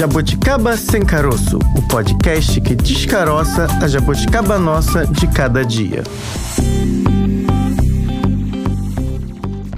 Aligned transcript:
Jabuticaba 0.00 0.78
Sem 0.78 1.04
Caroço, 1.04 1.58
o 1.76 1.86
podcast 1.86 2.58
que 2.62 2.74
descaroça 2.74 3.66
a 3.82 3.86
jabuticaba 3.86 4.58
nossa 4.58 5.06
de 5.06 5.26
cada 5.26 5.62
dia. 5.62 6.02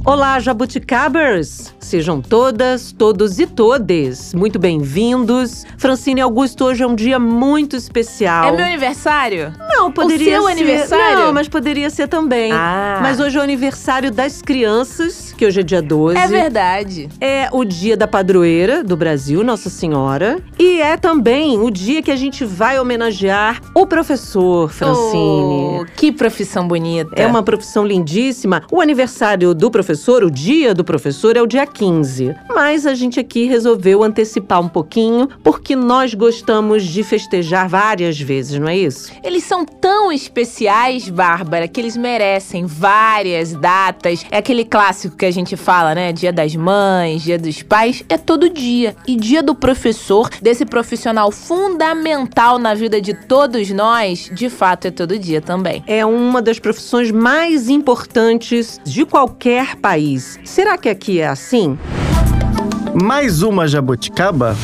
Olá, 0.05 0.39
jabuticabers! 0.39 1.75
Sejam 1.81 2.23
todas, 2.23 2.93
todos 2.93 3.39
e 3.39 3.47
todes 3.47 4.33
muito 4.33 4.59
bem-vindos. 4.59 5.65
Francine 5.77 6.21
Augusto, 6.21 6.67
hoje 6.67 6.85
é 6.85 6.87
um 6.87 6.95
dia 6.95 7.19
muito 7.19 7.77
especial. 7.77 8.47
É 8.47 8.53
meu 8.53 8.65
aniversário? 8.65 9.53
Não, 9.59 9.91
poderia 9.93 10.39
o 10.39 10.43
seu 10.43 10.47
ser. 10.47 10.53
aniversário? 10.53 11.19
Não, 11.19 11.33
mas 11.33 11.49
poderia 11.49 11.91
ser 11.91 12.07
também. 12.09 12.53
Ah. 12.53 13.01
Mas 13.03 13.21
hoje 13.21 13.37
é 13.37 13.41
o 13.41 13.43
aniversário 13.43 14.11
das 14.11 14.41
crianças, 14.41 15.32
que 15.37 15.47
hoje 15.47 15.61
é 15.61 15.63
dia 15.63 15.83
12. 15.83 16.17
É 16.17 16.27
verdade. 16.27 17.09
É 17.21 17.49
o 17.53 17.65
dia 17.65 17.97
da 17.97 18.07
padroeira 18.07 18.83
do 18.83 18.97
Brasil, 18.97 19.43
Nossa 19.43 19.71
Senhora. 19.71 20.39
E 20.59 20.81
é 20.81 20.97
também 20.97 21.59
o 21.59 21.71
dia 21.71 22.03
que 22.03 22.11
a 22.11 22.17
gente 22.17 22.45
vai 22.45 22.79
homenagear 22.79 23.61
o 23.75 23.87
professor, 23.87 24.71
Francine. 24.71 25.81
Oh, 25.81 25.87
que 25.97 26.13
profissão 26.13 26.67
bonita. 26.67 27.11
É 27.17 27.27
uma 27.27 27.43
profissão 27.43 27.87
lindíssima. 27.87 28.63
O 28.71 28.81
aniversário 28.81 29.55
do 29.55 29.71
professor, 29.71 30.23
o 30.25 30.31
dia 30.31 30.75
do 30.75 30.85
professor, 30.85 31.37
é 31.37 31.43
o 31.43 31.47
dia 31.47 31.67
15. 31.67 32.35
Mas 32.55 32.87
a 32.87 32.95
gente 32.95 33.19
aqui 33.19 33.47
resolveu 33.47 34.03
antecipar 34.03 34.61
um 34.61 34.69
pouquinho, 34.69 35.29
porque 35.43 35.75
nós 35.75 36.15
gostamos 36.15 36.85
de 36.85 37.03
festejar 37.03 37.69
várias 37.69 38.21
vezes, 38.21 38.59
não 38.59 38.69
é 38.69 38.77
isso? 38.77 39.13
Eles 39.25 39.45
são 39.45 39.65
tão 39.65 40.13
especiais, 40.13 41.09
Bárbara, 41.09 41.69
que 41.69 41.81
eles 41.81 41.97
merecem 41.97 42.67
várias 42.67 43.53
datas. 43.53 44.25
É 44.31 44.39
aquele 44.39 44.65
clássico 44.65 45.17
que 45.23 45.27
a 45.27 45.31
gente 45.31 45.57
fala, 45.57 45.95
né? 45.95 46.13
Dia 46.13 46.33
das 46.33 46.57
mães, 46.57 47.23
dia 47.23 47.39
dos 47.39 47.63
pais, 47.63 48.03
é 48.09 48.19
todo 48.19 48.51
dia. 48.51 48.97
E 49.07 49.15
dia 49.15 49.41
do 49.41 49.55
professor, 49.55 50.29
desse 50.43 50.65
profissional 50.65 51.31
fundamental 51.31 52.59
na 52.59 52.75
vida 52.75 53.01
de 53.01 53.15
todos 53.15 53.71
nós, 53.71 54.29
de 54.35 54.51
fato 54.51 54.89
é 54.89 54.91
todo 54.91 55.17
dia 55.17 55.41
também. 55.41 55.85
É 55.87 56.05
uma 56.05 56.43
das 56.43 56.59
profissões 56.59 57.13
mais 57.13 57.69
importantes 57.69 58.81
de 58.83 59.05
qualquer 59.07 59.77
país. 59.77 60.41
Será 60.45 60.77
que 60.77 60.89
aqui 60.89 61.21
é 61.21 61.29
assim? 61.29 61.79
Mais 62.93 63.43
uma 63.43 63.69
jabuticaba? 63.69 64.57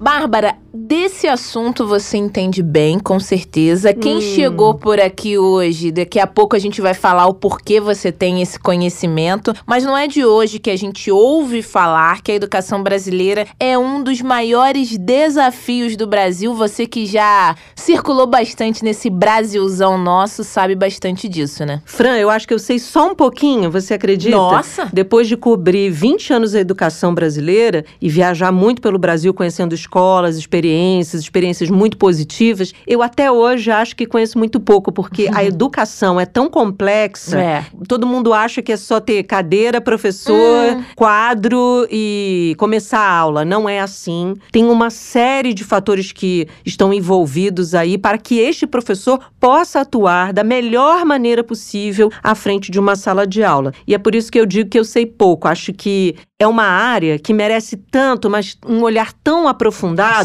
Bárbara, 0.00 0.56
desse 0.72 1.28
assunto 1.28 1.86
você 1.86 2.16
entende 2.16 2.62
bem, 2.62 2.98
com 2.98 3.20
certeza. 3.20 3.92
Quem 3.92 4.16
Hum. 4.16 4.20
chegou 4.22 4.72
por 4.72 4.98
aqui 4.98 5.36
hoje, 5.36 5.90
daqui 5.92 6.18
a 6.18 6.26
pouco 6.26 6.56
a 6.56 6.58
gente 6.58 6.80
vai 6.80 6.94
falar 6.94 7.26
o 7.26 7.34
porquê 7.34 7.78
você 7.78 8.10
tem 8.10 8.40
esse 8.40 8.58
conhecimento, 8.58 9.52
mas 9.66 9.84
não 9.84 9.94
é 9.94 10.08
de 10.08 10.24
hoje 10.24 10.58
que 10.58 10.70
a 10.70 10.76
gente 10.76 11.10
ouve 11.10 11.60
falar 11.60 12.22
que 12.22 12.32
a 12.32 12.34
educação 12.34 12.82
brasileira 12.82 13.46
é 13.60 13.76
um 13.76 14.02
dos 14.02 14.22
maiores 14.22 14.96
desafios 14.96 15.96
do 15.96 16.06
Brasil. 16.06 16.54
Você 16.54 16.86
que 16.86 17.04
já 17.04 17.54
circulou 17.76 18.26
bastante 18.26 18.82
nesse 18.82 19.10
Brasilzão 19.10 19.98
nosso 19.98 20.42
sabe 20.42 20.74
bastante 20.74 21.28
disso, 21.28 21.66
né? 21.66 21.82
Fran, 21.84 22.16
eu 22.16 22.30
acho 22.30 22.48
que 22.48 22.54
eu 22.54 22.58
sei 22.58 22.78
só 22.78 23.10
um 23.10 23.14
pouquinho, 23.14 23.70
você 23.70 23.92
acredita? 23.92 24.34
Nossa! 24.34 24.88
Depois 24.90 25.28
de 25.28 25.36
cobrir 25.36 25.90
20 25.90 26.32
anos 26.32 26.52
da 26.52 26.60
educação 26.60 27.14
brasileira 27.14 27.84
e 28.00 28.08
viajar 28.08 28.50
muito 28.50 28.80
pelo 28.80 28.98
Brasil 28.98 29.34
conhecendo 29.34 29.74
escolas, 29.74 29.89
experiências, 30.36 31.22
experiências 31.22 31.70
muito 31.70 31.96
positivas, 31.96 32.72
eu 32.86 33.02
até 33.02 33.30
hoje 33.30 33.70
acho 33.70 33.94
que 33.96 34.06
conheço 34.06 34.38
muito 34.38 34.60
pouco, 34.60 34.92
porque 34.92 35.28
a 35.32 35.42
educação 35.44 36.20
é 36.20 36.26
tão 36.26 36.48
complexa. 36.48 37.38
É. 37.38 37.64
Todo 37.88 38.06
mundo 38.06 38.32
acha 38.32 38.62
que 38.62 38.72
é 38.72 38.76
só 38.76 39.00
ter 39.00 39.22
cadeira, 39.24 39.80
professor, 39.80 40.30
Hum. 40.30 40.84
quadro 40.94 41.86
e 41.90 42.54
começar 42.58 42.98
a 43.00 43.12
aula. 43.18 43.44
Não 43.44 43.68
é 43.68 43.80
assim. 43.80 44.34
Tem 44.52 44.64
uma 44.64 44.90
série 44.90 45.52
de 45.54 45.64
fatores 45.64 46.12
que 46.12 46.46
estão 46.64 46.92
envolvidos 46.92 47.74
aí 47.74 47.96
para 47.98 48.18
que 48.18 48.38
este 48.38 48.66
professor 48.66 49.18
possa 49.38 49.80
atuar 49.80 50.32
da 50.32 50.44
melhor 50.44 51.04
maneira 51.04 51.42
possível 51.42 52.10
à 52.22 52.34
frente 52.34 52.70
de 52.70 52.78
uma 52.78 52.96
sala 52.96 53.26
de 53.26 53.42
aula. 53.42 53.72
E 53.86 53.94
é 53.94 53.98
por 53.98 54.14
isso 54.14 54.30
que 54.30 54.38
eu 54.38 54.46
digo 54.46 54.70
que 54.70 54.78
eu 54.78 54.84
sei 54.84 55.06
pouco. 55.06 55.48
Acho 55.48 55.72
que 55.72 56.14
é 56.38 56.46
uma 56.46 56.64
área 56.64 57.18
que 57.18 57.34
merece 57.34 57.76
tanto, 57.76 58.30
mas 58.30 58.56
um 58.66 58.82
olhar 58.82 59.12
tão 59.12 59.46
aprofundado 59.46 59.79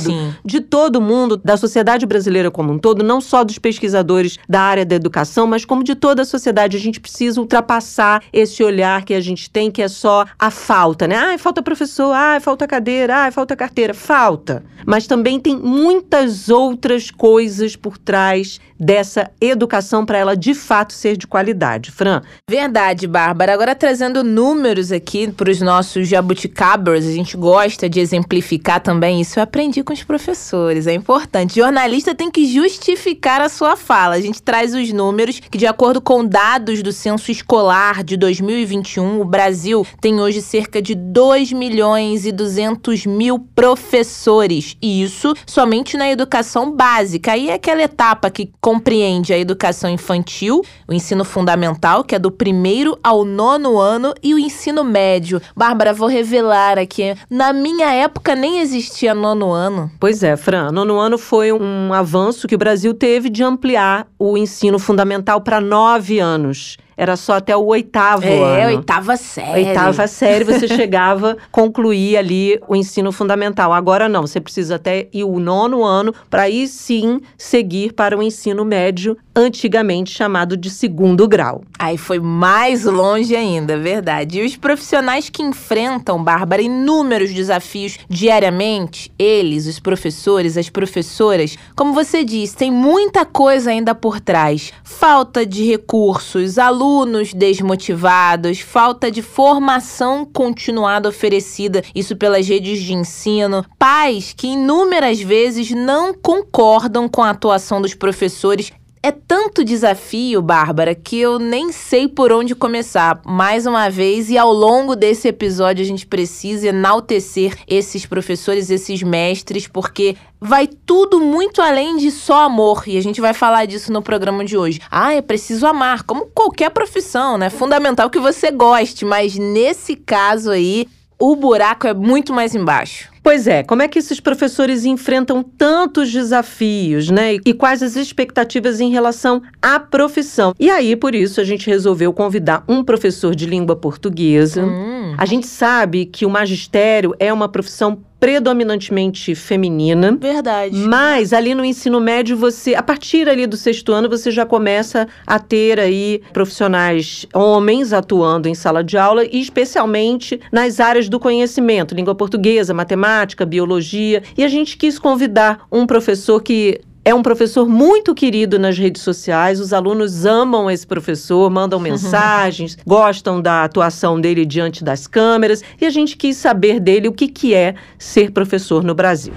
Sim. 0.05 0.33
de 0.43 0.61
todo 0.61 1.01
mundo, 1.01 1.37
da 1.37 1.57
sociedade 1.57 2.05
brasileira 2.05 2.51
como 2.51 2.73
um 2.73 2.79
todo, 2.79 3.03
não 3.03 3.21
só 3.21 3.43
dos 3.43 3.57
pesquisadores 3.57 4.37
da 4.47 4.61
área 4.61 4.85
da 4.85 4.95
educação, 4.95 5.47
mas 5.47 5.65
como 5.65 5.83
de 5.83 5.95
toda 5.95 6.21
a 6.21 6.25
sociedade. 6.25 6.77
A 6.77 6.79
gente 6.79 6.99
precisa 6.99 7.39
ultrapassar 7.39 8.23
esse 8.31 8.63
olhar 8.63 9.03
que 9.03 9.13
a 9.13 9.21
gente 9.21 9.49
tem, 9.49 9.71
que 9.71 9.81
é 9.81 9.87
só 9.87 10.25
a 10.37 10.51
falta, 10.51 11.07
né? 11.07 11.15
Ai, 11.15 11.37
falta 11.37 11.61
professor, 11.61 12.11
ai, 12.13 12.39
falta 12.39 12.67
cadeira, 12.67 13.17
ai, 13.17 13.31
falta 13.31 13.55
carteira. 13.55 13.93
Falta. 13.93 14.63
Mas 14.85 15.07
também 15.07 15.39
tem 15.39 15.57
muitas 15.57 16.49
outras 16.49 17.09
coisas 17.09 17.75
por 17.75 17.97
trás 17.97 18.59
dessa 18.79 19.31
educação 19.39 20.05
para 20.05 20.17
ela 20.17 20.35
de 20.35 20.53
fato 20.53 20.93
ser 20.93 21.17
de 21.17 21.25
qualidade. 21.25 21.91
Fran, 21.91 22.21
Verdade, 22.49 23.07
Bárbara. 23.07 23.53
Agora 23.53 23.73
trazendo 23.73 24.23
números 24.23 24.91
aqui 24.91 25.31
para 25.31 25.49
os 25.49 25.61
nossos 25.61 26.07
jabuticabers, 26.07 27.05
a 27.05 27.11
gente 27.11 27.37
gosta 27.37 27.89
de 27.89 27.99
exemplificar 27.99 28.79
também 28.79 29.21
isso. 29.21 29.39
Eu 29.39 29.43
aprendi 29.45 29.83
com 29.83 29.93
os 29.93 30.03
professores, 30.03 30.87
é 30.87 30.93
importante. 30.93 31.55
Jornalista 31.55 32.13
tem 32.13 32.29
que 32.29 32.45
justificar 32.45 33.39
a 33.39 33.47
sua 33.47 33.75
fala. 33.75 34.15
A 34.15 34.21
gente 34.21 34.41
traz 34.41 34.75
os 34.75 34.91
números 34.91 35.39
que, 35.39 35.57
de 35.57 35.65
acordo 35.65 36.01
com 36.01 36.25
dados 36.25 36.83
do 36.83 36.91
censo 36.91 37.31
escolar 37.31 38.03
de 38.03 38.17
2021, 38.17 39.21
o 39.21 39.25
Brasil 39.25 39.85
tem 40.01 40.19
hoje 40.19 40.41
cerca 40.41 40.81
de 40.81 40.95
2 40.95 41.53
milhões 41.53 42.25
e 42.25 42.31
200 42.31 43.05
mil 43.05 43.39
professores. 43.39 44.75
E 44.81 45.03
isso 45.03 45.33
somente 45.45 45.95
na 45.95 46.09
educação 46.09 46.71
básica. 46.71 47.31
Aí 47.31 47.49
é 47.49 47.53
aquela 47.53 47.83
etapa 47.83 48.29
que 48.29 48.51
compreende 48.59 49.33
a 49.33 49.37
educação 49.37 49.89
infantil, 49.89 50.61
o 50.87 50.93
ensino 50.93 51.23
fundamental, 51.23 52.03
que 52.03 52.15
é 52.15 52.19
do 52.19 52.31
primeiro 52.31 52.97
ao 53.03 53.23
nono 53.23 53.77
ano, 53.77 54.13
e 54.23 54.33
o 54.33 54.39
ensino 54.39 54.83
médio. 54.83 55.41
Bárbara, 55.55 55.93
vou 55.93 56.07
revelar 56.07 56.77
aqui. 56.77 57.15
Na 57.29 57.53
minha 57.53 57.91
época 57.93 58.35
nem 58.35 58.59
existia 58.59 59.13
nono 59.13 59.34
ano. 59.43 59.91
Pois 59.99 60.23
é, 60.23 60.35
Fran. 60.37 60.71
Nono 60.71 60.99
ano 60.99 61.17
foi 61.17 61.51
um 61.51 61.93
avanço 61.93 62.47
que 62.47 62.55
o 62.55 62.57
Brasil 62.57 62.93
teve 62.93 63.29
de 63.29 63.43
ampliar 63.43 64.07
o 64.17 64.37
ensino 64.37 64.79
fundamental 64.79 65.41
para 65.41 65.59
nove 65.59 66.19
anos. 66.19 66.77
Era 66.97 67.17
só 67.17 67.33
até 67.33 67.55
o 67.55 67.65
oitavo 67.65 68.25
ano. 68.25 68.59
É, 68.59 68.67
oitava 68.67 69.17
série. 69.17 69.67
Oitava 69.67 70.07
série, 70.07 70.45
você 70.45 70.67
chegava 70.67 71.31
a 71.35 71.37
concluir 71.51 72.17
ali 72.17 72.59
o 72.67 72.75
ensino 72.75 73.11
fundamental. 73.11 73.73
Agora 73.73 74.07
não, 74.07 74.21
você 74.21 74.39
precisa 74.39 74.75
até 74.75 75.07
ir 75.11 75.25
o 75.25 75.39
nono 75.39 75.83
ano 75.83 76.13
para 76.29 76.43
aí 76.43 76.67
sim 76.67 77.19
seguir 77.37 77.93
para 77.93 78.17
o 78.17 78.23
ensino 78.23 78.63
médio, 78.63 79.17
antigamente 79.35 80.11
chamado 80.11 80.55
de 80.55 80.69
segundo 80.69 81.27
grau. 81.27 81.63
Aí 81.77 81.97
foi 81.97 82.19
mais 82.19 82.85
longe 82.85 83.35
ainda, 83.35 83.77
verdade. 83.77 84.39
E 84.39 84.45
os 84.45 84.55
profissionais 84.55 85.29
que 85.29 85.43
enfrentam, 85.43 86.23
Bárbara, 86.23 86.61
inúmeros 86.61 87.33
desafios 87.33 87.97
diariamente, 88.07 89.11
eles, 89.19 89.67
os 89.67 89.79
professores, 89.79 90.57
as 90.57 90.69
professoras, 90.69 91.57
como 91.75 91.93
você 91.93 92.23
disse, 92.23 92.55
tem 92.55 92.71
muita 92.71 93.25
coisa 93.25 93.71
ainda 93.71 93.93
por 93.93 94.21
trás. 94.21 94.71
Falta 94.83 95.45
de 95.45 95.65
recursos, 95.65 96.57
alunos 96.57 96.84
desmotivados, 97.33 98.59
falta 98.59 99.09
de 99.09 99.21
formação 99.21 100.25
continuada 100.25 101.09
oferecida, 101.09 101.83
isso 101.93 102.15
pelas 102.15 102.47
redes 102.47 102.81
de 102.81 102.93
ensino, 102.93 103.65
pais 103.77 104.33
que 104.35 104.47
inúmeras 104.47 105.19
vezes 105.19 105.71
não 105.71 106.13
concordam 106.13 107.09
com 107.09 107.23
a 107.23 107.31
atuação 107.31 107.81
dos 107.81 107.93
professores 107.93 108.71
é 109.05 109.11
tanto 109.11 109.63
desafio, 109.63 110.41
Bárbara, 110.41 110.95
que 110.95 111.19
eu 111.19 111.37
nem 111.37 111.71
sei 111.71 112.07
por 112.07 112.31
onde 112.31 112.55
começar. 112.55 113.21
Mais 113.23 113.67
uma 113.67 113.87
vez, 113.87 114.31
e 114.31 114.37
ao 114.37 114.51
longo 114.51 114.95
desse 114.95 115.27
episódio, 115.27 115.83
a 115.83 115.87
gente 115.87 116.07
precisa 116.07 116.69
enaltecer 116.69 117.55
esses 117.67 118.03
professores, 118.07 118.71
esses 118.71 119.03
mestres, 119.03 119.67
porque 119.67 120.17
vai 120.41 120.65
tudo 120.65 121.19
muito 121.19 121.61
além 121.61 121.97
de 121.97 122.09
só 122.09 122.45
amor. 122.45 122.85
E 122.87 122.97
a 122.97 123.01
gente 123.01 123.21
vai 123.21 123.35
falar 123.35 123.65
disso 123.65 123.93
no 123.93 124.01
programa 124.01 124.43
de 124.43 124.57
hoje. 124.57 124.81
Ah, 124.89 125.13
é 125.13 125.21
preciso 125.21 125.67
amar, 125.67 126.01
como 126.01 126.25
qualquer 126.25 126.71
profissão, 126.71 127.37
né? 127.37 127.51
Fundamental 127.51 128.09
que 128.09 128.17
você 128.17 128.49
goste, 128.49 129.05
mas 129.05 129.37
nesse 129.37 129.95
caso 129.95 130.49
aí, 130.49 130.87
o 131.19 131.35
buraco 131.35 131.85
é 131.85 131.93
muito 131.93 132.33
mais 132.33 132.55
embaixo. 132.55 133.14
Pois 133.25 133.47
é, 133.47 133.63
como 133.63 133.81
é 133.81 133.87
que 133.87 133.97
esses 133.97 134.19
professores 134.19 134.85
enfrentam 134.85 135.41
tantos 135.41 136.11
desafios, 136.11 137.09
né? 137.09 137.37
E 137.43 137.55
quais 137.55 137.81
as 137.81 137.95
expectativas 137.95 138.79
em 138.79 138.91
relação 138.91 139.41
à 139.59 139.79
profissão? 139.79 140.53
E 140.59 140.69
aí, 140.69 140.95
por 140.95 141.15
isso, 141.15 141.41
a 141.41 141.43
gente 141.43 141.67
resolveu 141.67 142.13
convidar 142.13 142.63
um 142.67 142.83
professor 142.83 143.33
de 143.33 143.47
língua 143.47 143.75
portuguesa. 143.75 144.63
Hum. 144.63 145.15
A 145.17 145.25
gente 145.25 145.47
sabe 145.47 146.05
que 146.05 146.23
o 146.23 146.29
magistério 146.29 147.15
é 147.17 147.33
uma 147.33 147.49
profissão 147.49 147.97
predominantemente 148.25 149.35
feminina. 149.35 150.17
Verdade. 150.19 150.75
Mas 150.75 151.31
ali 151.31 151.53
no 151.53 151.63
ensino 151.63 151.99
médio, 151.99 152.35
você, 152.35 152.73
a 152.73 152.81
partir 152.81 153.29
ali 153.29 153.45
do 153.45 153.55
sexto 153.55 153.91
ano, 153.91 154.09
você 154.09 154.31
já 154.31 154.45
começa 154.45 155.07
a 155.27 155.37
ter 155.37 155.79
aí 155.79 156.21
profissionais 156.33 157.27
homens 157.33 157.93
atuando 157.93 158.47
em 158.47 158.55
sala 158.55 158.83
de 158.83 158.97
aula 158.97 159.23
e 159.23 159.39
especialmente 159.39 160.39
nas 160.51 160.79
áreas 160.79 161.07
do 161.07 161.19
conhecimento, 161.19 161.93
língua 161.93 162.15
portuguesa, 162.15 162.73
matemática, 162.73 163.05
biologia. 163.45 164.23
E 164.37 164.43
a 164.43 164.47
gente 164.47 164.77
quis 164.77 164.99
convidar 164.99 165.65
um 165.71 165.85
professor 165.85 166.41
que 166.41 166.81
é 167.05 167.13
um 167.13 167.21
professor 167.21 167.69
muito 167.69 168.15
querido 168.15 168.57
nas 168.57 168.77
redes 168.77 169.03
sociais. 169.03 169.59
Os 169.59 169.71
alunos 169.71 170.25
amam 170.25 170.69
esse 170.69 170.85
professor, 170.85 171.49
mandam 171.51 171.79
mensagens, 171.79 172.75
gostam 172.85 173.39
da 173.39 173.63
atuação 173.63 174.19
dele 174.19 174.43
diante 174.43 174.83
das 174.83 175.05
câmeras. 175.05 175.63
E 175.79 175.85
a 175.85 175.89
gente 175.91 176.17
quis 176.17 176.35
saber 176.35 176.79
dele 176.79 177.07
o 177.07 177.13
que, 177.13 177.27
que 177.27 177.53
é 177.53 177.75
ser 177.99 178.31
professor 178.31 178.83
no 178.83 178.95
Brasil. 178.95 179.33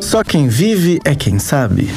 Só 0.00 0.22
quem 0.22 0.46
vive 0.46 1.00
é 1.04 1.14
quem 1.14 1.38
sabe. 1.40 1.88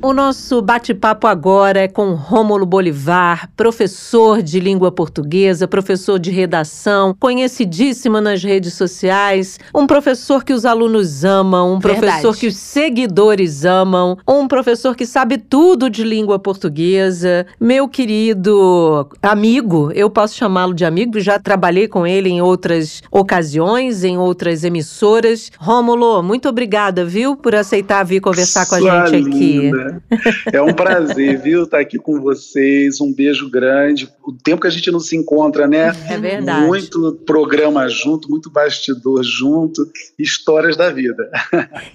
O 0.00 0.12
nosso 0.12 0.62
bate-papo 0.62 1.26
agora 1.26 1.80
é 1.80 1.88
com 1.88 2.14
Rômulo 2.14 2.64
Bolivar, 2.64 3.50
professor 3.56 4.40
de 4.40 4.60
língua 4.60 4.92
portuguesa, 4.92 5.66
professor 5.66 6.20
de 6.20 6.30
redação, 6.30 7.16
conhecidíssimo 7.18 8.20
nas 8.20 8.44
redes 8.44 8.74
sociais, 8.74 9.58
um 9.74 9.88
professor 9.88 10.44
que 10.44 10.52
os 10.52 10.64
alunos 10.64 11.24
amam, 11.24 11.74
um 11.74 11.78
Verdade. 11.80 12.06
professor 12.06 12.36
que 12.36 12.46
os 12.46 12.56
seguidores 12.56 13.64
amam, 13.64 14.16
um 14.26 14.46
professor 14.46 14.94
que 14.94 15.04
sabe 15.04 15.36
tudo 15.36 15.90
de 15.90 16.04
língua 16.04 16.38
portuguesa. 16.38 17.44
Meu 17.58 17.88
querido 17.88 19.08
amigo, 19.20 19.90
eu 19.92 20.08
posso 20.08 20.36
chamá-lo 20.36 20.74
de 20.74 20.84
amigo, 20.84 21.18
já 21.18 21.40
trabalhei 21.40 21.88
com 21.88 22.06
ele 22.06 22.28
em 22.28 22.40
outras 22.40 23.02
ocasiões, 23.10 24.04
em 24.04 24.16
outras 24.16 24.62
emissoras. 24.62 25.50
Rômulo, 25.58 26.22
muito 26.22 26.48
obrigada, 26.48 27.04
viu, 27.04 27.36
por 27.36 27.52
aceitar 27.56 28.04
vir 28.04 28.20
conversar 28.20 28.64
com 28.64 28.76
a 28.76 28.78
Sua 28.78 29.06
gente 29.06 29.28
aqui. 29.28 29.58
linda. 29.58 29.87
É 30.52 30.60
um 30.60 30.72
prazer, 30.72 31.40
viu, 31.40 31.64
estar 31.64 31.80
aqui 31.80 31.98
com 31.98 32.20
vocês. 32.20 33.00
Um 33.00 33.12
beijo 33.12 33.50
grande. 33.50 34.08
O 34.24 34.32
tempo 34.32 34.62
que 34.62 34.66
a 34.66 34.70
gente 34.70 34.90
não 34.90 35.00
se 35.00 35.16
encontra, 35.16 35.66
né? 35.66 35.92
É 36.08 36.18
verdade. 36.18 36.66
Muito 36.66 37.12
programa 37.26 37.88
junto, 37.88 38.30
muito 38.30 38.50
bastidor 38.50 39.22
junto, 39.22 39.82
histórias 40.18 40.76
da 40.76 40.90
vida. 40.90 41.30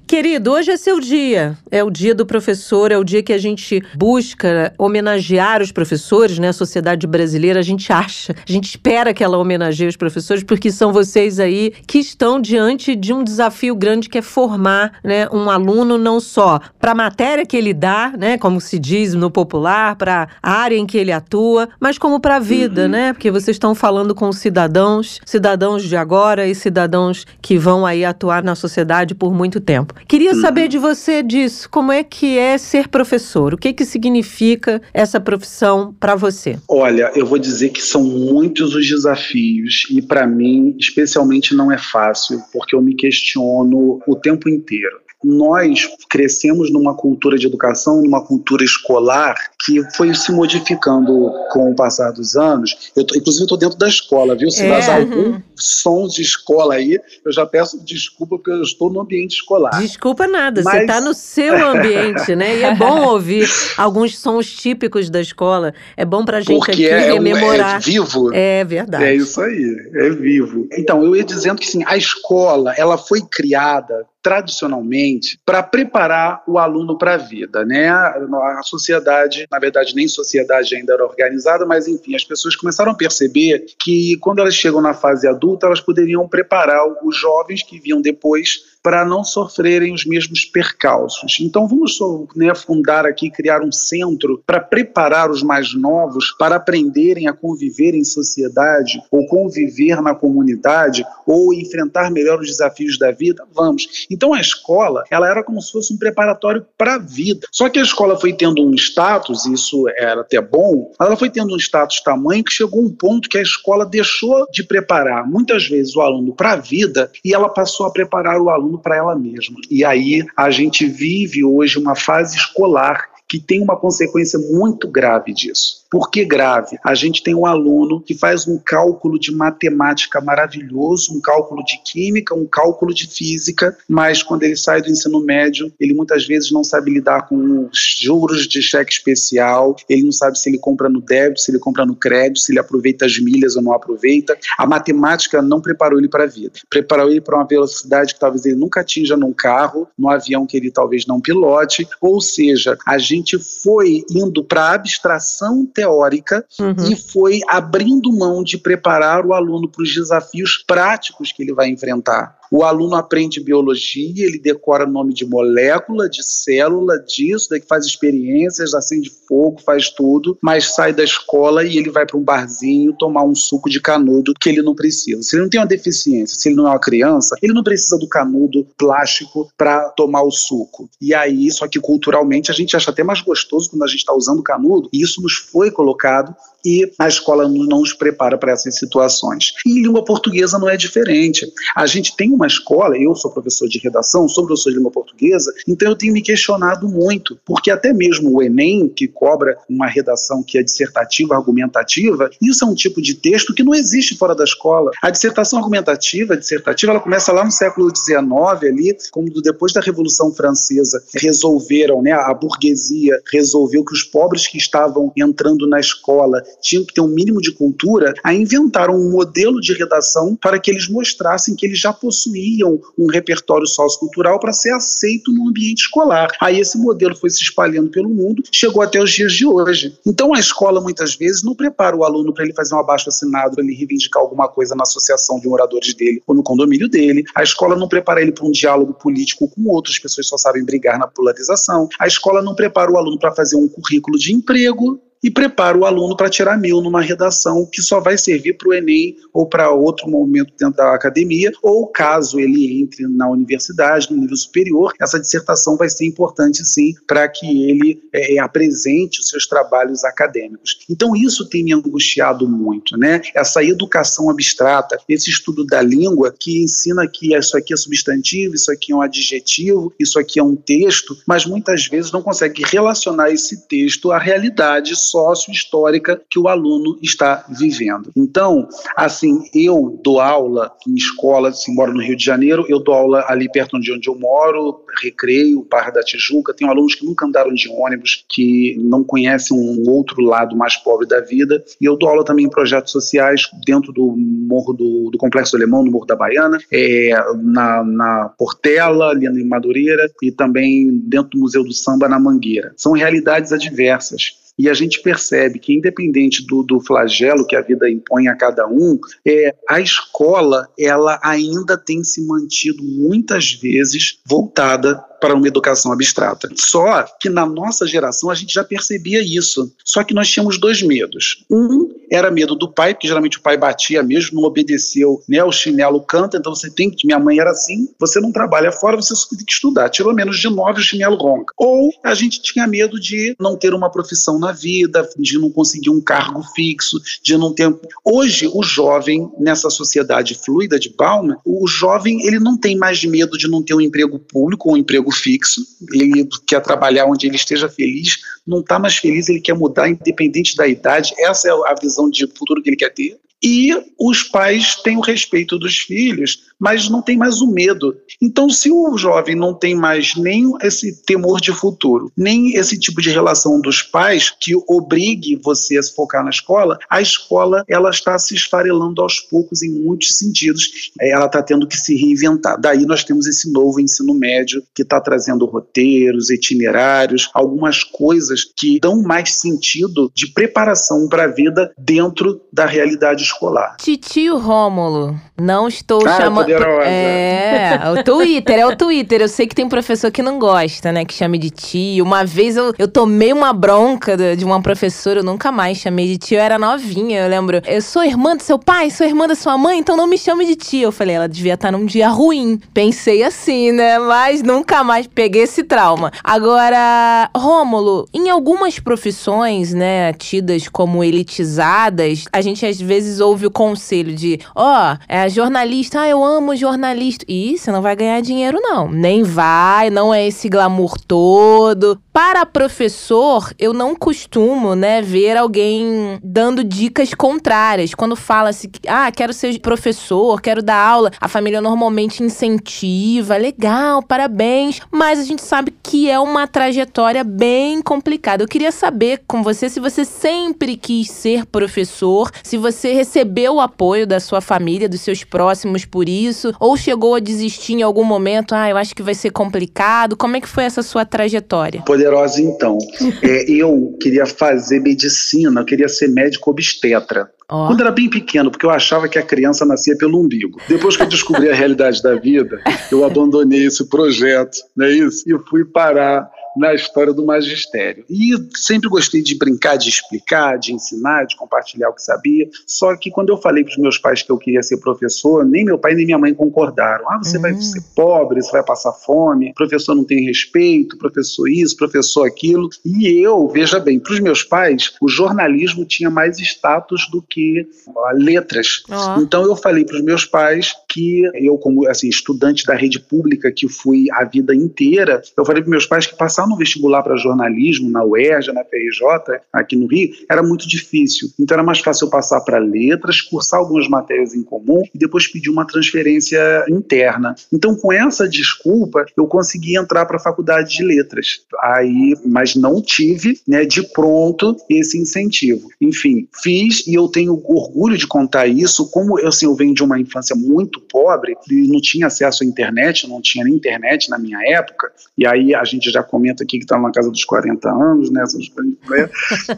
Querido, 0.08 0.52
hoje 0.52 0.72
é 0.72 0.78
seu 0.78 1.00
dia. 1.00 1.58
É 1.72 1.84
o 1.84 1.90
dia 1.90 2.16
do 2.16 2.26
professor, 2.26 2.92
é 2.92 2.98
o 2.98 3.04
dia 3.04 3.24
que 3.24 3.34
a 3.34 3.38
gente 3.38 3.84
busca 3.96 4.74
homenagear 4.78 5.62
os 5.62 5.72
professores, 5.72 6.40
né? 6.40 6.50
A 6.50 6.54
sociedade 6.54 7.06
brasileira, 7.08 7.60
a 7.60 7.64
gente 7.64 7.92
acha, 7.92 8.34
a 8.48 8.52
gente 8.52 8.66
espera 8.66 9.14
que 9.14 9.24
ela 9.24 9.38
homenageie 9.38 9.88
os 9.88 9.98
professores, 9.98 10.44
porque 10.44 10.72
são 10.72 10.92
vocês 10.94 11.40
aí 11.40 11.74
que 11.88 12.00
estão 12.00 12.40
diante 12.40 12.96
de 12.96 13.14
um 13.14 13.24
desafio 13.24 13.76
grande 13.76 14.10
que 14.10 14.18
é 14.18 14.22
formar, 14.22 15.00
né, 15.04 15.28
um 15.30 15.50
aluno 15.50 15.98
não 15.98 16.20
só 16.20 16.60
para 16.80 16.92
a 16.92 16.96
matéria 16.96 17.46
que 17.46 17.56
ele 17.58 17.74
né, 18.18 18.38
como 18.38 18.60
se 18.62 18.80
diz 18.80 19.14
no 19.14 19.30
popular, 19.30 19.96
para 19.96 20.28
a 20.42 20.52
área 20.52 20.76
em 20.76 20.86
que 20.86 20.98
ele 20.98 21.12
atua, 21.12 21.70
mas 21.80 21.98
como 21.98 22.20
para 22.20 22.38
a 22.38 22.40
vida, 22.40 22.84
Uhum. 22.84 22.90
né? 22.90 23.14
Porque 23.14 23.30
vocês 23.32 23.56
estão 23.56 23.76
falando 23.76 24.16
com 24.16 24.32
cidadãos, 24.32 25.20
cidadãos 25.26 25.84
de 25.84 25.96
agora 25.96 26.48
e 26.48 26.56
cidadãos 26.56 27.26
que 27.42 27.58
vão 27.58 27.86
aí 27.86 28.04
atuar 28.06 28.44
na 28.44 28.56
sociedade 28.56 29.14
por 29.16 29.34
muito 29.34 29.60
tempo. 29.60 29.94
Queria 30.08 30.34
saber 30.36 30.68
de 30.68 30.78
você 30.78 31.22
disso, 31.22 31.70
como 31.70 31.92
é 31.92 32.04
que 32.04 32.38
é 32.38 32.58
ser 32.58 32.88
professor? 32.88 33.54
O 33.54 33.58
que 33.58 33.74
que 33.74 33.86
significa 33.86 34.82
essa 34.94 35.20
profissão 35.20 35.94
para 36.00 36.16
você? 36.16 36.58
Olha, 36.68 37.12
eu 37.16 37.26
vou 37.26 37.38
dizer 37.38 37.70
que 37.70 37.82
são 37.82 38.04
muitos 38.04 38.76
os 38.76 38.88
desafios 38.88 39.86
e 39.90 40.02
para 40.02 40.26
mim, 40.28 40.76
especialmente, 40.80 41.56
não 41.56 41.72
é 41.72 41.78
fácil, 41.78 42.40
porque 42.52 42.76
eu 42.76 42.82
me 42.82 42.96
questiono 42.96 44.00
o 44.08 44.16
tempo 44.16 44.50
inteiro. 44.50 45.03
Nós 45.24 45.88
crescemos 46.10 46.72
numa 46.72 46.94
cultura 46.96 47.38
de 47.38 47.48
educação, 47.48 48.02
numa 48.02 48.24
cultura 48.26 48.64
escolar 48.64 49.36
que 49.66 49.82
foi 49.96 50.14
se 50.14 50.32
modificando 50.32 51.32
com 51.52 51.72
o 51.72 51.76
passar 51.76 52.12
dos 52.12 52.36
anos. 52.36 52.92
Eu 52.96 53.06
tô, 53.06 53.16
inclusive, 53.18 53.44
estou 53.46 53.58
dentro 53.58 53.78
da 53.78 53.88
escola, 53.88 54.36
viu? 54.36 54.52
Se 54.52 54.64
É. 54.66 54.94
algum 54.96 55.40
som 55.56 56.08
de 56.08 56.22
escola 56.22 56.76
aí, 56.76 57.00
eu 57.26 57.32
já 57.32 57.46
peço 57.46 57.84
desculpa 57.84 58.36
porque 58.38 58.52
eu 58.52 58.62
estou 58.62 58.92
no 58.92 59.00
ambiente 59.02 59.32
escolar. 59.36 59.80
Desculpa 59.82 60.28
nada, 60.28 60.62
você 60.62 60.70
Mas- 60.70 60.82
está 60.82 61.00
no 61.02 61.14
seu 61.14 61.56
ambiente, 61.68 62.36
né? 62.36 62.58
E 62.58 62.64
é 62.64 62.76
bom 62.76 63.08
ouvir 63.10 63.48
alguns 63.78 64.18
sons 64.18 64.52
típicos 64.52 65.10
da 65.10 65.22
escola. 65.22 65.74
É 65.96 66.04
bom 66.06 66.26
pra 66.26 66.42
gente 66.42 66.58
Porque 66.58 66.72
aqui 66.72 66.88
é, 66.90 66.96
um- 66.96 67.00
é 67.00 67.14
rememorar. 67.14 67.80
vivo. 67.82 68.34
É 68.34 68.64
verdade. 68.66 69.04
É 69.06 69.16
isso 69.16 69.40
aí, 69.42 69.76
é 69.96 70.10
vivo. 70.10 70.68
Então, 70.78 71.04
eu 71.04 71.16
ia 71.16 71.24
dizendo 71.24 71.60
que 71.60 71.68
sim, 71.68 71.84
a 71.86 71.96
escola 71.96 72.74
ela 72.78 72.98
foi 72.98 73.22
criada 73.22 74.06
tradicionalmente 74.24 75.38
para 75.46 75.62
preparar 75.62 76.42
o 76.48 76.58
aluno 76.58 76.98
para 76.98 77.16
a 77.16 77.18
vida, 77.18 77.66
né? 77.66 77.90
A 77.90 78.62
sociedade, 78.64 79.46
na 79.52 79.60
verdade, 79.60 79.94
nem 79.94 80.08
sociedade 80.08 80.76
ainda 80.76 80.94
era 80.94 81.06
organizada, 81.06 81.66
mas 81.66 81.88
enfim, 81.88 82.16
as 82.16 82.24
pessoas 82.24 82.56
começaram 82.56 82.94
a 82.94 82.96
perceber 82.96 83.66
que 83.78 84.18
quando 84.22 84.40
elas 84.40 84.56
chegam 84.56 84.82
na 84.82 84.94
fase 84.94 85.28
adulta, 85.28 85.68
elas 85.68 85.82
poderiam 85.82 86.28
preparar 86.28 86.82
os 87.04 87.18
jovens 87.18 87.62
que 87.62 87.80
vinham 87.80 88.02
depois 88.02 88.74
para 88.84 89.06
não 89.06 89.24
sofrerem 89.24 89.94
os 89.94 90.06
mesmos 90.06 90.44
percalços. 90.44 91.38
Então, 91.40 91.66
vamos 91.68 91.98
né, 92.36 92.54
fundar 92.54 93.06
aqui, 93.06 93.32
criar 93.32 93.62
um 93.64 93.72
centro 93.72 94.44
para 94.46 94.60
preparar 94.60 95.32
os 95.32 95.42
mais 95.42 95.74
novos 95.74 96.36
para 96.38 96.58
aprenderem 96.58 97.30
a 97.30 97.34
conviver 97.34 97.96
em 97.96 98.04
sociedade, 98.04 99.02
ou 99.10 99.26
conviver 99.26 100.02
na 100.02 100.14
comunidade, 100.14 101.06
ou 101.26 101.54
enfrentar 101.54 102.12
melhor 102.12 102.42
os 102.42 102.48
desafios 102.48 103.00
da 103.00 103.10
vida? 103.12 103.46
Vamos. 103.54 104.06
Então, 104.14 104.34
a 104.34 104.40
escola, 104.40 105.04
ela 105.10 105.30
era 105.30 105.44
como 105.44 105.62
se 105.62 105.72
fosse 105.72 105.94
um 105.94 105.98
preparatório 105.98 106.66
para 106.78 106.96
a 106.96 107.00
vida. 107.00 107.48
Só 107.52 107.70
que 107.70 107.80
a 107.80 107.84
escola 107.84 108.20
foi 108.20 108.34
tendo 108.34 108.64
um 108.64 108.74
status, 108.76 109.46
e 109.46 109.54
isso 109.54 109.86
era 109.98 110.22
até 110.22 110.40
bom, 110.40 110.92
mas 111.00 111.08
ela 111.08 111.18
foi 111.18 111.30
tendo 111.30 111.54
um 111.54 111.58
status 111.58 112.02
tamanho 112.02 112.44
que 112.44 112.52
chegou 112.52 112.82
um 112.82 112.90
ponto 112.90 113.30
que 113.30 113.38
a 113.38 113.42
escola 113.42 113.86
deixou 113.86 114.46
de 114.52 114.64
preparar 114.64 115.28
muitas 115.28 115.68
vezes 115.68 115.96
o 115.96 116.02
aluno 116.02 116.34
para 116.34 116.54
a 116.54 116.56
vida 116.56 117.12
e 117.24 117.34
ela 117.34 117.50
passou 117.50 117.86
a 117.86 117.92
preparar 117.92 118.40
o 118.40 118.50
aluno 118.50 118.78
para 118.80 118.98
ela 118.98 119.16
mesma. 119.16 119.58
E 119.70 119.84
aí 119.84 120.26
a 120.36 120.50
gente 120.50 120.86
vive 120.86 121.44
hoje 121.44 121.80
uma 121.80 121.96
fase 121.96 122.38
escolar 122.38 123.14
que 123.28 123.40
tem 123.40 123.62
uma 123.62 123.76
consequência 123.76 124.38
muito 124.38 124.88
grave 124.88 125.34
disso. 125.34 125.83
Por 125.94 126.10
que 126.10 126.26
grave? 126.26 126.76
A 126.84 126.96
gente 126.96 127.22
tem 127.22 127.36
um 127.36 127.46
aluno 127.46 128.02
que 128.02 128.16
faz 128.16 128.48
um 128.48 128.58
cálculo 128.58 129.20
de 129.20 129.32
matemática 129.32 130.20
maravilhoso, 130.20 131.16
um 131.16 131.22
cálculo 131.22 131.64
de 131.64 131.80
química, 131.84 132.34
um 132.34 132.48
cálculo 132.48 132.92
de 132.92 133.06
física, 133.06 133.78
mas 133.88 134.24
quando 134.24 134.42
ele 134.42 134.56
sai 134.56 134.82
do 134.82 134.90
ensino 134.90 135.20
médio, 135.20 135.72
ele 135.80 135.94
muitas 135.94 136.26
vezes 136.26 136.50
não 136.50 136.64
sabe 136.64 136.90
lidar 136.90 137.28
com 137.28 137.70
os 137.72 137.96
juros 138.00 138.48
de 138.48 138.60
cheque 138.60 138.92
especial, 138.92 139.76
ele 139.88 140.02
não 140.02 140.12
sabe 140.12 140.40
se 140.40 140.50
ele 140.50 140.58
compra 140.58 140.90
no 140.90 141.00
débito, 141.00 141.42
se 141.42 141.52
ele 141.52 141.60
compra 141.60 141.86
no 141.86 141.96
crédito, 141.96 142.40
se 142.40 142.52
ele 142.52 142.60
aproveita 142.60 143.06
as 143.06 143.20
milhas 143.20 143.56
ou 143.56 143.62
não 143.62 143.72
aproveita. 143.72 144.36
A 144.58 144.66
matemática 144.66 145.44
não 145.44 145.62
preparou 145.62 146.00
ele 146.00 146.10
para 146.10 146.24
a 146.24 146.28
vida. 146.28 146.54
Preparou 146.72 147.12
ele 147.12 147.22
para 147.22 147.38
uma 147.38 147.46
velocidade 147.46 148.16
que 148.16 148.20
talvez 148.20 148.48
ele 148.48 148.56
nunca 148.56 148.82
atinja 148.82 149.16
num 149.16 149.32
carro, 149.32 149.88
num 149.96 150.10
avião 150.10 150.48
que 150.48 150.58
ele 150.58 150.72
talvez 150.72 151.06
não 151.06 151.22
pilote, 151.22 151.88
ou 152.02 152.20
seja, 152.20 152.76
a 152.84 152.98
gente 152.98 153.38
foi 153.38 154.04
indo 154.10 154.44
para 154.44 154.70
a 154.70 154.74
abstração 154.74 155.70
teórica 155.84 156.46
Uhum. 156.60 156.92
e 156.92 156.96
foi 156.96 157.40
abrindo 157.48 158.12
mão 158.12 158.44
de 158.44 158.58
preparar 158.58 159.26
o 159.26 159.34
aluno 159.34 159.70
para 159.70 159.84
os 159.84 159.94
desafios 159.94 160.64
práticos 160.66 161.32
que 161.32 161.44
ele 161.44 161.54
vai 161.54 161.70
enfrentar. 161.70 162.38
O 162.54 162.64
aluno 162.64 162.96
aprende 162.96 163.40
biologia, 163.40 164.28
ele 164.28 164.38
decora 164.38 164.86
nome 164.86 165.12
de 165.12 165.26
molécula, 165.26 166.08
de 166.08 166.24
célula, 166.24 167.00
disso, 167.00 167.48
daí 167.50 167.60
faz 167.68 167.84
experiências, 167.84 168.76
acende 168.76 169.12
fogo, 169.28 169.60
faz 169.66 169.90
tudo, 169.90 170.38
mas 170.40 170.76
sai 170.76 170.94
da 170.94 171.04
escola 171.04 171.64
e 171.64 171.80
ele 171.80 171.90
vai 171.90 172.06
para 172.06 172.16
um 172.16 172.24
barzinho 172.24 172.94
tomar 172.94 173.24
um 173.24 173.34
suco 173.34 173.68
de 173.72 173.82
canudo 173.82 174.36
que 174.40 174.50
ele 174.50 174.62
não 174.62 174.76
precisa. 174.76 175.24
Se 175.24 175.36
ele 175.36 175.44
não 175.44 175.50
tem 175.50 175.60
uma 175.60 175.66
deficiência, 175.66 176.38
se 176.38 176.50
ele 176.50 176.56
não 176.56 176.68
é 176.68 176.70
uma 176.70 176.80
criança, 176.80 177.36
ele 177.42 177.54
não 177.54 177.64
precisa 177.64 177.98
do 177.98 178.08
canudo 178.08 178.68
plástico 178.78 179.50
para 179.58 179.90
tomar 179.90 180.22
o 180.22 180.30
suco. 180.30 180.88
E 181.02 181.12
aí, 181.12 181.52
só 181.52 181.68
que 181.68 181.80
culturalmente 181.80 182.52
a 182.52 182.54
gente 182.54 182.76
acha 182.76 182.92
até 182.92 183.04
mais 183.04 183.22
gostoso 183.22 183.72
quando 183.72 183.82
a 183.82 183.88
gente 183.88 183.98
está 183.98 184.14
usando 184.14 184.42
o 184.42 184.44
canudo, 184.44 184.90
e 184.94 185.02
isso 185.02 185.24
nos 185.24 185.34
foi 185.34 185.72
colocado 185.74 186.36
e 186.66 186.90
a 186.98 187.08
escola 187.08 187.48
não 187.48 187.80
nos 187.80 187.94
prepara 187.94 188.38
para 188.38 188.54
essas 188.54 188.78
situações. 188.78 189.54
E 189.66 189.82
língua 189.82 190.06
portuguesa 190.06 190.58
não 190.58 190.70
é 190.70 190.78
diferente. 190.78 191.46
A 191.76 191.86
gente 191.86 192.16
tem 192.16 192.32
uma 192.32 192.48
escola, 192.48 192.98
eu 192.98 193.14
sou 193.16 193.32
professor 193.32 193.68
de 193.68 193.80
redação, 193.80 194.28
sou 194.30 194.46
professor 194.46 194.70
de 194.70 194.78
língua 194.78 194.92
portuguesa, 194.92 195.54
então 195.68 195.90
eu 195.90 195.96
tenho 195.96 196.14
me 196.14 196.22
questionado 196.22 196.88
muito, 196.88 197.38
porque 197.46 197.70
até 197.70 197.92
mesmo 197.92 198.34
o 198.34 198.42
Enem, 198.42 198.88
que 198.88 199.08
cobra 199.08 199.58
uma 199.70 199.88
redação 199.88 200.42
que 200.42 200.58
é 200.58 200.64
dissertativa, 200.64 201.36
argumentativa, 201.36 202.30
isso 202.42 202.64
é 202.64 202.68
um 202.68 202.76
tipo 202.76 203.02
de 203.02 203.16
texto 203.16 203.54
que 203.54 203.64
não 203.64 203.74
existe 203.74 204.18
fora 204.18 204.36
da 204.36 204.44
escola. 204.44 204.92
A 205.02 205.10
dissertação 205.10 205.60
argumentativa, 205.60 206.38
dissertativa, 206.38 206.94
ela 206.94 207.02
começa 207.02 207.32
lá 207.32 207.44
no 207.44 207.52
século 207.52 207.92
XIX, 207.96 208.24
ali, 208.64 208.96
quando 209.12 209.42
depois 209.42 209.74
da 209.74 209.82
Revolução 209.82 210.32
Francesa 210.34 211.04
resolveram, 211.16 212.02
né, 212.02 212.12
a 212.12 212.34
burguesia 212.34 213.22
resolveu 213.32 213.84
que 213.84 213.94
os 213.94 214.04
pobres 214.04 214.48
que 214.48 214.58
estavam 214.58 215.12
entrando 215.16 215.63
na 215.68 215.80
escola 215.80 216.42
tinha 216.62 216.84
que 216.86 216.94
ter 216.94 217.02
um 217.02 217.08
mínimo 217.08 217.42
de 217.42 217.52
cultura, 217.52 218.14
aí 218.24 218.42
inventaram 218.42 218.96
um 218.96 219.12
modelo 219.12 219.60
de 219.60 219.74
redação 219.74 220.36
para 220.36 220.60
que 220.60 220.72
eles 220.72 220.88
mostrassem 220.88 221.56
que 221.56 221.66
eles 221.66 221.80
já 221.80 221.94
possuíam 221.94 222.80
um 222.98 223.08
repertório 223.08 223.68
sociocultural 223.68 224.40
para 224.40 224.54
ser 224.54 224.72
aceito 224.72 225.32
no 225.32 225.50
ambiente 225.50 225.84
escolar. 225.84 226.30
Aí 226.42 226.60
esse 226.60 226.78
modelo 226.78 227.16
foi 227.16 227.30
se 227.30 227.42
espalhando 227.42 227.90
pelo 227.90 228.10
mundo, 228.10 228.44
chegou 228.52 228.82
até 228.82 229.02
os 229.02 229.12
dias 229.12 229.34
de 229.34 229.46
hoje. 229.46 229.98
Então 230.06 230.34
a 230.34 230.40
escola 230.40 230.82
muitas 230.82 231.16
vezes 231.16 231.44
não 231.44 231.56
prepara 231.56 231.96
o 231.96 232.04
aluno 232.04 232.34
para 232.34 232.44
ele 232.44 232.54
fazer 232.54 232.76
um 232.76 232.80
abaixo 232.80 233.10
assinado, 233.10 233.60
ele 233.60 233.74
reivindicar 233.74 234.22
alguma 234.22 234.48
coisa 234.48 234.76
na 234.76 234.84
associação 234.84 235.40
de 235.40 235.48
moradores 235.48 235.94
dele 235.94 236.22
ou 236.28 236.36
no 236.36 236.44
condomínio 236.44 236.90
dele. 236.90 237.24
A 237.36 237.44
escola 237.44 237.76
não 237.76 237.88
prepara 237.88 238.22
ele 238.22 238.32
para 238.32 238.46
um 238.46 238.52
diálogo 238.52 238.94
político 238.94 239.48
com 239.48 239.70
outras 239.70 240.00
pessoas 240.00 240.28
só 240.28 240.38
sabem 240.38 240.64
brigar 240.64 240.98
na 240.98 241.08
polarização. 241.08 241.88
A 242.00 242.08
escola 242.08 242.42
não 242.42 242.56
prepara 242.56 242.92
o 242.92 242.98
aluno 242.98 243.20
para 243.20 243.34
fazer 243.34 243.56
um 243.56 243.68
currículo 243.68 244.18
de 244.18 244.34
emprego 244.34 245.00
e 245.24 245.32
prepara 245.32 245.78
o 245.78 245.86
aluno 245.86 246.18
para 246.18 246.30
tirar 246.30 246.58
mil 246.58 246.82
numa 246.82 247.02
redação 247.02 247.66
que 247.72 247.82
só 247.82 248.02
vai 248.02 248.18
servir 248.18 248.58
para 248.58 248.70
o 248.70 248.74
Enem 248.74 249.16
ou 249.34 249.48
para 249.48 249.72
outro 249.72 250.10
momento 250.10 250.54
dentro 250.60 250.76
da 250.76 250.94
academia, 250.94 251.52
ou 251.62 251.88
caso 251.88 252.40
ele 252.40 252.82
entre 252.82 253.08
na 253.08 253.30
universidade, 253.30 254.12
no 254.12 254.22
nível 254.22 254.36
superior, 254.36 254.94
essa 255.00 255.20
dissertação 255.20 255.78
vai 255.78 255.90
ser 255.90 256.06
importante 256.06 256.66
sim 256.66 256.94
para 257.08 257.28
que 257.30 257.70
ele 257.70 258.02
é, 258.12 258.36
é, 258.36 258.40
apresente 258.40 259.20
os 259.20 259.30
seus 259.30 259.48
trabalhos 259.48 260.04
acadêmicos. 260.04 260.80
Então 260.90 261.16
isso 261.16 261.48
tem 261.48 261.64
me 261.64 261.74
angustiado 261.74 262.48
muito, 262.48 262.98
né? 262.98 263.22
Essa 263.34 263.64
educação 263.64 264.30
abstrata, 264.30 264.98
esse 265.08 265.30
estudo 265.30 265.66
da 265.66 265.82
língua 265.82 266.34
que 266.38 266.64
ensina 266.64 267.08
que 267.08 267.36
isso 267.36 267.58
aqui 267.58 267.74
é 267.74 267.78
substantivo, 267.78 268.56
isso 268.56 268.72
aqui 268.72 268.92
é 268.92 268.96
um 268.96 269.02
adjetivo, 269.02 269.94
isso 270.00 270.20
aqui 270.20 270.40
é 270.40 270.44
um 270.44 270.56
texto, 270.56 271.16
mas 271.26 271.46
muitas 271.46 271.88
vezes 271.88 272.12
não 272.12 272.22
consegue 272.22 272.64
relacionar 272.66 273.32
esse 273.32 273.68
texto 273.68 274.12
à 274.12 274.18
realidade 274.18 274.96
sócio-histórica 275.14 276.20
que 276.28 276.40
o 276.40 276.48
aluno 276.48 276.98
está 277.02 277.46
vivendo. 277.48 278.12
Então, 278.18 278.68
assim, 278.96 279.44
eu 279.54 280.00
dou 280.04 280.20
aula 280.20 280.72
em 280.88 280.96
escola, 280.96 281.50
assim, 281.50 281.76
moro 281.76 281.94
no 281.94 282.02
Rio 282.02 282.18
de 282.18 282.26
Janeiro, 282.26 282.66
eu 282.68 282.80
dou 282.80 282.96
aula 282.96 283.24
ali 283.28 283.48
perto 283.48 283.80
de 283.80 283.94
onde 283.94 284.10
eu 284.10 284.18
moro, 284.18 284.84
Recreio, 285.02 285.68
Barra 285.70 285.92
da 285.92 286.04
Tijuca, 286.04 286.54
tenho 286.54 286.72
alunos 286.72 286.96
que 286.96 287.06
nunca 287.06 287.28
andaram 287.28 287.54
de 287.54 287.70
ônibus, 287.70 288.26
que 288.28 288.76
não 288.80 289.04
conhecem 289.04 289.56
um 289.56 289.88
outro 289.88 290.22
lado 290.22 290.56
mais 290.56 290.76
pobre 290.78 291.08
da 291.08 291.22
vida, 291.22 291.64
e 291.80 291.86
eu 291.86 291.96
dou 291.96 292.10
aula 292.10 292.26
também 292.26 292.46
em 292.46 292.50
projetos 292.50 292.92
sociais 292.92 293.44
dentro 293.66 293.94
do 293.94 294.16
Morro 294.18 294.74
do, 294.74 295.12
do 295.12 295.18
Complexo 295.18 295.56
Alemão, 295.56 295.84
no 295.84 295.92
Morro 295.92 296.06
da 296.06 296.16
Baiana, 296.16 296.58
é, 296.72 297.12
na, 297.44 297.84
na 297.84 298.30
Portela, 298.38 299.10
ali 299.10 299.28
em 299.28 299.48
Madureira, 299.48 300.10
e 300.22 300.32
também 300.32 300.98
dentro 301.06 301.32
do 301.32 301.40
Museu 301.40 301.64
do 301.64 301.74
Samba, 301.74 302.10
na 302.10 302.20
Mangueira. 302.20 302.74
São 302.76 302.94
realidades 302.94 303.52
adversas 303.52 304.43
e 304.58 304.70
a 304.70 304.74
gente 304.74 305.02
percebe 305.02 305.60
que, 305.60 305.74
independente 305.74 306.46
do, 306.46 306.64
do 306.64 306.80
flagelo 306.80 307.46
que 307.46 307.56
a 307.56 307.62
vida 307.62 307.90
impõe 307.90 308.28
a 308.28 308.36
cada 308.36 308.68
um, 308.68 309.00
é, 309.26 309.56
a 309.70 309.80
escola 309.80 310.68
ela 310.78 311.20
ainda 311.24 311.78
tem 311.78 312.04
se 312.04 312.26
mantido 312.26 312.84
muitas 312.84 313.54
vezes 313.54 314.20
voltada 314.26 315.04
para 315.24 315.36
uma 315.36 315.48
educação 315.48 315.94
abstrata. 315.94 316.50
Só 316.54 317.06
que 317.18 317.30
na 317.30 317.46
nossa 317.46 317.88
geração 317.88 318.30
a 318.30 318.36
gente 318.36 318.54
já 318.54 318.62
percebia 318.62 319.22
isso. 319.22 319.72
Só 319.86 320.04
que 320.04 320.14
nós 320.14 320.30
tínhamos 320.30 320.60
dois 320.60 320.82
medos. 320.82 321.46
Um 321.50 321.90
era 322.12 322.30
medo 322.30 322.56
do 322.56 322.70
pai, 322.70 322.94
porque 322.94 323.08
geralmente 323.08 323.38
o 323.38 323.42
pai 323.42 323.58
batia 323.58 324.04
mesmo, 324.04 324.42
não 324.42 324.44
obedeceu, 324.44 325.24
né? 325.28 325.42
O 325.42 325.52
chinelo 325.52 326.02
canta, 326.02 326.36
então 326.36 326.54
você 326.54 326.70
tem 326.70 326.90
que. 326.90 327.08
Minha 327.08 327.20
mãe 327.20 327.40
era 327.40 327.52
assim, 327.52 327.88
você 327.98 328.20
não 328.20 328.34
trabalha 328.34 328.70
fora, 328.70 328.98
você 328.98 329.14
tem 329.30 329.46
que 329.46 329.54
estudar. 329.54 329.90
Tirou 329.90 330.14
menos 330.14 330.38
de 330.38 330.50
nove, 330.50 330.82
o 330.82 330.84
chinelo 330.84 331.16
ronca. 331.16 331.54
Ou 331.58 331.90
a 332.04 332.14
gente 332.14 332.42
tinha 332.42 332.68
medo 332.68 333.00
de 333.00 333.34
não 333.40 333.56
ter 333.56 333.74
uma 333.74 333.90
profissão 333.90 334.38
na 334.38 334.52
vida, 334.52 335.08
de 335.18 335.40
não 335.40 335.50
conseguir 335.50 335.90
um 335.90 336.02
cargo 336.02 336.44
fixo, 336.54 337.00
de 337.24 337.38
não 337.38 337.54
ter. 337.54 337.74
Hoje, 338.04 338.46
o 338.54 338.62
jovem, 338.62 339.32
nessa 339.40 339.70
sociedade 339.70 340.36
fluida 340.36 340.78
de 340.78 340.90
Bauman, 340.90 341.38
o 341.46 341.66
jovem 341.66 342.28
ele 342.28 342.40
não 342.40 342.58
tem 342.58 342.78
mais 342.78 343.04
medo 343.06 343.38
de 343.38 343.48
não 343.48 343.64
ter 343.64 343.74
um 343.74 343.82
emprego 343.82 344.20
público 344.20 344.68
ou 344.68 344.76
um 344.76 344.78
emprego 344.78 345.13
fixo, 345.14 345.62
ele 345.94 346.28
quer 346.48 346.62
trabalhar 346.62 347.06
onde 347.06 347.28
ele 347.28 347.36
esteja 347.36 347.70
feliz, 347.70 348.18
não 348.46 348.60
está 348.60 348.78
mais 348.78 348.98
feliz, 348.98 349.30
ele 349.30 349.40
quer 349.40 349.54
mudar, 349.54 349.90
independente 349.90 350.56
da 350.56 350.68
idade, 350.68 351.14
essa 351.20 351.48
é 351.48 351.52
a 351.52 351.76
visão 351.80 352.10
de 352.10 352.28
futuro 352.28 352.62
que 352.62 352.70
ele 352.70 352.78
quer 352.78 352.94
ter. 352.94 353.18
E 353.44 353.76
os 354.00 354.24
pais 354.24 354.76
têm 354.76 354.96
o 354.96 355.02
respeito 355.02 355.60
dos 355.60 355.80
filhos, 355.80 356.54
mas 356.58 356.90
não 356.90 357.02
tem 357.02 357.18
mais 357.18 357.42
o 357.42 357.48
medo. 357.48 357.94
Então, 358.22 358.50
se 358.50 358.72
o 358.72 358.98
jovem 358.98 359.36
não 359.36 359.54
tem 359.54 359.76
mais 359.76 360.16
nem 360.16 360.50
esse 360.62 361.04
temor 361.04 361.42
de 361.42 361.52
futuro, 361.52 362.10
nem 362.16 362.54
esse 362.54 362.80
tipo 362.80 363.02
de 363.02 363.10
relação 363.10 363.60
dos 363.60 363.82
pais 363.82 364.30
que 364.30 364.54
obrigue 364.68 365.36
você 365.44 365.78
a 365.78 365.84
se 365.84 365.94
focar 365.94 366.24
na 366.24 366.30
escola, 366.30 366.80
a 366.90 367.02
escola 367.02 367.66
ela 367.68 367.90
está 367.90 368.18
se 368.18 368.34
esfarelando 368.34 369.02
aos 369.02 369.20
poucos 369.20 369.62
em 369.62 369.72
muitos 369.72 370.18
sentidos. 370.18 370.92
É, 371.02 371.12
ela 371.12 371.26
está 371.26 371.44
tendo 371.44 371.68
que 371.68 371.76
se 371.76 371.96
reinventar. 371.96 372.58
Daí 372.60 372.86
nós 372.86 373.04
temos 373.04 373.28
esse 373.28 373.52
novo 373.52 373.82
ensino 373.82 374.14
médio 374.14 374.64
que 374.74 374.84
está 374.84 375.02
trazendo 375.02 375.46
roteiros, 375.46 376.30
itinerários, 376.30 377.30
algumas 377.34 377.84
coisas 377.84 378.46
que 378.56 378.80
dão 378.80 379.02
mais 379.02 379.36
sentido 379.36 380.10
de 380.16 380.28
preparação 380.28 381.10
para 381.10 381.26
a 381.26 381.28
vida 381.28 381.74
dentro 381.78 382.40
da 382.54 382.66
realidade 382.66 383.24
escolar. 383.24 383.33
Titio 383.78 384.38
Rômulo, 384.38 385.20
não 385.40 385.68
estou 385.68 386.06
ah, 386.08 386.18
chamando. 386.18 386.50
É, 386.84 387.80
o 387.92 388.04
Twitter, 388.04 388.60
é 388.60 388.66
o 388.68 388.76
Twitter. 388.76 389.22
Eu 389.22 389.28
sei 389.28 389.48
que 389.48 389.56
tem 389.56 389.68
professor 389.68 390.12
que 390.12 390.22
não 390.22 390.38
gosta, 390.38 390.92
né? 390.92 391.04
Que 391.06 391.14
chame 391.14 391.38
de 391.38 391.50
tio. 391.50 392.04
Uma 392.04 392.24
vez 392.24 392.56
eu, 392.56 392.74
eu 392.78 392.88
tomei 392.88 393.34
uma 393.34 393.52
bronca 393.52 394.16
de 394.36 394.46
uma 394.46 394.62
professora, 394.62 395.20
eu 395.20 395.24
nunca 395.24 395.52
mais 395.52 395.78
chamei 395.78 396.08
de 396.08 396.18
tio. 396.18 396.38
Eu 396.38 396.44
era 396.44 396.60
novinha, 396.60 397.22
eu 397.22 397.30
lembro. 397.30 397.62
Eu 397.66 397.82
sou 397.82 398.04
irmã 398.04 398.36
do 398.36 398.44
seu 398.44 398.60
pai, 398.60 398.92
sou 398.92 399.08
irmã 399.08 399.28
da 399.28 399.36
sua 399.36 399.58
mãe, 399.58 399.80
então 399.80 399.98
não 399.98 400.06
me 400.06 400.18
chame 400.18 400.46
de 400.46 400.56
tio. 400.56 400.84
Eu 400.84 400.92
falei, 400.92 401.16
ela 401.16 401.28
devia 401.28 401.56
estar 401.56 401.72
num 401.72 401.86
dia 401.86 402.10
ruim. 402.10 402.60
Pensei 402.74 403.24
assim, 403.24 403.72
né? 403.72 403.98
Mas 404.00 404.44
nunca 404.44 404.84
mais 404.84 405.08
peguei 405.08 405.44
esse 405.44 405.64
trauma. 405.64 406.12
Agora, 406.24 407.30
Rômulo, 407.36 408.08
em 408.14 408.30
algumas 408.30 408.80
profissões, 408.80 409.74
né, 409.74 410.14
tidas 410.14 410.68
como 410.68 411.04
elitizadas, 411.04 412.26
a 412.32 412.42
gente 412.42 412.66
às 412.66 412.80
vezes 412.80 413.20
ouve 413.24 413.48
o 413.48 413.52
conselho 413.52 414.14
de, 414.14 414.40
ó, 414.56 414.94
oh, 414.94 414.98
é 415.08 415.28
jornalista, 415.30 416.02
ah, 416.02 416.10
eu 416.10 416.24
amo 416.24 416.56
jornalista. 416.56 417.26
E 417.28 417.58
você 417.58 417.72
não 417.72 417.82
vai 417.82 417.96
ganhar 417.96 418.22
dinheiro, 418.22 418.60
não. 418.62 418.92
Nem 418.92 419.24
vai, 419.24 419.90
não 419.90 420.14
é 420.14 420.28
esse 420.28 420.50
glamour 420.50 421.00
todo. 421.00 422.00
Para 422.14 422.46
professor, 422.46 423.52
eu 423.58 423.74
não 423.74 423.96
costumo, 423.96 424.76
né, 424.76 425.02
ver 425.02 425.36
alguém 425.36 426.20
dando 426.24 426.64
dicas 426.64 427.14
contrárias. 427.14 427.96
Quando 427.96 428.16
fala-se, 428.16 428.70
ah, 428.88 429.12
quero 429.12 429.34
ser 429.34 429.58
professor, 429.60 430.40
quero 430.40 430.62
dar 430.62 430.78
aula, 430.78 431.12
a 431.20 431.28
família 431.28 431.60
normalmente 431.60 432.22
incentiva, 432.22 433.36
legal, 433.36 434.04
parabéns. 434.04 434.80
Mas 434.92 435.20
a 435.20 435.24
gente 435.24 435.42
sabe 435.42 435.74
que 435.82 436.10
é 436.10 436.20
uma 436.20 436.48
trajetória 436.48 437.24
bem 437.24 437.82
complicada. 437.82 438.44
Eu 438.44 438.48
queria 438.48 438.72
saber 438.72 439.24
com 439.28 439.42
você 439.42 439.68
se 439.68 439.80
você 439.80 440.06
sempre 440.06 440.78
quis 440.78 441.10
ser 441.10 441.46
professor, 441.46 442.30
se 442.44 442.58
você 442.58 442.94
recebeu 443.04 443.56
o 443.56 443.60
apoio 443.60 444.08
da 444.08 444.20
sua 444.20 444.40
família, 444.40 444.88
dos 444.88 445.02
seus 445.02 445.26
próximos 445.26 445.84
por 445.84 446.08
isso, 446.08 446.54
ou 446.58 446.78
chegou 446.78 447.16
a 447.16 447.20
desistir 447.20 447.74
em 447.74 447.82
algum 447.82 448.06
momento, 448.06 448.56
ah, 448.56 448.70
eu 448.70 448.78
acho 448.78 448.96
que 448.96 449.04
vai 449.04 449.14
ser 449.14 449.30
complicado. 449.30 450.16
Como 450.16 450.38
é 450.38 450.42
que 450.42 450.48
foi 450.48 450.64
essa 450.64 450.82
sua 450.82 451.06
trajetória? 451.06 451.82
Poderosa, 451.82 452.42
então. 452.42 452.78
é, 453.22 453.52
eu 453.52 453.98
queria 454.02 454.26
fazer 454.26 454.80
medicina, 454.80 455.62
eu 455.62 455.66
queria 455.66 455.90
ser 455.90 456.08
médico 456.08 456.50
obstetra. 456.50 457.30
Oh. 457.52 457.68
Quando 457.68 457.82
era 457.82 457.92
bem 457.92 458.10
pequeno, 458.10 458.50
porque 458.50 458.66
eu 458.66 458.72
achava 458.72 459.10
que 459.10 459.20
a 459.20 459.22
criança 459.22 459.66
nascia 459.66 459.98
pelo 459.98 460.20
umbigo. 460.20 460.60
Depois 460.70 460.96
que 460.96 461.04
eu 461.04 461.08
descobri 461.08 461.50
a 461.50 461.54
realidade 461.54 462.02
da 462.02 462.16
vida, 462.16 462.62
eu 462.90 463.04
abandonei 463.04 463.66
esse 463.66 463.88
projeto, 463.90 464.58
não 464.76 464.86
é 464.86 464.92
isso? 464.94 465.24
E 465.28 465.38
fui 465.50 465.66
parar 465.66 466.30
na 466.56 466.74
história 466.74 467.14
do 467.14 467.26
magistério. 467.26 468.06
E 468.10 468.32
sempre 468.56 468.90
gostei 468.90 469.22
de 469.22 469.38
brincar, 469.38 469.78
de 469.78 469.90
explicar, 469.90 470.58
de 470.58 470.74
ensinar, 470.74 471.26
de 471.26 471.36
compartilhar 471.36 471.90
o 471.90 471.94
que 471.94 472.02
sabia. 472.02 472.48
Só 472.68 472.96
que 472.96 473.10
quando 473.10 473.30
eu 473.30 473.38
falei 473.38 473.64
para 473.64 473.72
os 473.72 473.78
meus 473.78 473.98
pais 473.98 474.22
que 474.22 474.32
eu 474.32 474.38
queria 474.38 474.62
ser 474.62 474.78
professor, 474.78 475.46
nem 475.46 475.66
meu 475.66 475.78
pai 475.78 475.94
nem 475.94 476.06
minha 476.06 476.18
mãe 476.18 476.34
concordaram. 476.34 477.10
Ah, 477.10 477.18
você 477.18 477.38
uhum. 477.38 477.42
vai 477.42 477.54
ser 477.56 477.82
pobre, 477.96 478.42
você 478.42 478.52
vai 478.52 478.64
passar 478.64 478.92
fome, 478.92 479.54
professor 479.54 479.96
não 479.96 480.04
tem 480.04 480.26
respeito, 480.26 480.98
professor 480.98 481.48
isso, 481.50 481.76
professor 481.76 482.26
aquilo. 482.26 482.70
E 482.86 483.08
eu, 483.20 483.48
veja 483.48 483.80
bem, 483.80 484.00
para 484.00 484.14
os 484.14 484.20
meus 484.20 484.44
pais, 484.44 484.94
o 485.02 485.08
jornalismo 485.08 485.86
tinha 485.86 486.10
mais 486.10 486.40
status 486.40 487.08
do 487.12 487.22
que 487.22 487.68
letras. 488.14 488.84
Uhum. 488.90 489.24
Então 489.24 489.44
eu 489.44 489.56
falei 489.56 489.86
para 489.86 489.96
os 489.96 490.04
meus 490.04 490.26
pais 490.26 490.74
que 490.90 491.24
eu, 491.34 491.58
como 491.58 491.88
assim, 491.88 492.08
estudante 492.08 492.66
da 492.66 492.76
rede 492.76 493.00
pública 493.00 493.52
que 493.52 493.68
fui 493.68 494.06
a 494.12 494.24
vida 494.24 494.56
inteira, 494.56 495.22
eu 495.36 495.46
falei 495.46 495.62
para 495.62 495.70
meus 495.70 495.86
pais 495.86 496.06
que 496.06 496.16
passar 496.16 496.43
passar 496.44 496.48
no 496.48 496.58
vestibular 496.58 497.02
para 497.02 497.16
jornalismo, 497.18 497.90
na 497.90 498.04
UERJ, 498.04 498.52
na 498.52 498.64
FRJ, 498.64 499.40
aqui 499.52 499.76
no 499.76 499.88
Rio, 499.88 500.14
era 500.30 500.44
muito 500.44 500.68
difícil. 500.68 501.30
Então 501.40 501.56
era 501.56 501.64
mais 501.64 501.80
fácil 501.80 502.06
eu 502.06 502.10
passar 502.10 502.42
para 502.42 502.58
letras, 502.58 503.22
cursar 503.22 503.60
algumas 503.60 503.88
matérias 503.88 504.34
em 504.34 504.44
comum 504.44 504.84
e 504.94 504.98
depois 504.98 505.28
pedir 505.28 505.50
uma 505.50 505.66
transferência 505.66 506.66
interna. 506.70 507.36
Então, 507.52 507.76
com 507.76 507.92
essa 507.92 508.28
desculpa, 508.28 509.06
eu 509.18 509.26
consegui 509.26 509.78
entrar 509.78 510.06
para 510.06 510.18
a 510.18 510.20
faculdade 510.20 510.76
de 510.76 510.84
letras. 510.84 511.42
Aí, 511.62 512.16
mas 512.26 512.56
não 512.56 512.82
tive, 512.82 513.40
né, 513.48 513.66
de 513.66 513.84
pronto 513.94 514.56
esse 514.70 514.98
incentivo. 514.98 515.70
Enfim, 515.80 516.28
fiz 516.42 516.86
e 516.88 516.94
eu 516.94 517.08
tenho 517.08 517.42
orgulho 517.46 517.98
de 517.98 518.08
contar 518.08 518.48
isso, 518.48 518.90
como 518.92 519.20
eu, 519.20 519.28
assim, 519.28 519.46
eu 519.46 519.56
venho 519.56 519.74
de 519.74 519.84
uma 519.84 520.00
infância 520.00 520.36
muito 520.36 520.80
pobre 520.82 521.36
e 521.50 521.68
não 521.68 521.80
tinha 521.80 522.08
acesso 522.08 522.44
à 522.44 522.46
internet, 522.46 523.08
não 523.08 523.22
tinha 523.22 523.44
nem 523.46 523.54
internet 523.54 524.10
na 524.10 524.18
minha 524.18 524.40
época, 524.46 524.92
e 525.18 525.26
aí 525.26 525.54
a 525.54 525.64
gente 525.64 525.92
já 525.92 526.04
comenta 526.04 526.33
aqui 526.42 526.58
que 526.58 526.66
está 526.66 526.80
na 526.80 526.92
casa 526.92 527.12
dos 527.12 527.26
40 527.26 527.70
anos, 527.70 528.10
né? 528.10 528.24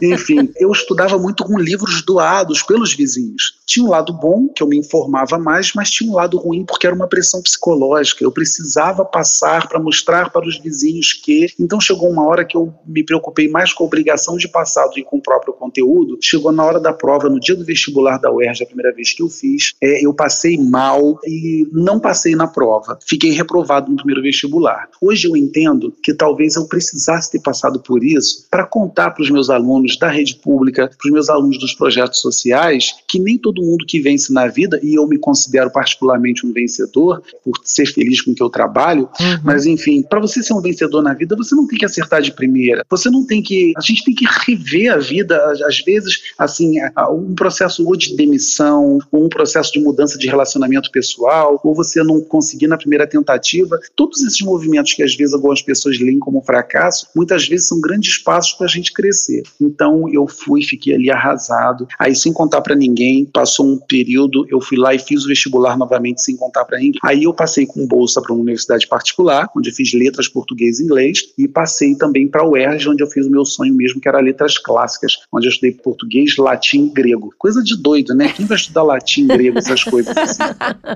Enfim, 0.02 0.50
eu 0.58 0.70
estudava 0.72 1.18
muito 1.18 1.44
com 1.44 1.58
livros 1.58 2.02
doados 2.02 2.62
pelos 2.62 2.94
vizinhos. 2.94 3.58
Tinha 3.66 3.84
um 3.84 3.90
lado 3.90 4.12
bom, 4.12 4.48
que 4.48 4.62
eu 4.62 4.68
me 4.68 4.76
informava 4.76 5.38
mais, 5.38 5.72
mas 5.74 5.90
tinha 5.90 6.10
um 6.10 6.14
lado 6.14 6.38
ruim, 6.38 6.64
porque 6.64 6.86
era 6.86 6.94
uma 6.94 7.08
pressão 7.08 7.42
psicológica. 7.42 8.24
Eu 8.24 8.32
precisava 8.32 9.04
passar 9.04 9.68
para 9.68 9.80
mostrar 9.80 10.30
para 10.30 10.46
os 10.46 10.58
vizinhos 10.58 11.12
que. 11.12 11.46
Então 11.58 11.80
chegou 11.80 12.10
uma 12.10 12.26
hora 12.26 12.44
que 12.44 12.56
eu 12.56 12.72
me 12.86 13.04
preocupei 13.04 13.48
mais 13.48 13.72
com 13.72 13.84
a 13.84 13.86
obrigação 13.86 14.36
de 14.36 14.48
passar 14.48 14.86
do 14.86 14.92
que 14.92 15.04
com 15.04 15.18
o 15.18 15.22
próprio 15.22 15.52
conteúdo. 15.54 16.18
Chegou 16.20 16.52
na 16.52 16.64
hora 16.64 16.80
da 16.80 16.92
prova, 16.92 17.28
no 17.28 17.40
dia 17.40 17.54
do 17.54 17.64
vestibular 17.64 18.18
da 18.18 18.32
UERJ, 18.32 18.62
a 18.62 18.66
primeira 18.66 18.92
vez 18.92 19.12
que 19.12 19.22
eu 19.22 19.28
fiz, 19.28 19.74
é, 19.82 20.04
eu 20.04 20.12
passei 20.12 20.56
mal 20.58 21.18
e 21.24 21.68
não 21.72 22.00
passei 22.00 22.34
na 22.34 22.46
prova. 22.46 22.98
Fiquei 23.06 23.30
reprovado 23.30 23.90
no 23.90 23.96
primeiro 23.96 24.22
vestibular. 24.22 24.88
Hoje 25.00 25.28
eu 25.28 25.36
entendo 25.36 25.92
que 26.02 26.14
talvez 26.14 26.56
eu 26.56 26.65
precisasse 26.66 27.30
ter 27.30 27.40
passado 27.40 27.80
por 27.80 28.04
isso 28.04 28.46
para 28.50 28.64
contar 28.64 29.10
para 29.10 29.22
os 29.22 29.30
meus 29.30 29.50
alunos 29.50 29.98
da 29.98 30.10
rede 30.10 30.36
pública, 30.36 30.88
para 30.88 31.06
os 31.06 31.12
meus 31.12 31.28
alunos 31.28 31.58
dos 31.58 31.74
projetos 31.74 32.20
sociais, 32.20 32.94
que 33.08 33.18
nem 33.18 33.38
todo 33.38 33.62
mundo 33.62 33.84
que 33.86 34.00
vence 34.00 34.32
na 34.32 34.46
vida, 34.46 34.78
e 34.82 34.94
eu 34.98 35.06
me 35.06 35.18
considero 35.18 35.70
particularmente 35.70 36.46
um 36.46 36.52
vencedor, 36.52 37.22
por 37.44 37.54
ser 37.64 37.86
feliz 37.86 38.20
com 38.20 38.32
o 38.32 38.34
que 38.34 38.42
eu 38.42 38.50
trabalho, 38.50 39.08
uhum. 39.20 39.40
mas 39.44 39.66
enfim, 39.66 40.02
para 40.02 40.20
você 40.20 40.42
ser 40.42 40.54
um 40.54 40.60
vencedor 40.60 41.02
na 41.02 41.14
vida, 41.14 41.36
você 41.36 41.54
não 41.54 41.66
tem 41.66 41.78
que 41.78 41.84
acertar 41.84 42.22
de 42.22 42.32
primeira, 42.32 42.84
você 42.88 43.10
não 43.10 43.24
tem 43.24 43.42
que. 43.42 43.72
A 43.76 43.80
gente 43.80 44.04
tem 44.04 44.14
que 44.14 44.26
rever 44.46 44.92
a 44.92 44.98
vida, 44.98 45.36
às 45.66 45.80
vezes, 45.80 46.22
assim, 46.38 46.74
um 47.10 47.34
processo 47.34 47.86
ou 47.86 47.96
de 47.96 48.16
demissão, 48.16 48.98
ou 49.10 49.24
um 49.24 49.28
processo 49.28 49.72
de 49.72 49.80
mudança 49.80 50.18
de 50.18 50.26
relacionamento 50.26 50.90
pessoal, 50.90 51.60
ou 51.62 51.74
você 51.74 52.02
não 52.02 52.20
conseguir 52.20 52.66
na 52.66 52.76
primeira 52.76 53.06
tentativa. 53.06 53.78
Todos 53.94 54.22
esses 54.22 54.40
movimentos 54.40 54.94
que 54.94 55.02
às 55.02 55.14
vezes 55.14 55.34
algumas 55.34 55.62
pessoas 55.62 55.98
leem 55.98 56.18
como 56.18 56.42
fracasso, 56.56 57.08
muitas 57.14 57.46
vezes 57.46 57.68
são 57.68 57.80
grandes 57.80 58.18
passos 58.18 58.54
para 58.54 58.66
a 58.66 58.68
gente 58.68 58.92
crescer. 58.92 59.42
Então 59.60 60.08
eu 60.08 60.26
fui, 60.26 60.62
fiquei 60.62 60.94
ali 60.94 61.10
arrasado. 61.10 61.86
Aí, 61.98 62.14
sem 62.14 62.32
contar 62.32 62.62
para 62.62 62.74
ninguém, 62.74 63.26
passou 63.26 63.66
um 63.66 63.78
período, 63.78 64.46
eu 64.48 64.60
fui 64.60 64.78
lá 64.78 64.94
e 64.94 64.98
fiz 64.98 65.24
o 65.24 65.28
vestibular 65.28 65.76
novamente 65.76 66.22
sem 66.22 66.36
contar 66.36 66.64
para 66.64 66.78
ninguém. 66.78 66.98
Aí 67.02 67.24
eu 67.24 67.34
passei 67.34 67.66
com 67.66 67.86
bolsa 67.86 68.22
para 68.22 68.32
uma 68.32 68.42
universidade 68.42 68.86
particular, 68.86 69.48
onde 69.56 69.70
fiz 69.72 69.92
letras 69.92 70.28
português 70.28 70.80
e 70.80 70.84
inglês, 70.84 71.18
e 71.36 71.46
passei 71.46 71.94
também 71.94 72.28
para 72.28 72.42
a 72.42 72.48
UERJ, 72.48 72.88
onde 72.88 73.02
eu 73.02 73.08
fiz 73.08 73.26
o 73.26 73.30
meu 73.30 73.44
sonho 73.44 73.74
mesmo, 73.74 74.00
que 74.00 74.08
era 74.08 74.20
letras 74.20 74.56
clássicas, 74.58 75.18
onde 75.32 75.46
eu 75.46 75.50
estudei 75.50 75.72
português, 75.72 76.36
latim 76.36 76.86
e 76.86 76.90
grego. 76.90 77.34
Coisa 77.38 77.62
de 77.62 77.76
doido, 77.76 78.14
né? 78.14 78.32
Quem 78.32 78.46
vai 78.46 78.56
estudar 78.56 78.82
latim, 78.82 79.26
grego, 79.26 79.58
essas 79.58 79.84
coisas 79.84 80.16
assim? 80.16 80.42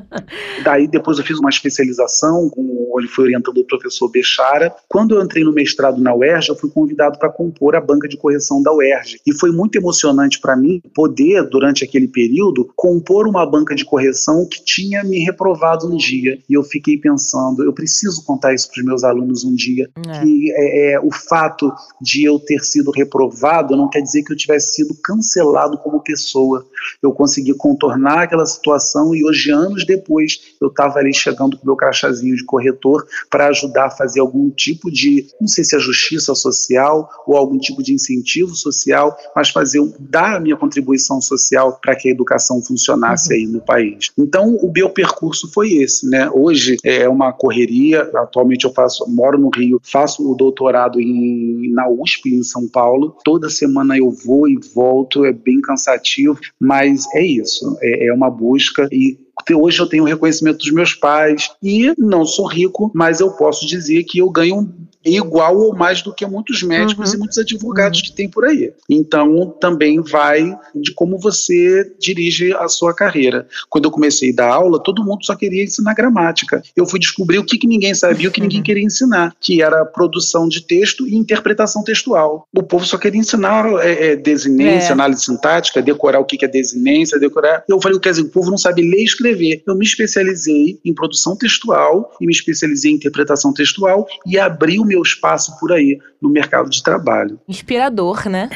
Daí 0.64 0.88
depois 0.88 1.18
eu 1.18 1.24
fiz 1.24 1.38
uma 1.38 1.50
especialização, 1.50 2.48
com, 2.48 2.92
onde 2.94 3.08
fui 3.08 3.24
orientando 3.24 3.58
o 3.58 3.64
professor 3.64 4.08
Bechara. 4.08 4.74
Quando 4.88 5.14
eu 5.14 5.22
entrei 5.22 5.44
no 5.50 5.54
mestrado 5.54 6.00
na 6.00 6.14
UERJ, 6.14 6.50
eu 6.50 6.56
fui 6.56 6.70
convidado 6.70 7.18
para 7.18 7.28
compor 7.28 7.74
a 7.74 7.80
banca 7.80 8.08
de 8.08 8.16
correção 8.16 8.62
da 8.62 8.72
UERJ. 8.72 9.20
E 9.26 9.34
foi 9.34 9.50
muito 9.50 9.76
emocionante 9.76 10.40
para 10.40 10.56
mim 10.56 10.80
poder, 10.94 11.48
durante 11.48 11.84
aquele 11.84 12.06
período, 12.06 12.70
compor 12.76 13.26
uma 13.26 13.44
banca 13.44 13.74
de 13.74 13.84
correção 13.84 14.46
que 14.46 14.64
tinha 14.64 15.02
me 15.02 15.18
reprovado 15.18 15.92
um 15.92 15.96
dia. 15.96 16.38
E 16.48 16.54
eu 16.54 16.62
fiquei 16.62 16.96
pensando, 16.96 17.64
eu 17.64 17.72
preciso 17.72 18.24
contar 18.24 18.54
isso 18.54 18.70
para 18.70 18.80
os 18.80 18.86
meus 18.86 19.04
alunos 19.04 19.44
um 19.44 19.54
dia, 19.54 19.90
é. 19.96 20.20
que 20.20 20.52
é, 20.52 20.92
é, 20.92 21.00
o 21.00 21.10
fato 21.10 21.72
de 22.00 22.24
eu 22.24 22.38
ter 22.38 22.60
sido 22.60 22.90
reprovado 22.90 23.76
não 23.76 23.88
quer 23.88 24.00
dizer 24.00 24.22
que 24.22 24.32
eu 24.32 24.36
tivesse 24.36 24.74
sido 24.74 24.94
cancelado 25.02 25.78
como 25.78 26.00
pessoa. 26.00 26.64
Eu 27.02 27.12
consegui 27.12 27.54
contornar 27.54 28.22
aquela 28.22 28.46
situação 28.46 29.14
e 29.14 29.24
hoje, 29.24 29.50
anos 29.50 29.84
depois, 29.84 30.54
eu 30.60 30.68
estava 30.68 30.98
ali 30.98 31.12
chegando 31.12 31.58
com 31.58 31.66
meu 31.66 31.76
crachazinho 31.76 32.36
de 32.36 32.44
corretor 32.44 33.06
para 33.28 33.48
ajudar 33.48 33.86
a 33.86 33.90
fazer 33.90 34.20
algum 34.20 34.50
tipo 34.50 34.90
de, 34.90 35.26
não 35.40 35.48
sei 35.48 35.64
se 35.64 35.76
é 35.76 35.78
justiça 35.78 36.34
social 36.34 37.08
ou 37.26 37.36
algum 37.36 37.58
tipo 37.58 37.82
de 37.82 37.94
incentivo 37.94 38.54
social, 38.54 39.16
mas 39.34 39.50
fazer 39.50 39.80
dar 39.98 40.36
a 40.36 40.40
minha 40.40 40.56
contribuição 40.56 41.20
social 41.20 41.78
para 41.80 41.96
que 41.96 42.08
a 42.08 42.10
educação 42.10 42.62
funcionasse 42.62 43.32
uhum. 43.32 43.40
aí 43.40 43.46
no 43.46 43.60
país. 43.60 44.10
Então, 44.18 44.56
o 44.56 44.70
meu 44.70 44.90
percurso 44.90 45.50
foi 45.52 45.72
esse, 45.74 46.08
né? 46.08 46.30
Hoje 46.30 46.76
é 46.84 47.08
uma 47.08 47.32
correria, 47.32 48.02
atualmente 48.14 48.64
eu 48.64 48.72
faço, 48.72 49.08
moro 49.08 49.38
no 49.38 49.50
Rio, 49.54 49.80
faço 49.82 50.30
o 50.30 50.34
doutorado 50.34 51.00
em, 51.00 51.72
na 51.72 51.88
USP 51.88 52.34
em 52.34 52.42
São 52.42 52.68
Paulo. 52.68 53.16
Toda 53.24 53.48
semana 53.48 53.96
eu 53.96 54.10
vou 54.10 54.48
e 54.48 54.58
volto, 54.74 55.24
é 55.24 55.32
bem 55.32 55.60
cansativo, 55.60 56.38
mas 56.58 57.06
é 57.14 57.24
isso, 57.24 57.76
é, 57.80 58.08
é 58.08 58.12
uma 58.12 58.30
busca 58.30 58.88
e 58.92 59.18
hoje 59.54 59.80
eu 59.80 59.88
tenho 59.88 60.04
o 60.04 60.06
reconhecimento 60.06 60.58
dos 60.58 60.72
meus 60.72 60.94
pais 60.94 61.50
e 61.62 61.92
não 61.98 62.24
sou 62.24 62.46
rico, 62.46 62.90
mas 62.94 63.20
eu 63.20 63.30
posso 63.32 63.66
dizer 63.66 64.04
que 64.04 64.18
eu 64.18 64.30
ganho 64.30 64.72
igual 65.04 65.56
ou 65.56 65.74
mais 65.74 66.02
do 66.02 66.14
que 66.14 66.26
muitos 66.26 66.62
médicos 66.62 67.10
uhum. 67.10 67.16
e 67.16 67.18
muitos 67.18 67.38
advogados 67.38 68.00
uhum. 68.00 68.04
que 68.04 68.12
tem 68.12 68.28
por 68.28 68.44
aí. 68.44 68.72
Então, 68.88 69.54
também 69.60 70.00
vai 70.00 70.56
de 70.74 70.92
como 70.92 71.18
você 71.18 71.92
dirige 71.98 72.52
a 72.54 72.68
sua 72.68 72.94
carreira. 72.94 73.46
Quando 73.68 73.86
eu 73.86 73.90
comecei 73.90 74.30
a 74.30 74.36
dar 74.36 74.52
aula, 74.52 74.82
todo 74.82 75.04
mundo 75.04 75.24
só 75.24 75.34
queria 75.34 75.64
ensinar 75.64 75.94
gramática. 75.94 76.62
Eu 76.76 76.86
fui 76.86 76.98
descobrir 76.98 77.38
o 77.38 77.44
que, 77.44 77.58
que 77.58 77.66
ninguém 77.66 77.94
sabia, 77.94 78.28
o 78.28 78.32
que 78.32 78.40
ninguém 78.40 78.62
queria 78.62 78.84
ensinar, 78.84 79.34
que 79.40 79.62
era 79.62 79.84
produção 79.84 80.48
de 80.48 80.62
texto 80.62 81.06
e 81.06 81.14
interpretação 81.14 81.82
textual. 81.82 82.46
O 82.54 82.62
povo 82.62 82.84
só 82.84 82.98
queria 82.98 83.20
ensinar 83.20 83.66
é, 83.82 84.12
é, 84.12 84.16
desinência, 84.16 84.90
é. 84.90 84.92
análise 84.92 85.24
sintática, 85.24 85.82
decorar 85.82 86.20
o 86.20 86.24
que, 86.24 86.36
que 86.36 86.44
é 86.44 86.48
desinência, 86.48 87.18
decorar. 87.18 87.64
Eu 87.68 87.80
falei, 87.80 87.98
quer 87.98 88.10
dizer, 88.10 88.22
o 88.22 88.28
povo 88.28 88.50
não 88.50 88.58
sabe 88.58 88.82
ler 88.82 89.00
e 89.00 89.04
escrever. 89.04 89.62
Eu 89.66 89.74
me 89.74 89.84
especializei 89.84 90.78
em 90.84 90.94
produção 90.94 91.36
textual 91.36 92.12
e 92.20 92.26
me 92.26 92.32
especializei 92.32 92.92
em 92.92 92.94
interpretação 92.94 93.52
textual 93.52 94.06
e 94.26 94.38
abri 94.38 94.78
o 94.78 94.84
meu 94.90 95.02
espaço 95.02 95.58
por 95.60 95.72
aí 95.72 95.98
no 96.20 96.28
mercado 96.28 96.68
de 96.68 96.82
trabalho. 96.82 97.40
Inspirador, 97.48 98.28
né? 98.28 98.50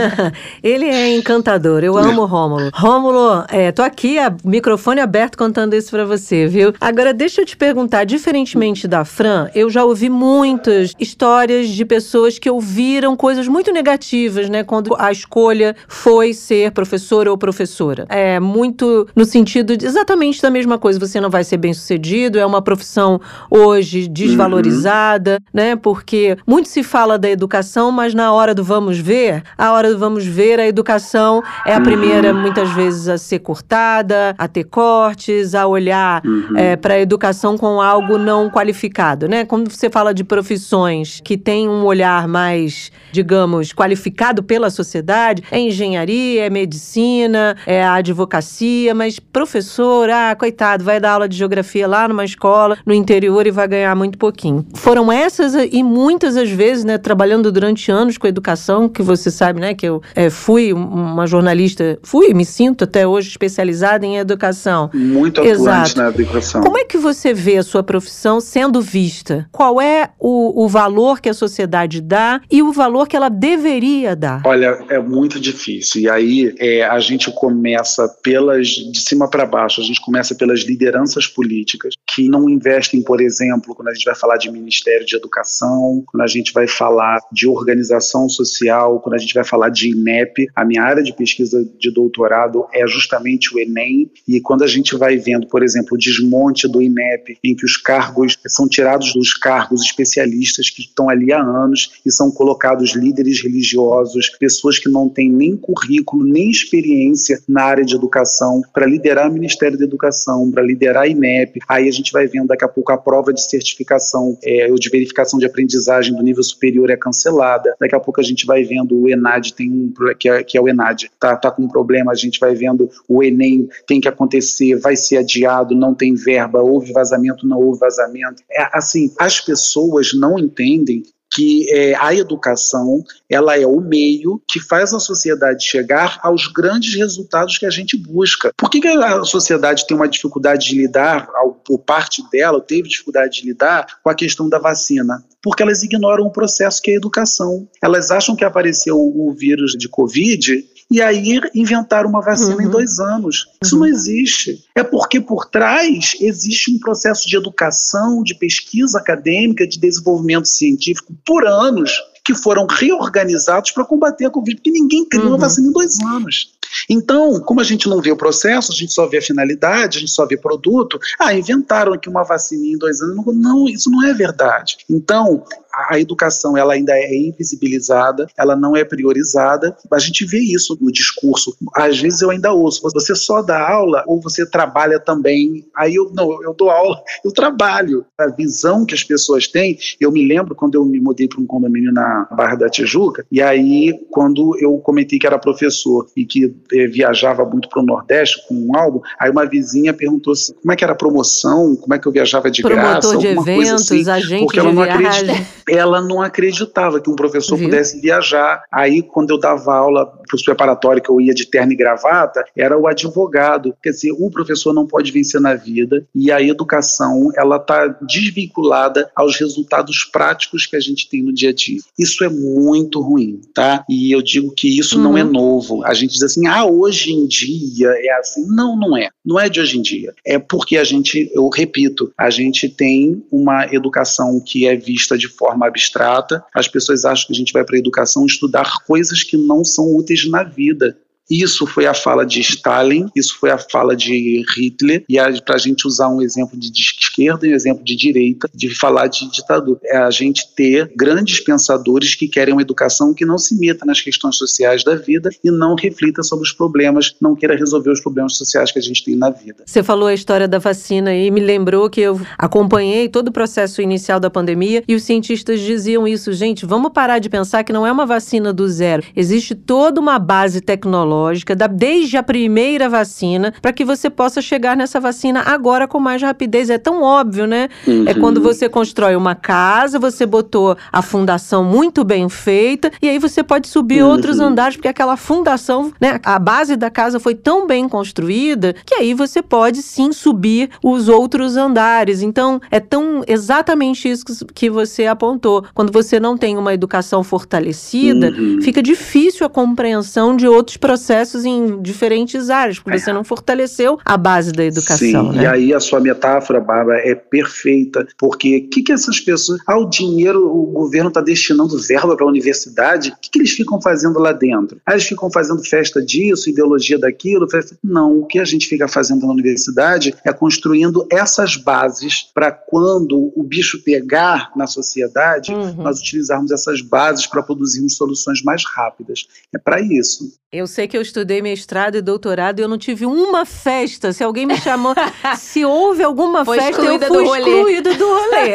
Ele 0.62 0.84
é 0.84 1.16
encantador. 1.16 1.82
Eu 1.82 1.96
amo 1.96 2.22
o 2.22 2.26
Rômulo. 2.26 2.70
Rômulo, 2.74 3.44
é, 3.48 3.72
tô 3.72 3.82
aqui, 3.82 4.18
a, 4.18 4.34
microfone 4.44 5.00
aberto 5.00 5.38
contando 5.38 5.74
isso 5.74 5.90
para 5.90 6.04
você, 6.04 6.46
viu? 6.46 6.74
Agora, 6.80 7.14
deixa 7.14 7.40
eu 7.40 7.46
te 7.46 7.56
perguntar, 7.56 8.04
diferentemente 8.04 8.86
da 8.86 9.04
Fran, 9.04 9.48
eu 9.54 9.70
já 9.70 9.84
ouvi 9.84 10.10
muitas 10.10 10.92
histórias 10.98 11.68
de 11.68 11.84
pessoas 11.84 12.38
que 12.38 12.50
ouviram 12.50 13.16
coisas 13.16 13.48
muito 13.48 13.72
negativas, 13.72 14.50
né? 14.50 14.62
Quando 14.62 14.94
a 14.98 15.10
escolha 15.10 15.74
foi 15.86 16.34
ser 16.34 16.72
professora 16.72 17.30
ou 17.30 17.38
professora. 17.38 18.06
É 18.10 18.38
muito 18.38 19.08
no 19.16 19.24
sentido 19.24 19.76
de 19.76 19.86
exatamente 19.86 20.42
da 20.42 20.50
mesma 20.50 20.78
coisa. 20.78 20.98
Você 20.98 21.20
não 21.20 21.30
vai 21.30 21.44
ser 21.44 21.56
bem 21.56 21.72
sucedido, 21.72 22.38
é 22.38 22.44
uma 22.44 22.60
profissão 22.60 23.20
hoje 23.50 24.08
desvalorizada, 24.08 25.32
uhum. 25.32 25.38
né? 25.54 25.76
Porque 25.76 26.36
muito 26.46 26.68
se 26.68 26.82
fala 26.82 26.97
da 27.06 27.30
educação, 27.30 27.92
mas 27.92 28.12
na 28.12 28.32
hora 28.32 28.54
do 28.54 28.64
vamos 28.64 28.98
ver, 28.98 29.42
a 29.56 29.72
hora 29.72 29.92
do 29.92 29.98
vamos 29.98 30.26
ver, 30.26 30.58
a 30.58 30.66
educação 30.66 31.42
é 31.64 31.72
a 31.72 31.80
primeira, 31.80 32.34
muitas 32.34 32.70
vezes, 32.70 33.08
a 33.08 33.16
ser 33.16 33.38
cortada, 33.38 34.34
a 34.36 34.48
ter 34.48 34.64
cortes, 34.64 35.54
a 35.54 35.66
olhar 35.66 36.20
uhum. 36.24 36.56
é, 36.56 36.74
para 36.74 36.94
a 36.94 37.00
educação 37.00 37.56
com 37.56 37.80
algo 37.80 38.18
não 38.18 38.50
qualificado, 38.50 39.28
né? 39.28 39.44
Quando 39.44 39.70
você 39.70 39.88
fala 39.88 40.12
de 40.12 40.24
profissões 40.24 41.20
que 41.22 41.36
têm 41.36 41.68
um 41.68 41.84
olhar 41.84 42.26
mais, 42.26 42.90
digamos, 43.12 43.72
qualificado 43.72 44.42
pela 44.42 44.68
sociedade, 44.68 45.44
é 45.50 45.60
engenharia, 45.60 46.46
é 46.46 46.50
medicina, 46.50 47.56
é 47.64 47.82
a 47.82 47.94
advocacia, 47.94 48.94
mas 48.94 49.20
professor, 49.20 50.10
ah, 50.10 50.34
coitado, 50.36 50.82
vai 50.82 50.98
dar 50.98 51.12
aula 51.12 51.28
de 51.28 51.36
geografia 51.36 51.86
lá 51.86 52.08
numa 52.08 52.24
escola 52.24 52.76
no 52.84 52.92
interior 52.92 53.46
e 53.46 53.50
vai 53.50 53.68
ganhar 53.68 53.94
muito 53.94 54.18
pouquinho. 54.18 54.66
Foram 54.74 55.12
essas 55.12 55.54
e 55.54 55.82
muitas 55.82 56.36
as 56.36 56.50
vezes, 56.50 56.84
né, 56.88 56.96
trabalhando 56.96 57.52
durante 57.52 57.90
anos 57.90 58.16
com 58.16 58.26
educação, 58.26 58.88
que 58.88 59.02
você 59.02 59.30
sabe, 59.30 59.60
né, 59.60 59.74
que 59.74 59.86
eu 59.86 60.02
é, 60.14 60.30
fui 60.30 60.72
uma 60.72 61.26
jornalista, 61.26 61.98
fui, 62.02 62.32
me 62.32 62.46
sinto 62.46 62.84
até 62.84 63.06
hoje 63.06 63.28
especializada 63.28 64.06
em 64.06 64.16
educação. 64.16 64.90
Muito 64.94 65.40
atuante 65.40 65.60
Exato. 65.60 65.98
na 65.98 66.08
educação. 66.08 66.62
Como 66.62 66.78
é 66.78 66.84
que 66.84 66.96
você 66.96 67.34
vê 67.34 67.58
a 67.58 67.62
sua 67.62 67.82
profissão 67.82 68.40
sendo 68.40 68.80
vista? 68.80 69.46
Qual 69.52 69.80
é 69.80 70.10
o, 70.18 70.64
o 70.64 70.68
valor 70.68 71.20
que 71.20 71.28
a 71.28 71.34
sociedade 71.34 72.00
dá 72.00 72.40
e 72.50 72.62
o 72.62 72.72
valor 72.72 73.06
que 73.06 73.16
ela 73.16 73.28
deveria 73.28 74.16
dar? 74.16 74.42
Olha, 74.46 74.78
é 74.88 74.98
muito 74.98 75.38
difícil. 75.38 76.00
E 76.00 76.08
aí 76.08 76.54
é, 76.58 76.84
a 76.84 76.98
gente 77.00 77.30
começa 77.32 78.08
pelas 78.22 78.68
de 78.68 79.00
cima 79.00 79.28
para 79.28 79.44
baixo, 79.44 79.82
a 79.82 79.84
gente 79.84 80.00
começa 80.00 80.34
pelas 80.34 80.60
lideranças 80.60 81.26
políticas 81.26 81.94
que 82.06 82.28
não 82.30 82.48
investem, 82.48 83.02
por 83.02 83.20
exemplo, 83.20 83.74
quando 83.74 83.88
a 83.88 83.94
gente 83.94 84.04
vai 84.04 84.14
falar 84.14 84.38
de 84.38 84.50
Ministério 84.50 85.04
de 85.04 85.14
Educação, 85.14 86.02
quando 86.06 86.22
a 86.22 86.26
gente 86.26 86.52
vai 86.52 86.66
falar 86.78 87.18
de 87.32 87.48
organização 87.48 88.28
social, 88.28 89.00
quando 89.00 89.14
a 89.14 89.18
gente 89.18 89.34
vai 89.34 89.44
falar 89.44 89.68
de 89.68 89.90
INEP, 89.90 90.46
a 90.54 90.64
minha 90.64 90.82
área 90.82 91.02
de 91.02 91.12
pesquisa 91.12 91.68
de 91.78 91.90
doutorado 91.90 92.66
é 92.72 92.86
justamente 92.86 93.54
o 93.54 93.58
Enem, 93.58 94.10
e 94.26 94.40
quando 94.40 94.62
a 94.62 94.66
gente 94.66 94.96
vai 94.96 95.16
vendo, 95.16 95.48
por 95.48 95.62
exemplo, 95.62 95.94
o 95.94 95.98
desmonte 95.98 96.68
do 96.68 96.80
INEP, 96.80 97.36
em 97.42 97.56
que 97.56 97.64
os 97.64 97.76
cargos 97.76 98.38
são 98.46 98.68
tirados 98.68 99.12
dos 99.12 99.34
cargos 99.34 99.82
especialistas 99.82 100.70
que 100.70 100.82
estão 100.82 101.10
ali 101.10 101.32
há 101.32 101.42
anos 101.42 101.90
e 102.06 102.12
são 102.12 102.30
colocados 102.30 102.94
líderes 102.94 103.42
religiosos, 103.42 104.30
pessoas 104.38 104.78
que 104.78 104.88
não 104.88 105.08
têm 105.08 105.30
nem 105.30 105.56
currículo, 105.56 106.24
nem 106.24 106.50
experiência 106.50 107.40
na 107.48 107.64
área 107.64 107.84
de 107.84 107.96
educação, 107.96 108.62
para 108.72 108.86
liderar 108.86 109.28
o 109.28 109.32
Ministério 109.32 109.76
da 109.76 109.84
Educação, 109.84 110.50
para 110.50 110.62
liderar 110.62 111.04
a 111.04 111.08
INEP. 111.08 111.58
Aí 111.68 111.88
a 111.88 111.92
gente 111.92 112.12
vai 112.12 112.26
vendo 112.26 112.48
daqui 112.48 112.64
a 112.64 112.68
pouco 112.68 112.92
a 112.92 112.96
prova 112.96 113.32
de 113.32 113.42
certificação 113.42 114.38
é, 114.44 114.70
ou 114.70 114.78
de 114.78 114.88
verificação 114.88 115.38
de 115.38 115.46
aprendizagem 115.46 116.14
do 116.14 116.22
nível 116.22 116.42
superior 116.42 116.67
é 116.90 116.96
cancelada. 116.96 117.74
Daqui 117.80 117.94
a 117.94 118.00
pouco 118.00 118.20
a 118.20 118.24
gente 118.24 118.46
vai 118.46 118.62
vendo 118.62 118.96
o 118.96 119.08
ENAD 119.08 119.54
tem 119.54 119.70
um 119.70 119.92
que 120.18 120.28
é, 120.28 120.42
que 120.42 120.56
é 120.56 120.60
o 120.60 120.68
ENAD 120.68 121.10
tá, 121.18 121.36
tá 121.36 121.50
com 121.50 121.62
um 121.62 121.68
problema. 121.68 122.12
A 122.12 122.14
gente 122.14 122.38
vai 122.38 122.54
vendo 122.54 122.88
o 123.08 123.22
Enem 123.22 123.68
tem 123.86 124.00
que 124.00 124.08
acontecer, 124.08 124.76
vai 124.76 124.96
ser 124.96 125.18
adiado, 125.18 125.74
não 125.74 125.94
tem 125.94 126.14
verba, 126.14 126.62
houve 126.62 126.92
vazamento, 126.92 127.46
não 127.46 127.58
houve 127.58 127.80
vazamento. 127.80 128.42
É, 128.50 128.68
assim, 128.72 129.12
as 129.18 129.40
pessoas 129.40 130.12
não 130.14 130.38
entendem 130.38 131.02
que 131.30 131.70
é, 131.70 131.94
a 131.96 132.14
educação 132.14 133.02
ela 133.28 133.58
é 133.58 133.66
o 133.66 133.80
meio 133.80 134.42
que 134.48 134.60
faz 134.60 134.94
a 134.94 134.98
sociedade 134.98 135.64
chegar 135.64 136.18
aos 136.22 136.46
grandes 136.46 136.94
resultados 136.94 137.58
que 137.58 137.66
a 137.66 137.70
gente 137.70 137.96
busca. 137.96 138.52
Por 138.56 138.70
que, 138.70 138.80
que 138.80 138.88
a 138.88 139.24
sociedade 139.24 139.86
tem 139.86 139.96
uma 139.96 140.08
dificuldade 140.08 140.68
de 140.68 140.76
lidar, 140.76 141.28
ou 141.68 141.78
parte 141.78 142.22
dela 142.30 142.60
teve 142.60 142.88
dificuldade 142.88 143.40
de 143.40 143.46
lidar 143.46 143.86
com 144.02 144.10
a 144.10 144.14
questão 144.14 144.48
da 144.48 144.58
vacina? 144.58 145.24
Porque 145.42 145.62
elas 145.62 145.82
ignoram 145.82 146.26
o 146.26 146.32
processo 146.32 146.82
que 146.82 146.90
é 146.90 146.94
a 146.94 146.96
educação. 146.96 147.68
Elas 147.82 148.10
acham 148.10 148.34
que 148.34 148.44
apareceu 148.44 148.96
o 148.98 149.32
vírus 149.32 149.72
de 149.72 149.88
Covid 149.88 150.64
e 150.90 151.02
aí 151.02 151.40
inventaram 151.54 152.08
uma 152.08 152.22
vacina 152.22 152.56
uhum. 152.56 152.62
em 152.62 152.68
dois 152.68 152.98
anos. 152.98 153.46
Isso 153.62 153.74
uhum. 153.74 153.82
não 153.82 153.88
existe. 153.88 154.64
É 154.74 154.82
porque 154.82 155.20
por 155.20 155.46
trás 155.46 156.16
existe 156.20 156.70
um 156.70 156.78
processo 156.78 157.28
de 157.28 157.36
educação, 157.36 158.22
de 158.22 158.34
pesquisa 158.34 158.98
acadêmica, 158.98 159.66
de 159.66 159.78
desenvolvimento 159.78 160.48
científico 160.48 161.14
por 161.26 161.46
anos 161.46 161.92
que 162.24 162.34
foram 162.34 162.66
reorganizados 162.66 163.70
para 163.70 163.86
combater 163.86 164.26
a 164.26 164.30
Covid, 164.30 164.56
porque 164.56 164.70
ninguém 164.70 165.04
criou 165.06 165.26
uhum. 165.26 165.32
uma 165.32 165.38
vacina 165.38 165.68
em 165.68 165.72
dois 165.72 165.98
anos. 166.00 166.52
Então, 166.88 167.40
como 167.40 167.60
a 167.60 167.64
gente 167.64 167.88
não 167.88 168.02
vê 168.02 168.10
o 168.10 168.16
processo, 168.16 168.72
a 168.72 168.74
gente 168.74 168.92
só 168.92 169.06
vê 169.06 169.18
a 169.18 169.22
finalidade, 169.22 169.96
a 169.96 170.00
gente 170.00 170.12
só 170.12 170.26
vê 170.26 170.36
produto, 170.36 170.98
ah, 171.18 171.34
inventaram 171.34 171.94
aqui 171.94 172.08
uma 172.08 172.24
vacina 172.24 172.66
em 172.66 172.76
dois 172.76 173.00
anos. 173.00 173.24
Não, 173.34 173.66
isso 173.66 173.90
não 173.90 174.04
é 174.04 174.12
verdade. 174.12 174.76
Então, 174.90 175.42
a 175.88 176.00
educação 176.00 176.56
ela 176.56 176.74
ainda 176.74 176.92
é 176.92 177.14
invisibilizada, 177.14 178.26
ela 178.36 178.56
não 178.56 178.76
é 178.76 178.84
priorizada. 178.84 179.76
A 179.92 179.98
gente 179.98 180.24
vê 180.24 180.38
isso 180.38 180.76
no 180.80 180.90
discurso. 180.90 181.56
Às 181.74 181.98
vezes 182.00 182.20
eu 182.22 182.30
ainda 182.30 182.52
ouço, 182.52 182.82
você 182.82 183.14
só 183.14 183.42
dá 183.42 183.68
aula 183.68 184.02
ou 184.06 184.20
você 184.20 184.44
trabalha 184.44 184.98
também? 184.98 185.66
Aí 185.76 185.94
eu 185.94 186.10
não, 186.14 186.42
eu 186.42 186.54
dou 186.54 186.70
aula, 186.70 187.00
eu 187.24 187.32
trabalho. 187.32 188.04
A 188.18 188.26
visão 188.26 188.84
que 188.84 188.94
as 188.94 189.04
pessoas 189.04 189.46
têm, 189.46 189.78
eu 190.00 190.10
me 190.10 190.26
lembro 190.26 190.54
quando 190.54 190.74
eu 190.74 190.84
me 190.84 191.00
mudei 191.00 191.28
para 191.28 191.40
um 191.40 191.46
condomínio 191.46 191.92
na 191.92 192.26
Barra 192.32 192.56
da 192.56 192.68
Tijuca, 192.68 193.24
e 193.30 193.40
aí 193.40 193.94
quando 194.10 194.56
eu 194.60 194.76
comentei 194.78 195.18
que 195.18 195.26
era 195.26 195.38
professor 195.38 196.06
e 196.16 196.24
que 196.24 196.54
eh, 196.72 196.86
viajava 196.86 197.44
muito 197.44 197.68
para 197.68 197.82
o 197.82 197.84
Nordeste 197.84 198.46
com 198.48 198.54
um 198.54 198.76
álbum, 198.76 199.00
aí 199.18 199.30
uma 199.30 199.46
vizinha 199.46 199.92
perguntou 199.92 200.32
assim, 200.32 200.52
como 200.54 200.72
é 200.72 200.76
que 200.76 200.84
era 200.84 200.92
a 200.92 200.96
promoção, 200.96 201.76
como 201.76 201.94
é 201.94 201.98
que 201.98 202.06
eu 202.06 202.12
viajava 202.12 202.50
de 202.50 202.62
Promotor 202.62 203.12
graça, 203.12 203.18
de 203.18 203.26
eventos, 203.26 203.92
assim, 203.92 204.10
agente 204.10 204.44
porque 204.44 204.58
ela 204.58 204.72
não 204.72 204.82
acredita 204.82 205.46
ela 205.68 206.00
não 206.00 206.20
acreditava 206.20 207.00
que 207.00 207.10
um 207.10 207.16
professor 207.16 207.56
Viu? 207.56 207.68
pudesse 207.68 208.00
viajar. 208.00 208.62
Aí, 208.72 209.02
quando 209.02 209.30
eu 209.30 209.38
dava 209.38 209.74
aula 209.74 210.06
para 210.06 210.36
o 210.36 210.44
preparatório, 210.44 211.02
que 211.02 211.10
eu 211.10 211.20
ia 211.20 211.34
de 211.34 211.46
terno 211.46 211.72
e 211.72 211.76
gravata, 211.76 212.44
era 212.56 212.78
o 212.78 212.86
advogado. 212.86 213.74
Quer 213.82 213.90
dizer, 213.90 214.12
o 214.12 214.30
professor 214.30 214.72
não 214.72 214.86
pode 214.86 215.12
vencer 215.12 215.40
na 215.40 215.54
vida 215.54 216.06
e 216.14 216.30
a 216.30 216.40
educação, 216.42 217.30
ela 217.36 217.56
está 217.56 217.86
desvinculada 218.02 219.10
aos 219.14 219.38
resultados 219.38 220.04
práticos 220.04 220.66
que 220.66 220.76
a 220.76 220.80
gente 220.80 221.08
tem 221.08 221.22
no 221.22 221.32
dia 221.32 221.50
a 221.50 221.54
dia. 221.54 221.80
Isso 221.98 222.24
é 222.24 222.28
muito 222.28 223.00
ruim, 223.00 223.40
tá? 223.54 223.84
E 223.88 224.12
eu 224.12 224.22
digo 224.22 224.52
que 224.54 224.78
isso 224.78 224.96
uhum. 224.96 225.02
não 225.02 225.18
é 225.18 225.24
uhum. 225.24 225.32
novo. 225.32 225.84
A 225.84 225.94
gente 225.94 226.12
diz 226.12 226.22
assim, 226.22 226.46
ah, 226.46 226.64
hoje 226.64 227.12
em 227.12 227.26
dia 227.26 227.88
é 227.88 228.12
assim. 228.18 228.46
Não, 228.48 228.76
não 228.76 228.96
é. 228.96 229.08
Não 229.28 229.38
é 229.38 229.46
de 229.46 229.60
hoje 229.60 229.76
em 229.76 229.82
dia. 229.82 230.14
É 230.24 230.38
porque 230.38 230.78
a 230.78 230.84
gente, 230.84 231.30
eu 231.34 231.50
repito, 231.50 232.10
a 232.16 232.30
gente 232.30 232.66
tem 232.66 233.22
uma 233.30 233.66
educação 233.70 234.40
que 234.40 234.66
é 234.66 234.74
vista 234.74 235.18
de 235.18 235.28
forma 235.28 235.66
abstrata, 235.66 236.42
as 236.54 236.66
pessoas 236.66 237.04
acham 237.04 237.26
que 237.26 237.34
a 237.34 237.36
gente 237.36 237.52
vai 237.52 237.62
para 237.62 237.76
a 237.76 237.78
educação 237.78 238.24
estudar 238.24 238.82
coisas 238.86 239.22
que 239.22 239.36
não 239.36 239.62
são 239.62 239.94
úteis 239.94 240.26
na 240.30 240.42
vida. 240.42 240.96
Isso 241.30 241.66
foi 241.66 241.86
a 241.86 241.92
fala 241.92 242.24
de 242.24 242.40
Stalin, 242.40 243.06
isso 243.14 243.36
foi 243.38 243.50
a 243.50 243.58
fala 243.58 243.94
de 243.94 244.44
Hitler, 244.56 245.04
e 245.08 245.18
para 245.42 245.56
a 245.56 245.58
gente 245.58 245.86
usar 245.86 246.08
um 246.08 246.22
exemplo 246.22 246.58
de 246.58 246.70
esquerda 246.72 247.46
e 247.46 247.52
um 247.52 247.54
exemplo 247.54 247.84
de 247.84 247.94
direita, 247.94 248.48
de 248.54 248.74
falar 248.74 249.08
de 249.08 249.30
ditadura. 249.30 249.78
É 249.84 249.98
a 249.98 250.10
gente 250.10 250.48
ter 250.56 250.90
grandes 250.96 251.40
pensadores 251.40 252.14
que 252.14 252.28
querem 252.28 252.54
uma 252.54 252.62
educação 252.62 253.12
que 253.12 253.26
não 253.26 253.36
se 253.36 253.58
meta 253.58 253.84
nas 253.84 254.00
questões 254.00 254.36
sociais 254.36 254.82
da 254.82 254.94
vida 254.94 255.28
e 255.44 255.50
não 255.50 255.74
reflita 255.74 256.22
sobre 256.22 256.44
os 256.44 256.52
problemas, 256.52 257.14
não 257.20 257.36
queira 257.36 257.54
resolver 257.54 257.90
os 257.90 258.00
problemas 258.00 258.36
sociais 258.36 258.72
que 258.72 258.78
a 258.78 258.82
gente 258.82 259.04
tem 259.04 259.14
na 259.14 259.30
vida. 259.30 259.64
Você 259.66 259.82
falou 259.82 260.08
a 260.08 260.14
história 260.14 260.48
da 260.48 260.58
vacina 260.58 261.14
e 261.14 261.30
me 261.30 261.40
lembrou 261.40 261.90
que 261.90 262.00
eu 262.00 262.20
acompanhei 262.38 263.08
todo 263.08 263.28
o 263.28 263.32
processo 263.32 263.82
inicial 263.82 264.18
da 264.18 264.30
pandemia 264.30 264.82
e 264.88 264.94
os 264.94 265.02
cientistas 265.02 265.60
diziam 265.60 266.08
isso, 266.08 266.32
gente, 266.32 266.64
vamos 266.64 266.92
parar 266.92 267.18
de 267.18 267.28
pensar 267.28 267.64
que 267.64 267.72
não 267.72 267.86
é 267.86 267.92
uma 267.92 268.06
vacina 268.06 268.52
do 268.52 268.66
zero. 268.68 269.02
Existe 269.14 269.54
toda 269.54 270.00
uma 270.00 270.18
base 270.18 270.60
tecnológica 270.60 271.17
tecnológica, 271.18 271.56
da, 271.56 271.66
desde 271.66 272.16
a 272.16 272.22
primeira 272.22 272.88
vacina, 272.88 273.52
para 273.60 273.72
que 273.72 273.84
você 273.84 274.08
possa 274.08 274.40
chegar 274.40 274.76
nessa 274.76 275.00
vacina 275.00 275.42
agora 275.46 275.88
com 275.88 275.98
mais 275.98 276.22
rapidez. 276.22 276.70
É 276.70 276.78
tão 276.78 277.02
óbvio, 277.02 277.46
né? 277.46 277.68
Uhum. 277.86 278.04
É 278.06 278.14
quando 278.14 278.40
você 278.40 278.68
constrói 278.68 279.16
uma 279.16 279.34
casa, 279.34 279.98
você 279.98 280.24
botou 280.24 280.76
a 280.92 281.02
fundação 281.02 281.64
muito 281.64 282.04
bem 282.04 282.28
feita, 282.28 282.90
e 283.02 283.08
aí 283.08 283.18
você 283.18 283.42
pode 283.42 283.68
subir 283.68 284.02
uhum. 284.02 284.10
outros 284.10 284.38
andares, 284.38 284.76
porque 284.76 284.88
aquela 284.88 285.16
fundação, 285.16 285.92
né? 286.00 286.20
A 286.24 286.38
base 286.38 286.76
da 286.76 286.90
casa 286.90 287.18
foi 287.18 287.34
tão 287.34 287.66
bem 287.66 287.88
construída 287.88 288.74
que 288.86 288.94
aí 288.94 289.14
você 289.14 289.42
pode 289.42 289.82
sim 289.82 290.12
subir 290.12 290.70
os 290.82 291.08
outros 291.08 291.56
andares. 291.56 292.22
Então, 292.22 292.60
é 292.70 292.80
tão 292.80 293.22
exatamente 293.26 294.08
isso 294.08 294.24
que 294.54 294.70
você 294.70 295.06
apontou. 295.06 295.64
Quando 295.74 295.92
você 295.92 296.20
não 296.20 296.36
tem 296.36 296.56
uma 296.56 296.74
educação 296.74 297.24
fortalecida, 297.24 298.30
uhum. 298.30 298.60
fica 298.62 298.82
difícil 298.82 299.46
a 299.46 299.50
compreensão 299.50 300.36
de 300.36 300.46
outros 300.46 300.76
processos 300.76 301.07
processos 301.08 301.46
em 301.46 301.80
diferentes 301.80 302.50
áreas, 302.50 302.78
porque 302.78 302.98
é. 302.98 303.00
você 303.00 303.12
não 303.12 303.24
fortaleceu 303.24 303.98
a 304.04 304.16
base 304.16 304.52
da 304.52 304.64
educação. 304.64 305.32
Sim, 305.32 305.36
né? 305.36 305.42
e 305.42 305.46
aí 305.46 305.74
a 305.74 305.80
sua 305.80 306.00
metáfora, 306.00 306.60
Bárbara, 306.60 306.98
é 306.98 307.14
perfeita, 307.14 308.06
porque 308.18 308.58
o 308.58 308.68
que, 308.68 308.82
que 308.82 308.92
essas 308.92 309.18
pessoas. 309.18 309.58
Ao 309.66 309.84
ah, 309.84 309.88
dinheiro, 309.88 310.46
o 310.46 310.66
governo 310.66 311.08
está 311.08 311.22
destinando 311.22 311.78
verba 311.78 312.14
para 312.14 312.26
a 312.26 312.28
universidade, 312.28 313.10
o 313.10 313.16
que, 313.20 313.30
que 313.30 313.38
eles 313.38 313.52
ficam 313.52 313.80
fazendo 313.80 314.18
lá 314.18 314.32
dentro? 314.32 314.80
Ah, 314.84 314.92
eles 314.92 315.06
ficam 315.06 315.30
fazendo 315.30 315.62
festa 315.64 316.02
disso, 316.02 316.50
ideologia 316.50 316.98
daquilo, 316.98 317.48
festa... 317.48 317.76
Não, 317.82 318.18
o 318.18 318.26
que 318.26 318.38
a 318.38 318.44
gente 318.44 318.66
fica 318.66 318.86
fazendo 318.86 319.26
na 319.26 319.32
universidade 319.32 320.14
é 320.24 320.32
construindo 320.32 321.06
essas 321.10 321.56
bases 321.56 322.22
para 322.34 322.52
quando 322.52 323.32
o 323.34 323.42
bicho 323.42 323.82
pegar 323.82 324.50
na 324.54 324.66
sociedade, 324.66 325.52
uhum. 325.52 325.82
nós 325.82 326.00
utilizarmos 326.00 326.50
essas 326.50 326.82
bases 326.82 327.26
para 327.26 327.42
produzirmos 327.42 327.96
soluções 327.96 328.42
mais 328.42 328.62
rápidas. 328.66 329.26
É 329.54 329.58
para 329.58 329.80
isso. 329.80 330.30
Eu 330.50 330.66
sei 330.66 330.88
que 330.88 330.97
eu 330.98 331.02
estudei 331.02 331.40
mestrado 331.40 331.96
e 331.96 332.02
doutorado 332.02 332.58
e 332.58 332.62
eu 332.62 332.68
não 332.68 332.76
tive 332.76 333.06
uma 333.06 333.46
festa. 333.46 334.12
Se 334.12 334.22
alguém 334.22 334.44
me 334.44 334.56
chamou, 334.56 334.94
se 335.38 335.64
houve 335.64 336.02
alguma 336.02 336.44
Foi 336.44 336.58
festa, 336.58 336.82
eu 336.82 336.98
fui 336.98 337.24
do 337.24 337.36
excluída 337.36 337.94
do 337.94 338.04
rolê. 338.04 338.54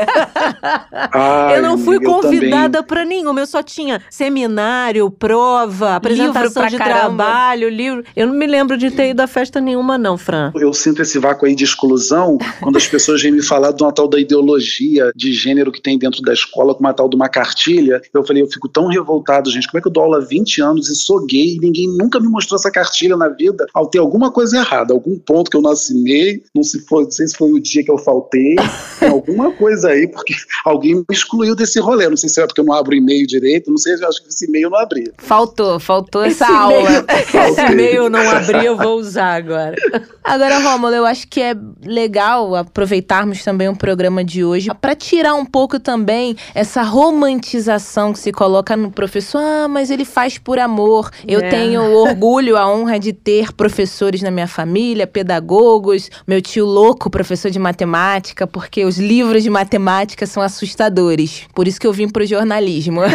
Ai, 1.12 1.58
eu 1.58 1.62
não 1.62 1.77
fui 1.77 1.99
convidada 1.99 2.79
também. 2.79 2.88
pra 2.88 3.06
nenhuma. 3.06 3.39
Eu 3.39 3.47
só 3.47 3.63
tinha 3.63 4.01
seminário, 4.10 5.10
prova, 5.10 5.95
apresentação 5.95 6.67
de 6.67 6.77
caramba. 6.77 7.23
trabalho, 7.23 7.69
livro. 7.69 8.03
Eu 8.15 8.27
não 8.27 8.36
me 8.36 8.45
lembro 8.45 8.77
de 8.77 8.91
ter 8.91 9.10
ido 9.10 9.21
a 9.21 9.27
festa 9.27 9.60
nenhuma, 9.62 9.97
não, 9.97 10.17
Fran. 10.17 10.51
Eu 10.56 10.73
sinto 10.73 11.01
esse 11.01 11.17
vácuo 11.17 11.45
aí 11.45 11.56
de 11.56 11.63
exclusão 11.63 12.38
quando 12.60 12.77
as 12.77 12.88
pessoas 12.88 13.21
vêm 13.21 13.32
me 13.32 13.41
falar 13.41 13.71
de 13.71 13.82
uma 13.82 13.91
tal 13.91 14.08
da 14.08 14.19
ideologia 14.19 15.12
de 15.15 15.32
gênero 15.32 15.71
que 15.71 15.82
tem 15.82 15.97
dentro 15.97 16.21
da 16.21 16.34
escola, 16.34 16.73
com 16.73 16.82
uma 16.82 16.93
tal 16.93 17.10
de 17.10 17.15
uma 17.15 17.29
cartilha. 17.29 18.01
Eu 18.13 18.25
falei, 18.25 18.43
eu 18.43 18.47
fico 18.47 18.67
tão 18.67 18.88
revoltado, 18.88 19.49
gente. 19.49 19.67
Como 19.67 19.79
é 19.79 19.82
que 19.82 19.88
eu 19.88 19.91
dou 19.91 20.03
aula 20.03 20.17
há 20.17 20.21
20 20.21 20.62
anos 20.62 20.89
e 20.89 20.95
sou 20.95 21.25
gay 21.25 21.56
e 21.56 21.60
ninguém 21.60 21.88
nunca 21.88 22.19
me 22.19 22.27
mostrou 22.33 22.57
essa 22.57 22.71
cartilha 22.71 23.15
na 23.15 23.29
vida? 23.29 23.65
Ao 23.73 23.87
ter 23.87 23.99
alguma 23.99 24.31
coisa 24.31 24.57
errada, 24.57 24.93
algum 24.93 25.17
ponto 25.17 25.49
que 25.49 25.57
eu 25.57 25.61
não 25.61 25.71
assinei, 25.71 26.43
não, 26.53 26.63
se 26.63 26.79
foi, 26.85 27.03
não 27.03 27.11
sei 27.11 27.27
se 27.27 27.37
foi 27.37 27.51
o 27.51 27.59
dia 27.59 27.83
que 27.83 27.91
eu 27.91 27.97
faltei, 27.97 28.55
tem 28.99 29.09
alguma 29.09 29.51
coisa 29.51 29.89
aí, 29.89 30.07
porque 30.07 30.33
alguém 30.65 30.95
me 30.95 31.05
excluiu 31.11 31.55
desse 31.55 31.79
rolê. 31.79 32.09
Não 32.09 32.17
sei 32.17 32.29
se 32.29 32.41
é 32.41 32.45
porque 32.45 32.59
eu 32.61 32.65
não 32.65 32.73
abro 32.73 32.93
e-mail 32.95 33.25
direito, 33.25 33.69
não 33.69 33.77
sei, 33.77 33.93
eu 33.93 34.07
acho 34.07 34.21
que 34.21 34.29
esse 34.29 34.45
e-mail 34.45 34.65
eu 34.65 34.69
não 34.71 34.79
abri. 34.79 35.11
Faltou, 35.17 35.79
faltou 35.79 36.23
essa 36.23 36.33
Esse 36.45 36.53
aula. 36.53 37.05
Esse 37.49 37.61
e-mail 37.71 37.95
eu 37.95 38.09
não 38.09 38.29
abri, 38.29 38.65
eu 38.65 38.75
vou 38.75 38.97
usar 38.99 39.35
agora. 39.35 39.75
Agora, 40.23 40.59
Rômulo, 40.59 40.93
eu 40.93 41.05
acho 41.05 41.27
que 41.27 41.41
é 41.41 41.55
legal 41.85 42.55
aproveitarmos 42.55 43.43
também 43.43 43.67
o 43.69 43.75
programa 43.75 44.23
de 44.23 44.43
hoje 44.43 44.69
para 44.81 44.95
tirar 44.95 45.35
um 45.35 45.45
pouco 45.45 45.79
também 45.79 46.35
essa 46.55 46.81
romantização 46.81 48.13
que 48.13 48.19
se 48.19 48.31
coloca 48.31 48.75
no 48.75 48.91
professor. 48.91 49.41
Ah, 49.41 49.67
mas 49.67 49.89
ele 49.89 50.05
faz 50.05 50.37
por 50.37 50.59
amor. 50.59 51.09
Eu 51.27 51.39
É. 51.39 51.49
tenho 51.49 51.81
o 51.81 52.15
orgulho, 52.23 52.55
a 52.55 52.73
honra 52.73 52.97
de 52.97 53.12
ter 53.12 53.51
professores 53.51 54.21
na 54.21 54.31
minha 54.31 54.47
família, 54.47 55.05
pedagogos, 55.05 56.09
meu 56.25 56.41
tio 56.41 56.65
louco, 56.65 57.09
professor 57.09 57.51
de 57.51 57.59
matemática, 57.59 58.47
porque 58.47 58.86
os 58.86 58.97
livros 58.97 59.43
de 59.43 59.49
matemática 59.49 60.25
são 60.25 60.41
assustadores. 60.41 61.45
Por 61.53 61.67
isso 61.67 61.79
que 61.79 61.86
eu 61.86 61.91
vim 61.91 62.07
pro 62.07 62.25
jornalismo. 62.25 63.01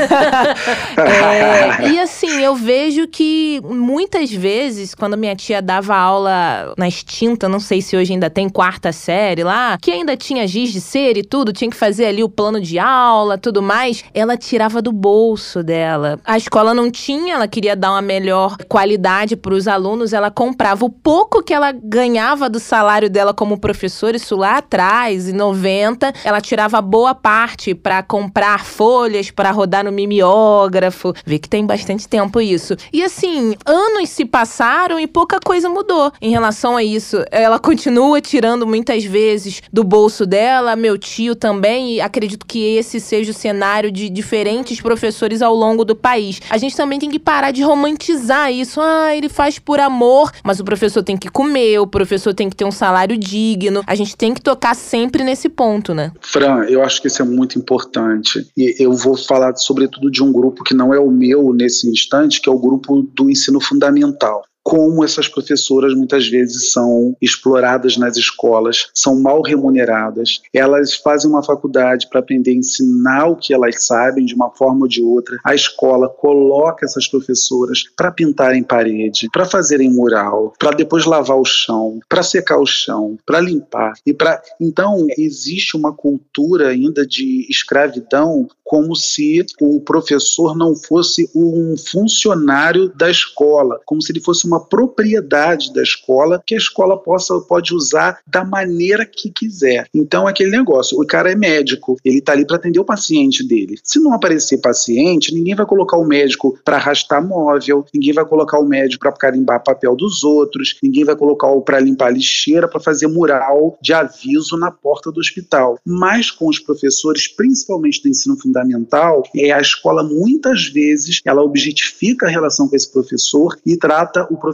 É, 0.99 1.88
e 1.90 1.99
assim, 1.99 2.42
eu 2.42 2.55
vejo 2.55 3.07
que 3.07 3.61
muitas 3.64 4.33
vezes, 4.33 4.94
quando 4.94 5.16
minha 5.16 5.35
tia 5.37 5.62
dava 5.62 5.97
aula 5.97 6.75
na 6.77 6.88
extinta, 6.88 7.49
não 7.49 7.61
sei 7.61 7.81
se 7.81 7.97
hoje 7.97 8.12
ainda 8.12 8.29
tem 8.29 8.49
quarta 8.49 8.90
série 8.92 9.44
lá, 9.44 9.79
que 9.81 9.90
ainda 9.90 10.16
tinha 10.16 10.47
giz 10.47 10.73
de 10.73 10.81
cera 10.81 11.18
e 11.18 11.23
tudo, 11.23 11.53
tinha 11.53 11.71
que 11.71 11.77
fazer 11.77 12.07
ali 12.07 12.23
o 12.23 12.29
plano 12.29 12.61
de 12.61 12.79
aula, 12.79 13.38
tudo 13.38 13.62
mais, 13.62 14.05
ela 14.12 14.37
tirava 14.37 14.83
do 14.83 14.90
bolso 14.90 15.62
dela. 15.62 16.18
A 16.25 16.37
escola 16.37 16.75
não 16.75 16.90
tinha, 16.90 17.35
ela 17.35 17.47
queria 17.47 17.77
dar 17.77 17.92
uma 17.92 18.03
melhor 18.03 18.57
qualidade 18.68 18.88
para 19.37 19.55
os 19.55 19.66
alunos, 19.68 20.12
ela 20.12 20.31
comprava 20.31 20.85
o 20.85 20.90
pouco 20.90 21.42
que 21.42 21.53
ela 21.53 21.72
ganhava 21.72 22.48
do 22.48 22.61
salário 22.61 23.11
dela 23.11 23.35
como 23.35 23.59
professora, 23.59 24.16
isso 24.16 24.37
lá 24.37 24.59
atrás, 24.59 25.29
em 25.29 25.33
90, 25.33 26.12
ela 26.24 26.40
tirava 26.40 26.81
boa 26.81 27.14
parte 27.14 27.74
para 27.74 28.03
comprar 28.03 28.64
folhas 28.64 29.31
para 29.31 29.51
rodar 29.51 29.85
no 29.85 29.92
mimeógrafo. 29.92 31.12
Vê 31.24 31.38
que 31.38 31.48
tem 31.48 31.66
bastante 31.66 32.09
tempo 32.09 32.40
isso. 32.40 32.77
E 32.92 33.03
assim, 33.03 33.55
anos 33.66 34.11
se 34.11 34.24
passaram 34.24 34.98
e 34.98 35.07
pouca 35.07 35.38
coisa 35.44 35.68
mudou 35.68 36.12
em 36.20 36.31
relação 36.31 36.77
a 36.77 36.83
isso. 36.83 37.24
Ela 37.31 37.59
continua 37.59 38.20
tirando 38.20 38.66
muitas 38.66 39.05
vezes 39.05 39.62
do 39.72 39.83
bolso 39.83 40.24
dela, 40.27 40.77
meu 40.77 40.98
tio 40.98 41.35
também, 41.35 41.94
e 41.94 42.01
acredito 42.01 42.46
que 42.46 42.77
esse 42.77 43.01
seja 43.01 43.31
o 43.31 43.35
cenário 43.35 43.90
de 43.90 44.09
diferentes 44.09 44.81
professores 44.81 45.42
ao 45.42 45.55
longo 45.55 45.85
do 45.85 45.96
país. 45.96 46.40
A 46.51 46.59
gente 46.59 46.77
também 46.77 46.98
tem 46.98 47.11
que 47.11 47.18
parar 47.18 47.51
de 47.51 47.62
romantizar 47.62 48.53
isso. 48.53 48.78
Ah, 48.81 49.14
ele 49.14 49.29
faz 49.29 49.59
por 49.59 49.81
amor, 49.81 50.31
mas 50.45 50.61
o 50.61 50.64
professor 50.64 51.03
tem 51.03 51.17
que 51.17 51.29
comer, 51.29 51.79
o 51.79 51.87
professor 51.87 52.35
tem 52.35 52.49
que 52.49 52.57
ter 52.57 52.64
um 52.64 52.71
salário 52.71 53.17
digno. 53.17 53.83
A 53.87 53.95
gente 53.95 54.17
tem 54.17 54.35
que 54.35 54.41
tocar 54.41 54.75
sempre 54.75 55.23
nesse 55.23 55.49
ponto, 55.49 55.95
né? 55.95 56.12
Fran, 56.21 56.64
eu 56.64 56.83
acho 56.83 57.01
que 57.01 57.09
isso 57.09 57.23
é 57.23 57.25
muito 57.25 57.59
importante. 57.59 58.47
E 58.57 58.75
eu 58.79 58.93
vou 58.93 59.17
falar 59.17 59.55
sobretudo 59.57 60.11
de 60.11 60.23
um 60.23 60.33
grupo 60.33 60.64
que 60.64 60.75
não 60.75 60.93
é 60.93 60.99
o 60.99 61.11
meu 61.11 61.53
nesse 61.53 61.88
instante, 61.88 62.41
que 62.41 62.49
é 62.49 62.53
o 62.53 62.59
grupo 62.59 63.09
do 63.14 63.31
ensino 63.31 63.61
fundamental. 63.61 64.43
Como 64.68 65.02
essas 65.02 65.26
professoras 65.26 65.94
muitas 65.94 66.28
vezes 66.28 66.72
são 66.72 67.16
exploradas 67.22 67.96
nas 67.96 68.18
escolas, 68.18 68.90
são 68.94 69.18
mal 69.18 69.40
remuneradas, 69.40 70.42
elas 70.52 70.94
fazem 70.94 71.31
uma 71.31 71.42
faculdade 71.42 72.07
para 72.07 72.20
aprender 72.20 72.50
a 72.50 72.57
ensinar 72.57 73.28
o 73.28 73.37
que 73.37 73.54
elas 73.54 73.87
sabem 73.87 74.26
de 74.26 74.35
uma 74.35 74.50
forma 74.50 74.83
ou 74.83 74.88
de 74.88 75.00
outra. 75.02 75.38
A 75.42 75.54
escola 75.54 76.07
coloca 76.07 76.85
essas 76.85 77.09
professoras 77.09 77.85
para 77.96 78.12
pintarem 78.12 78.62
parede, 78.62 79.31
para 79.33 79.46
fazerem 79.46 79.90
mural, 79.90 80.52
para 80.59 80.76
depois 80.76 81.07
lavar 81.07 81.38
o 81.38 81.46
chão, 81.46 81.98
para 82.07 82.22
secar 82.22 82.59
o 82.59 82.66
chão, 82.66 83.16
para 83.24 83.40
limpar 83.40 83.94
e 84.04 84.12
para 84.12 84.42
então 84.61 85.07
existe 85.16 85.78
uma 85.78 85.94
cultura 85.94 86.68
ainda 86.68 87.07
de 87.07 87.46
escravidão 87.48 88.46
como 88.68 88.94
se 88.94 89.42
o 89.62 89.81
professor 89.81 90.54
não 90.54 90.76
fosse 90.76 91.31
um 91.35 91.74
funcionário 91.74 92.92
da 92.94 93.11
escola, 93.11 93.81
como 93.87 94.02
se 94.02 94.12
ele 94.12 94.20
fosse 94.20 94.46
uma 94.46 94.58
propriedade 94.61 95.73
da 95.73 95.83
escola 95.83 96.42
que 96.47 96.55
a 96.55 96.59
escola 96.59 96.97
possa 96.97 97.38
pode 97.40 97.75
usar 97.75 98.18
da 98.27 98.44
maneira 98.44 99.05
que 99.05 99.31
quiser. 99.31 99.87
Então 99.94 100.27
aquele 100.27 100.51
negócio, 100.51 101.01
o 101.01 101.07
cara 101.07 101.33
é 101.33 101.35
médico, 101.35 101.97
ele 102.05 102.18
está 102.18 102.33
ali 102.33 102.47
para 102.47 102.57
atender 102.57 102.81
o 102.81 102.85
paciente 102.85 103.47
dele. 103.47 103.79
Se 103.83 104.01
não 104.01 104.12
aparecer 104.12 104.59
paciente, 104.59 105.35
ninguém 105.35 105.55
vai 105.55 105.66
colocar 105.66 105.97
o 105.97 106.05
médico 106.05 106.59
para 106.64 106.77
arrastar 106.77 107.27
móvel, 107.27 107.85
ninguém 107.92 108.12
vai 108.12 108.25
colocar 108.25 108.59
o 108.59 108.66
médico 108.66 109.03
para 109.03 109.12
carimbar 109.12 109.62
papel 109.62 109.94
dos 109.97 110.25
outros, 110.25 110.77
ninguém 110.83 111.05
vai 111.05 111.16
colocar 111.16 111.49
o 111.49 111.62
para 111.62 111.81
limpar 111.81 112.12
lixeira, 112.12 112.68
para 112.68 112.81
fazer 112.81 113.07
mural 113.07 113.79
de 113.81 113.92
aviso 113.92 114.57
na 114.57 114.71
porta 114.71 115.11
do 115.11 115.21
hospital. 115.21 115.79
Mas 115.85 116.31
com 116.31 116.49
os 116.49 116.59
professores, 116.59 117.29
principalmente 117.29 118.03
do 118.03 118.09
ensino 118.09 118.37
fundamental, 118.37 119.23
é 119.37 119.53
a 119.53 119.61
escola 119.61 120.03
muitas 120.03 120.66
vezes 120.66 121.21
ela 121.25 121.42
objetifica 121.42 122.27
a 122.27 122.31
relação 122.31 122.68
com 122.68 122.77
esse 122.77 122.90
professor 122.90 123.57
e 123.64 123.77
trata 123.77 124.27
o 124.31 124.37
professor 124.37 124.48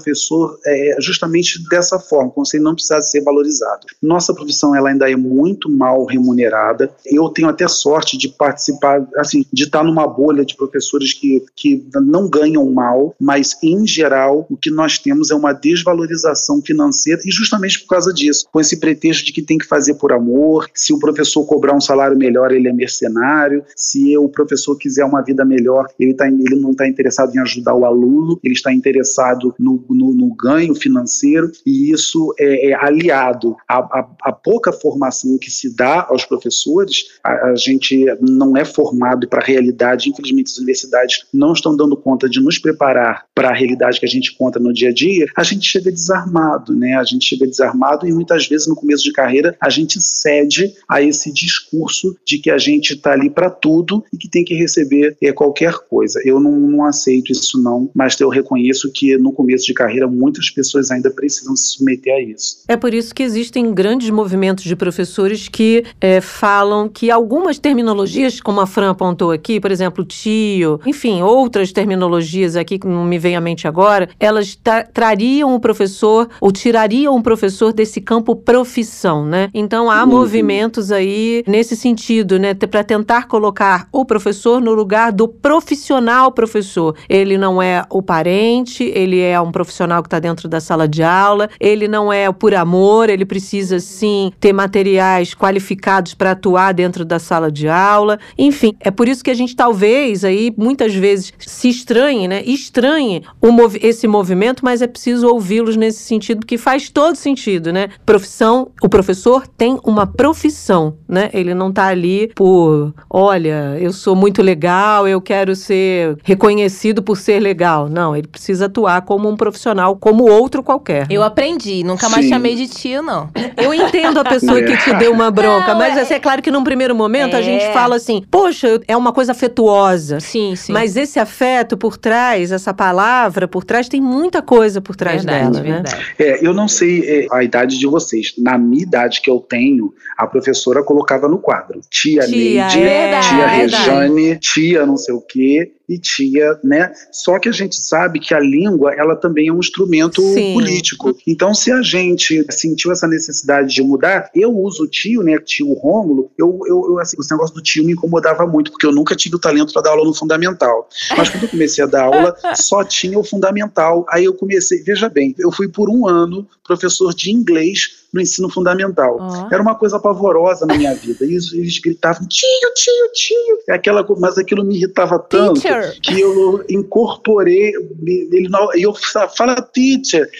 é, 0.67 0.97
justamente 1.01 1.63
dessa 1.69 1.99
forma, 1.99 2.31
como 2.31 2.47
se 2.47 2.57
ele 2.57 2.65
não 2.65 2.75
precisasse 2.75 3.11
ser 3.11 3.23
valorizado. 3.23 3.87
Nossa 4.03 4.35
profissão 4.35 4.75
ela 4.75 4.91
ainda 4.91 5.11
é 5.11 5.17
muito 5.17 5.71
mal 5.71 6.05
remunerada. 6.05 6.91
Eu 7.07 7.29
tenho 7.29 7.49
até 7.49 7.67
sorte 7.69 8.17
de 8.17 8.29
participar, 8.29 9.07
assim, 9.17 9.45
de 9.53 9.65
estar 9.65 9.85
numa 9.85 10.07
bolha 10.07 10.45
de 10.45 10.57
professores 10.57 11.13
que, 11.13 11.45
que 11.57 11.85
não 11.95 12.29
ganham 12.29 12.69
mal, 12.71 13.15
mas 13.21 13.57
em 13.63 13.87
geral 13.87 14.47
o 14.51 14.57
que 14.57 14.71
nós 14.71 14.99
temos 14.99 15.31
é 15.31 15.35
uma 15.35 15.53
desvalorização 15.53 16.61
financeira 16.63 17.21
e 17.25 17.31
justamente 17.31 17.81
por 17.81 17.89
causa 17.89 18.13
disso, 18.13 18.47
com 18.53 18.61
esse 18.61 18.79
pretexto 18.79 19.25
de 19.25 19.33
que 19.33 19.43
tem 19.43 19.59
que 19.59 19.67
fazer 19.67 19.95
por 19.95 20.13
amor, 20.13 20.69
se 20.75 20.93
o 20.93 20.99
professor 20.99 21.45
cobrar 21.45 21.75
um 21.75 21.81
salário 21.81 22.17
melhor, 22.17 22.53
ele 22.53 22.69
é 22.69 22.73
mercenário, 22.73 23.65
se 23.77 24.17
o 24.17 24.29
professor 24.29 24.77
quiser 24.77 25.05
uma 25.05 25.23
vida 25.23 25.45
melhor, 25.45 25.87
ele, 25.99 26.15
tá, 26.15 26.27
ele 26.27 26.57
não 26.57 26.71
está 26.71 26.87
interessado 26.87 27.35
em 27.35 27.41
ajudar 27.41 27.75
o 27.75 27.85
aluno, 27.85 28.39
ele 28.43 28.55
está 28.55 28.73
interessado 28.73 29.55
no, 29.59 29.84
no, 29.90 30.14
no 30.14 30.35
ganho 30.35 30.75
financeiro, 30.75 31.51
e 31.64 31.90
isso 31.90 32.35
é, 32.38 32.70
é 32.70 32.75
aliado 32.75 33.57
à, 33.68 34.33
pouca 34.33 34.73
formação 34.73 35.38
que 35.38 35.51
se 35.51 35.75
dá 35.75 36.07
aos 36.09 36.25
professores. 36.25 37.18
A, 37.23 37.51
a 37.51 37.55
gente 37.57 38.05
não 38.20 38.57
é 38.57 38.64
formado 38.64 39.29
para 39.29 39.42
a 39.42 39.44
realidade, 39.44 40.09
infelizmente, 40.09 40.53
as 40.53 40.59
universidades 40.59 41.25
não 41.33 41.53
estão 41.53 41.77
dando 41.77 41.97
conta 41.97 42.29
de 42.29 42.40
nos 42.40 42.59
preparar 42.59 43.27
para 43.35 43.49
a 43.49 43.55
realidade 43.55 43.99
que 43.99 44.07
a 44.07 44.09
gente 44.09 44.37
conta 44.37 44.59
no 44.59 44.73
dia 44.73 44.90
a 44.90 44.92
dia. 44.92 45.27
A 45.37 45.42
gente 45.42 45.68
chega 45.68 45.90
desarmado, 45.90 46.75
né? 46.75 46.94
A 46.97 47.05
gente 47.05 47.25
chega 47.25 47.47
desarmado 47.47 48.07
e 48.07 48.12
muitas 48.12 48.47
vezes 48.47 48.66
no 48.66 48.77
começo 48.77 49.03
de 49.03 49.12
carreira 49.12 49.57
a 49.61 49.70
gente 49.70 50.01
cede 50.01 50.75
a 50.88 51.03
esse 51.03 51.33
discurso 51.33 52.16
de 52.25 52.38
que 52.38 52.51
a 52.51 52.59
gente 52.59 52.94
está 52.94 53.12
ali 53.12 53.31
para 53.31 53.51
tudo 53.51 54.05
e 54.12 54.16
que 54.16 54.29
tem 54.29 54.44
que 54.44 54.55
receber 54.55 55.16
é, 55.23 55.33
qualquer 55.33 55.75
coisa. 55.88 56.20
Eu 56.25 56.40
não, 56.40 56.53
não 56.53 56.85
aceito 56.85 57.33
isso 57.33 57.61
não, 57.61 57.90
mas 57.94 58.18
eu 58.20 58.29
reconheço 58.29 58.90
que 58.92 59.16
no 59.16 59.33
começo 59.33 59.66
de 59.66 59.74
carreira 59.75 60.07
muitas 60.07 60.51
pessoas 60.51 60.91
ainda 60.91 61.11
precisam 61.11 61.57
se 61.57 61.77
submeter 61.77 62.15
a 62.15 62.21
isso. 62.21 62.65
É 62.69 62.77
por 62.77 62.95
isso 62.95 63.15
que 63.15 63.23
existem 63.23 63.73
grandes 63.75 64.11
movimentos 64.11 64.65
de 64.65 64.77
professores 64.77 65.49
que 65.49 65.85
é, 66.01 66.21
falam 66.21 66.89
que 66.89 67.11
algumas 67.11 67.59
terminologias, 67.59 68.41
como 68.41 68.61
a 68.61 68.67
Fran 68.67 68.91
apontou 68.91 69.31
aqui, 69.31 69.61
por 69.61 69.71
exemplo, 69.71 70.05
tio, 70.05 70.81
enfim, 70.87 71.23
outras 71.23 71.73
terminologias 71.73 72.57
aqui 72.57 72.79
que 72.79 72.87
não 72.87 73.05
me 73.05 73.19
vem 73.19 73.37
à 73.37 73.41
mente 73.41 73.67
agora, 73.67 74.09
elas 74.19 74.55
tra 74.55 74.85
trariam 74.85 75.55
o 75.55 75.61
professor 75.61 76.29
ou 76.41 76.53
tirariam 76.53 77.17
o 77.17 77.23
professor 77.23 77.73
desse 77.73 78.01
campo 78.01 78.37
profissão, 78.37 79.25
né? 79.25 79.49
Então 79.53 79.91
há 79.91 80.03
uhum. 80.05 80.11
movimentos 80.11 80.93
aí 80.93 81.45
nesse 81.47 81.77
sentido, 81.77 82.39
né, 82.39 82.55
para 82.55 82.85
tentar 82.85 83.27
colocar 83.27 83.89
o 83.93 84.05
professor 84.05 84.61
no 84.61 84.73
lugar 84.73 85.13
do 85.13 85.27
profissional 85.29 86.33
professor. 86.33 86.95
Ele 87.09 87.37
não 87.37 87.61
é 87.61 87.85
o 87.91 88.03
parente, 88.03 88.85
ele 88.85 89.21
é 89.21 89.41
um 89.41 89.53
profissional 89.55 90.03
que 90.03 90.09
está 90.09 90.19
dentro 90.19 90.49
da 90.49 90.61
sala 90.61 90.88
de 90.88 91.05
aula, 91.05 91.49
ele 91.61 91.87
não 91.87 92.12
é 92.12 92.31
por 92.33 92.57
amor, 92.57 93.09
ele 93.09 93.25
precisa 93.25 93.79
sim 93.79 94.33
ter 94.40 94.53
materiais 94.53 95.33
qualificados 95.33 96.12
para 96.12 96.33
atuar 96.33 96.75
dentro 96.75 97.05
da 97.05 97.21
sala 97.21 97.53
de 97.53 97.69
aula. 97.69 98.19
Enfim, 98.37 98.75
é 98.81 98.90
por 98.90 99.07
isso 99.07 99.23
que 99.23 99.31
a 99.31 99.35
gente 99.35 99.55
talvez 99.55 100.25
aí 100.25 100.53
muitas 100.57 100.93
vezes 100.93 101.33
se 101.38 101.69
estranhe, 101.69 102.27
né? 102.27 102.43
Estranhe 102.45 103.23
mov 103.40 103.79
esse 103.81 104.09
movimento, 104.09 104.64
mas 104.64 104.83
é 104.83 104.88
preciso 104.88 105.29
ouvi-los 105.29 105.77
nesse 105.77 106.03
sentido, 106.03 106.45
que 106.45 106.59
faz 106.59 106.90
todo 106.90 107.14
sentido, 107.14 107.73
né? 107.73 107.90
Profissão, 108.05 108.73
o 108.83 108.88
professor 108.88 109.47
tem 109.47 109.79
uma 109.85 110.05
profissão, 110.07 110.97
né? 111.09 111.31
Ele 111.33 111.55
não 111.55 111.69
está 111.69 111.87
ali 111.87 112.33
por, 112.35 112.93
olha, 113.09 113.77
eu 113.79 113.93
sou 113.93 114.17
muito 114.17 114.43
legal, 114.43 115.07
eu 115.07 115.21
quero 115.21 115.55
ser 115.55 116.19
reconhecido 116.25 117.05
por 117.05 117.17
ser 117.17 117.38
legal. 117.38 117.88
Não, 117.88 118.17
ele 118.17 118.27
precisa 118.27 118.67
atuar 118.67 119.03
como 119.03 119.29
um 119.29 119.37
profissional, 119.45 119.95
como 119.97 120.25
outro 120.25 120.63
qualquer. 120.63 121.07
Eu 121.11 121.23
aprendi, 121.23 121.85
nunca 121.85 122.09
mais 122.09 122.25
Sim. 122.25 122.31
chamei 122.31 122.55
de 122.55 122.67
tio, 122.67 123.03
não. 123.03 123.29
Eu 123.63 123.75
entendo 123.75 124.19
a 124.19 124.25
pessoa 124.25 124.63
que 124.63 124.75
te 124.79 124.95
deu 124.95 125.13
uma 125.13 125.31
bronca, 125.31 125.73
Não, 125.73 125.79
mas 125.79 125.97
é- 125.97 126.01
assim, 126.01 126.15
é 126.15 126.19
claro 126.19 126.41
que 126.41 126.51
num 126.51 126.65
primeiro 126.65 126.95
momento 126.95 127.35
a 127.37 127.41
É. 127.41 127.43
gente 127.43 127.71
fala 127.73 127.97
assim, 127.97 128.25
poxa, 128.31 128.81
é 128.89 128.97
uma 128.97 129.13
coisa 129.13 129.33
afetuosa. 129.33 130.19
Sim, 130.21 130.57
sim. 130.57 130.73
Mas 130.73 130.97
esse 130.97 131.19
afeto 131.21 131.77
por 131.77 131.99
trás, 131.99 132.51
essa 132.53 132.73
palavra 132.73 133.47
por 133.47 133.65
trás, 133.65 133.87
tem 133.89 134.01
muita 134.01 134.41
coisa 134.41 134.81
por 134.81 134.97
trás 134.97 135.25
verdade, 135.25 135.51
dela, 135.61 135.63
né? 135.65 135.73
verdade. 135.83 136.07
É, 136.19 136.47
eu 136.47 136.55
não 136.55 136.67
sei 136.69 137.03
é, 137.07 137.27
a 137.31 137.45
idade 137.45 137.79
de 137.79 137.87
vocês. 137.87 138.33
Na 138.39 138.57
minha 138.57 138.83
idade 138.83 139.21
que 139.21 139.29
eu 139.31 139.39
tenho, 139.41 139.93
a 140.17 140.27
professora 140.27 140.83
colocava 140.83 141.29
no 141.29 141.39
quadro. 141.39 141.81
Tia, 141.91 142.23
Tia, 142.23 142.65
Neide, 142.67 142.83
é 142.83 143.21
tia. 143.21 143.47
Rejane, 143.47 144.39
tia 144.39 144.87
não 144.87 144.97
sei 144.97 145.15
o 145.15 145.21
quê. 145.21 145.73
E 145.88 145.99
tia, 145.99 146.59
né? 146.64 146.92
Só 147.12 147.38
que 147.38 147.49
a 147.49 147.53
gente 147.53 147.77
sabe 147.77 148.18
que 148.18 148.33
a 148.33 148.40
língua, 148.40 148.94
ela 148.94 149.14
também 149.14 149.49
é 149.49 149.53
um 149.53 149.59
instrumento 149.59 150.23
Sim. 150.23 150.55
político. 150.55 151.16
Então, 151.27 151.55
se 151.55 151.70
a 151.70 151.83
gente 151.83 152.44
sentiu 152.51 152.90
essa 152.90 153.07
necessidade 153.07 153.75
de 153.75 153.83
mudar, 153.83 154.31
eu 154.35 154.51
uso 154.51 154.85
o 154.85 154.88
tio, 154.88 155.23
né? 155.23 155.38
Tio 155.38 155.73
Rômulo, 155.75 156.31
eu, 156.38 156.59
eu, 156.66 156.87
eu, 156.88 156.99
assim, 156.99 157.16
esse 157.20 157.31
negócio 157.31 157.55
do 157.55 157.62
tio 157.62 157.85
me 157.85 157.92
incomodava 157.92 158.47
muito, 158.47 158.70
porque 158.70 158.87
eu 158.87 158.92
nunca 158.92 159.14
tive 159.14 159.37
o 159.37 159.38
talento 159.38 159.73
para 159.73 159.83
dar 159.83 159.90
aula 159.90 160.05
no 160.05 160.14
fundamental. 160.14 160.88
Mas 161.16 161.29
quando 161.29 161.44
eu 161.44 161.49
comecei 161.51 161.85
a 161.85 161.87
dar 161.87 162.05
aula, 162.05 162.35
só 162.55 162.83
tinha 162.83 163.18
o 163.18 163.25
fundamental. 163.25 164.07
Aí 164.09 164.25
eu 164.25 164.35
comecei, 164.35 164.83
veja 164.83 165.09
bem, 165.09 165.35
eu 165.38 165.53
fui 165.53 165.68
por 165.68 165.90
um 165.90 166.07
ano 166.07 166.49
professor 166.64 167.14
de 167.14 167.31
inglês 167.31 168.04
no 168.14 168.20
ensino 168.20 168.48
fundamental. 168.48 169.18
Ó. 169.20 169.48
Era 169.53 169.61
uma 169.61 169.74
coisa 169.74 169.98
pavorosa 169.98 170.64
na 170.64 170.74
minha 170.77 170.94
vida. 170.94 171.24
Eles, 171.24 171.53
eles 171.53 171.81
gritavam, 171.81 172.27
tio, 172.29 172.48
tio, 172.77 173.12
tio. 173.12 173.59
É 173.68 173.74
Aquela, 173.74 174.07
mas 174.20 174.38
aquilo 174.38 174.64
me 174.64 174.77
irritava 174.77 175.18
tanto 175.18 175.61
Teacher. 175.61 176.00
que 176.00 176.20
eu 176.20 176.64
incorporei. 176.70 177.72
Ele, 178.07 178.48
não- 178.48 178.72
e 178.77 178.83
eu 178.83 178.94
fa- 178.94 179.29
fala, 179.29 179.57
teacher, 179.61 180.31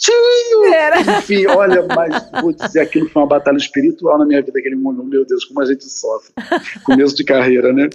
tio. 0.00 0.14
Era. 0.72 1.18
Enfim, 1.18 1.46
olha, 1.46 1.86
mas 1.94 2.30
vou 2.42 2.52
dizer, 2.52 2.80
aquilo 2.80 3.08
foi 3.08 3.22
uma 3.22 3.28
batalha 3.28 3.56
espiritual 3.56 4.18
na 4.18 4.24
minha 4.24 4.42
vida, 4.42 4.58
aquele 4.58 4.76
momento. 4.76 5.04
Meu 5.04 5.24
Deus, 5.24 5.44
como 5.44 5.60
a 5.60 5.64
gente 5.64 5.84
sofre. 5.84 6.32
Começo 6.84 7.16
de 7.16 7.24
carreira, 7.24 7.72
né? 7.72 7.88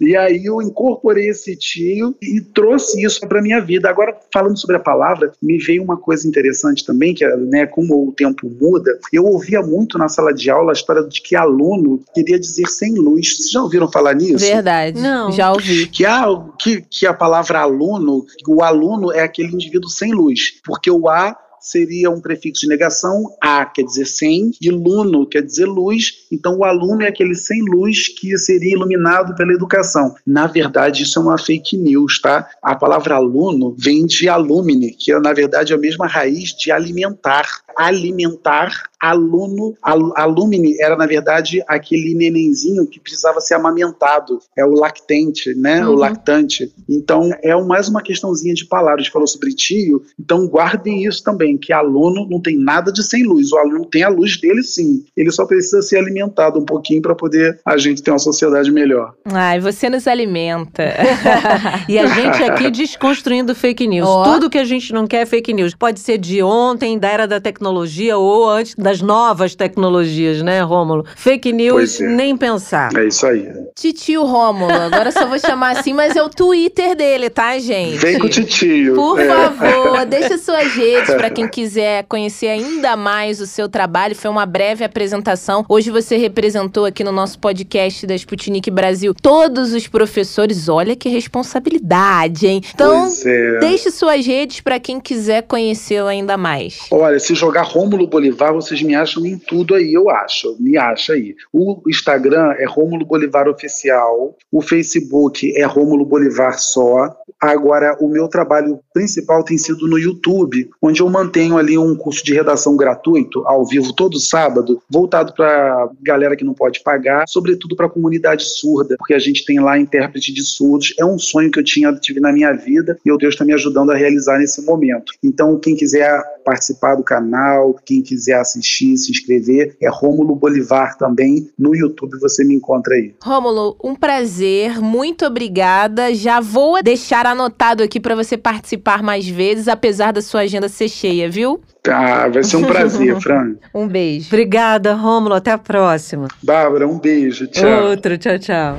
E 0.00 0.16
aí 0.16 0.44
eu 0.44 0.62
incorporei 0.62 1.28
esse 1.28 1.56
tio 1.56 2.14
e 2.22 2.40
trouxe 2.40 3.04
isso 3.04 3.20
para 3.26 3.42
minha 3.42 3.60
vida. 3.60 3.88
Agora, 3.88 4.16
falando 4.32 4.58
sobre 4.58 4.76
a 4.76 4.80
palavra, 4.80 5.32
me 5.42 5.58
veio 5.58 5.82
uma 5.82 5.96
coisa 5.96 6.26
interessante 6.26 6.84
também, 6.84 7.14
que 7.14 7.24
é, 7.24 7.36
né, 7.36 7.66
como 7.66 8.08
o 8.08 8.12
tempo 8.12 8.50
muda, 8.60 8.98
eu 9.12 9.24
ouvia 9.24 9.62
muito 9.62 9.98
na 9.98 10.08
sala 10.08 10.32
de 10.32 10.50
aula 10.50 10.72
a 10.72 10.74
história 10.74 11.02
de 11.02 11.20
que 11.20 11.36
aluno 11.36 12.02
queria 12.14 12.38
dizer 12.38 12.66
sem 12.68 12.94
luz. 12.94 13.36
Vocês 13.36 13.50
já 13.50 13.62
ouviram 13.62 13.90
falar 13.90 14.14
nisso? 14.14 14.44
Verdade. 14.44 15.00
Não. 15.00 15.32
Já 15.32 15.52
ouvi. 15.52 15.86
que 15.86 16.04
a, 16.04 16.24
que, 16.58 16.82
que 16.82 17.06
a 17.06 17.14
palavra 17.14 17.60
aluno, 17.60 18.24
o 18.46 18.62
aluno 18.62 19.12
é 19.12 19.20
aquele 19.22 19.52
indivíduo 19.52 19.88
sem 19.90 20.12
luz, 20.12 20.60
porque 20.64 20.90
o 20.90 21.08
A 21.08 21.36
seria 21.64 22.10
um 22.10 22.20
prefixo 22.20 22.62
de 22.62 22.68
negação, 22.68 23.34
A 23.40 23.64
quer 23.64 23.82
dizer 23.82 24.06
sem, 24.06 24.50
e 24.60 24.70
luno 24.70 25.26
quer 25.26 25.42
dizer 25.42 25.64
luz, 25.64 26.26
então 26.30 26.58
o 26.58 26.64
aluno 26.64 27.02
é 27.02 27.08
aquele 27.08 27.34
sem 27.34 27.62
luz 27.62 28.08
que 28.08 28.36
seria 28.36 28.74
iluminado 28.74 29.34
pela 29.34 29.52
educação. 29.52 30.14
Na 30.26 30.46
verdade, 30.46 31.02
isso 31.02 31.18
é 31.18 31.22
uma 31.22 31.38
fake 31.38 31.76
news, 31.76 32.20
tá? 32.20 32.48
A 32.62 32.74
palavra 32.74 33.14
aluno 33.14 33.74
vem 33.78 34.04
de 34.04 34.28
alumine, 34.28 34.92
que 34.92 35.18
na 35.18 35.32
verdade 35.32 35.72
é 35.72 35.76
a 35.76 35.78
mesma 35.78 36.06
raiz 36.06 36.50
de 36.50 36.70
alimentar. 36.70 37.46
Alimentar, 37.76 38.90
aluno, 39.00 39.74
al, 39.82 40.12
alumine 40.16 40.76
era, 40.80 40.96
na 40.96 41.06
verdade, 41.06 41.62
aquele 41.66 42.14
nenenzinho 42.14 42.86
que 42.86 43.00
precisava 43.00 43.40
ser 43.40 43.54
amamentado, 43.54 44.38
é 44.56 44.64
o 44.64 44.70
lactente, 44.74 45.54
né? 45.54 45.84
O 45.86 45.90
Uhum. 45.90 45.96
lactante. 45.96 46.72
Então, 46.88 47.30
é 47.42 47.54
mais 47.62 47.88
uma 47.88 48.02
questãozinha 48.02 48.54
de 48.54 48.66
palavras. 48.66 49.00
A 49.00 49.02
gente 49.04 49.12
falou 49.12 49.26
sobre 49.28 49.52
tio, 49.54 50.02
então 50.18 50.46
guardem 50.46 51.04
isso 51.04 51.22
também, 51.22 51.56
que 51.56 51.72
aluno 51.72 52.26
não 52.28 52.40
tem 52.40 52.56
nada 52.58 52.92
de 52.92 53.02
sem 53.02 53.22
luz. 53.24 53.52
O 53.52 53.58
aluno 53.58 53.84
tem 53.86 54.02
a 54.02 54.08
luz 54.08 54.38
dele, 54.40 54.62
sim. 54.62 55.04
Ele 55.16 55.30
só 55.30 55.44
precisa 55.46 55.82
ser 55.82 55.98
alimentado 55.98 56.58
um 56.58 56.64
pouquinho 56.64 57.02
para 57.02 57.14
poder 57.14 57.60
a 57.64 57.76
gente 57.76 58.02
ter 58.02 58.10
uma 58.10 58.18
sociedade 58.18 58.70
melhor. 58.70 59.14
Ai, 59.26 59.60
você 59.60 59.88
nos 59.88 60.06
alimenta. 60.06 60.84
E 61.88 61.98
a 61.98 62.06
gente 62.06 62.42
aqui 62.42 62.70
desconstruindo 62.70 63.54
fake 63.54 63.86
news. 63.86 64.08
Ó. 64.08 64.24
Tudo 64.24 64.48
que 64.50 64.58
a 64.58 64.64
gente 64.64 64.92
não 64.92 65.06
quer 65.06 65.22
é 65.22 65.26
fake 65.26 65.52
news. 65.52 65.74
Pode 65.74 66.00
ser 66.00 66.18
de 66.18 66.42
ontem, 66.42 66.98
da 66.98 67.08
era 67.08 67.26
da 67.26 67.40
tecnologia, 67.40 68.16
ou 68.16 68.48
antes 68.48 68.74
das 68.84 69.00
novas 69.00 69.54
tecnologias, 69.54 70.42
né, 70.42 70.60
Rômulo? 70.60 71.04
Fake 71.16 71.52
news, 71.52 72.00
é. 72.00 72.06
nem 72.06 72.36
pensar. 72.36 72.94
É 72.96 73.06
isso 73.06 73.26
aí. 73.26 73.48
Titio 73.74 74.24
Rômulo, 74.24 74.72
agora 74.72 75.08
eu 75.08 75.12
só 75.12 75.26
vou 75.26 75.38
chamar 75.38 75.78
assim, 75.78 75.92
mas 75.92 76.14
é 76.14 76.22
o 76.22 76.28
Twitter 76.28 76.94
dele, 76.94 77.28
tá, 77.30 77.58
gente? 77.58 77.96
Vem 77.98 78.18
com 78.18 78.26
o 78.26 78.30
titio. 78.30 78.94
Por 78.94 79.18
É. 79.18 79.26
favor, 79.26 80.04
deixa 80.06 80.38
suas 80.38 80.72
redes 80.74 81.12
para 81.14 81.30
quem 81.30 81.48
quiser 81.48 82.04
conhecer 82.04 82.48
ainda 82.48 82.96
mais 82.96 83.40
o 83.40 83.46
seu 83.46 83.68
trabalho. 83.68 84.14
Foi 84.14 84.30
uma 84.30 84.46
breve 84.46 84.84
apresentação. 84.84 85.64
Hoje 85.68 85.90
você 85.90 86.16
representou 86.16 86.84
aqui 86.84 87.02
no 87.02 87.10
nosso 87.10 87.38
podcast 87.38 88.06
da 88.06 88.14
Sputnik 88.14 88.70
Brasil 88.70 89.14
todos 89.20 89.72
os 89.72 89.88
professores. 89.88 90.68
Olha 90.68 90.94
que 90.94 91.08
responsabilidade, 91.08 92.46
hein? 92.46 92.60
Então, 92.74 93.02
Pois 93.02 93.24
é. 93.26 93.58
deixe 93.60 93.90
suas 93.90 94.24
redes 94.26 94.60
para 94.60 94.78
quem 94.78 95.00
quiser 95.00 95.42
conhecê-lo 95.42 96.08
ainda 96.08 96.36
mais. 96.36 96.80
Olha, 96.90 97.18
se 97.18 97.34
jogar 97.34 97.62
Rômulo 97.62 98.06
Bolivar, 98.06 98.52
vocês 98.74 98.82
me 98.82 98.94
acham 98.94 99.24
em 99.24 99.38
tudo 99.38 99.74
aí, 99.74 99.94
eu 99.94 100.10
acho. 100.10 100.56
Me 100.58 100.76
acha 100.76 101.12
aí. 101.12 101.34
O 101.52 101.80
Instagram 101.88 102.52
é 102.58 102.66
Rômulo 102.66 103.06
Bolivar 103.06 103.48
Oficial, 103.48 104.36
o 104.50 104.60
Facebook 104.60 105.56
é 105.56 105.64
Rômulo 105.64 106.04
Bolivar 106.04 106.58
só. 106.58 107.14
Agora, 107.40 107.96
o 108.00 108.08
meu 108.08 108.26
trabalho 108.26 108.80
principal 108.92 109.44
tem 109.44 109.58
sido 109.58 109.86
no 109.86 109.98
YouTube, 109.98 110.70
onde 110.80 111.02
eu 111.02 111.10
mantenho 111.10 111.58
ali 111.58 111.76
um 111.76 111.94
curso 111.94 112.24
de 112.24 112.32
redação 112.32 112.76
gratuito, 112.76 113.46
ao 113.46 113.66
vivo, 113.66 113.92
todo 113.92 114.18
sábado, 114.18 114.80
voltado 114.90 115.34
para 115.34 115.90
galera 116.02 116.36
que 116.36 116.44
não 116.44 116.54
pode 116.54 116.82
pagar, 116.82 117.24
sobretudo 117.28 117.76
para 117.76 117.86
a 117.86 117.90
comunidade 117.90 118.44
surda, 118.44 118.96
porque 118.98 119.14
a 119.14 119.18
gente 119.18 119.44
tem 119.44 119.60
lá 119.60 119.78
intérprete 119.78 120.32
de 120.32 120.42
surdos. 120.42 120.94
É 120.98 121.04
um 121.04 121.18
sonho 121.18 121.50
que 121.50 121.58
eu 121.58 121.64
tinha, 121.64 121.92
tive 121.94 122.18
na 122.18 122.32
minha 122.32 122.52
vida 122.52 122.98
e 123.04 123.12
o 123.12 123.18
Deus 123.18 123.34
está 123.34 123.44
me 123.44 123.52
ajudando 123.52 123.90
a 123.90 123.96
realizar 123.96 124.38
nesse 124.38 124.64
momento. 124.64 125.12
Então, 125.22 125.58
quem 125.58 125.76
quiser 125.76 126.22
participar 126.44 126.94
do 126.94 127.02
canal, 127.02 127.74
quem 127.84 128.00
quiser 128.00 128.38
assistir, 128.38 128.63
se 128.66 129.10
inscrever, 129.10 129.76
é 129.80 129.88
Rômulo 129.88 130.34
Bolivar 130.34 130.96
também. 130.96 131.48
No 131.58 131.74
YouTube 131.74 132.18
você 132.20 132.44
me 132.44 132.54
encontra 132.54 132.94
aí. 132.94 133.14
Rômulo, 133.22 133.76
um 133.82 133.94
prazer, 133.94 134.80
muito 134.80 135.24
obrigada. 135.26 136.14
Já 136.14 136.40
vou 136.40 136.82
deixar 136.82 137.26
anotado 137.26 137.82
aqui 137.82 138.00
para 138.00 138.14
você 138.14 138.36
participar 138.36 139.02
mais 139.02 139.26
vezes, 139.28 139.68
apesar 139.68 140.12
da 140.12 140.22
sua 140.22 140.40
agenda 140.40 140.68
ser 140.68 140.88
cheia, 140.88 141.30
viu? 141.30 141.60
Tá, 141.82 142.28
vai 142.28 142.42
ser 142.42 142.56
um 142.56 142.64
prazer, 142.66 143.20
Fran. 143.20 143.56
Um 143.74 143.86
beijo. 143.86 144.28
Obrigada, 144.28 144.94
Rômulo. 144.94 145.34
Até 145.34 145.50
a 145.50 145.58
próxima. 145.58 146.28
Bárbara, 146.42 146.88
um 146.88 146.98
beijo. 146.98 147.46
Tchau. 147.46 147.90
Outro, 147.90 148.16
tchau, 148.16 148.38
tchau. 148.38 148.76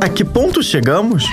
A 0.00 0.08
que 0.08 0.24
ponto 0.24 0.62
chegamos? 0.62 1.24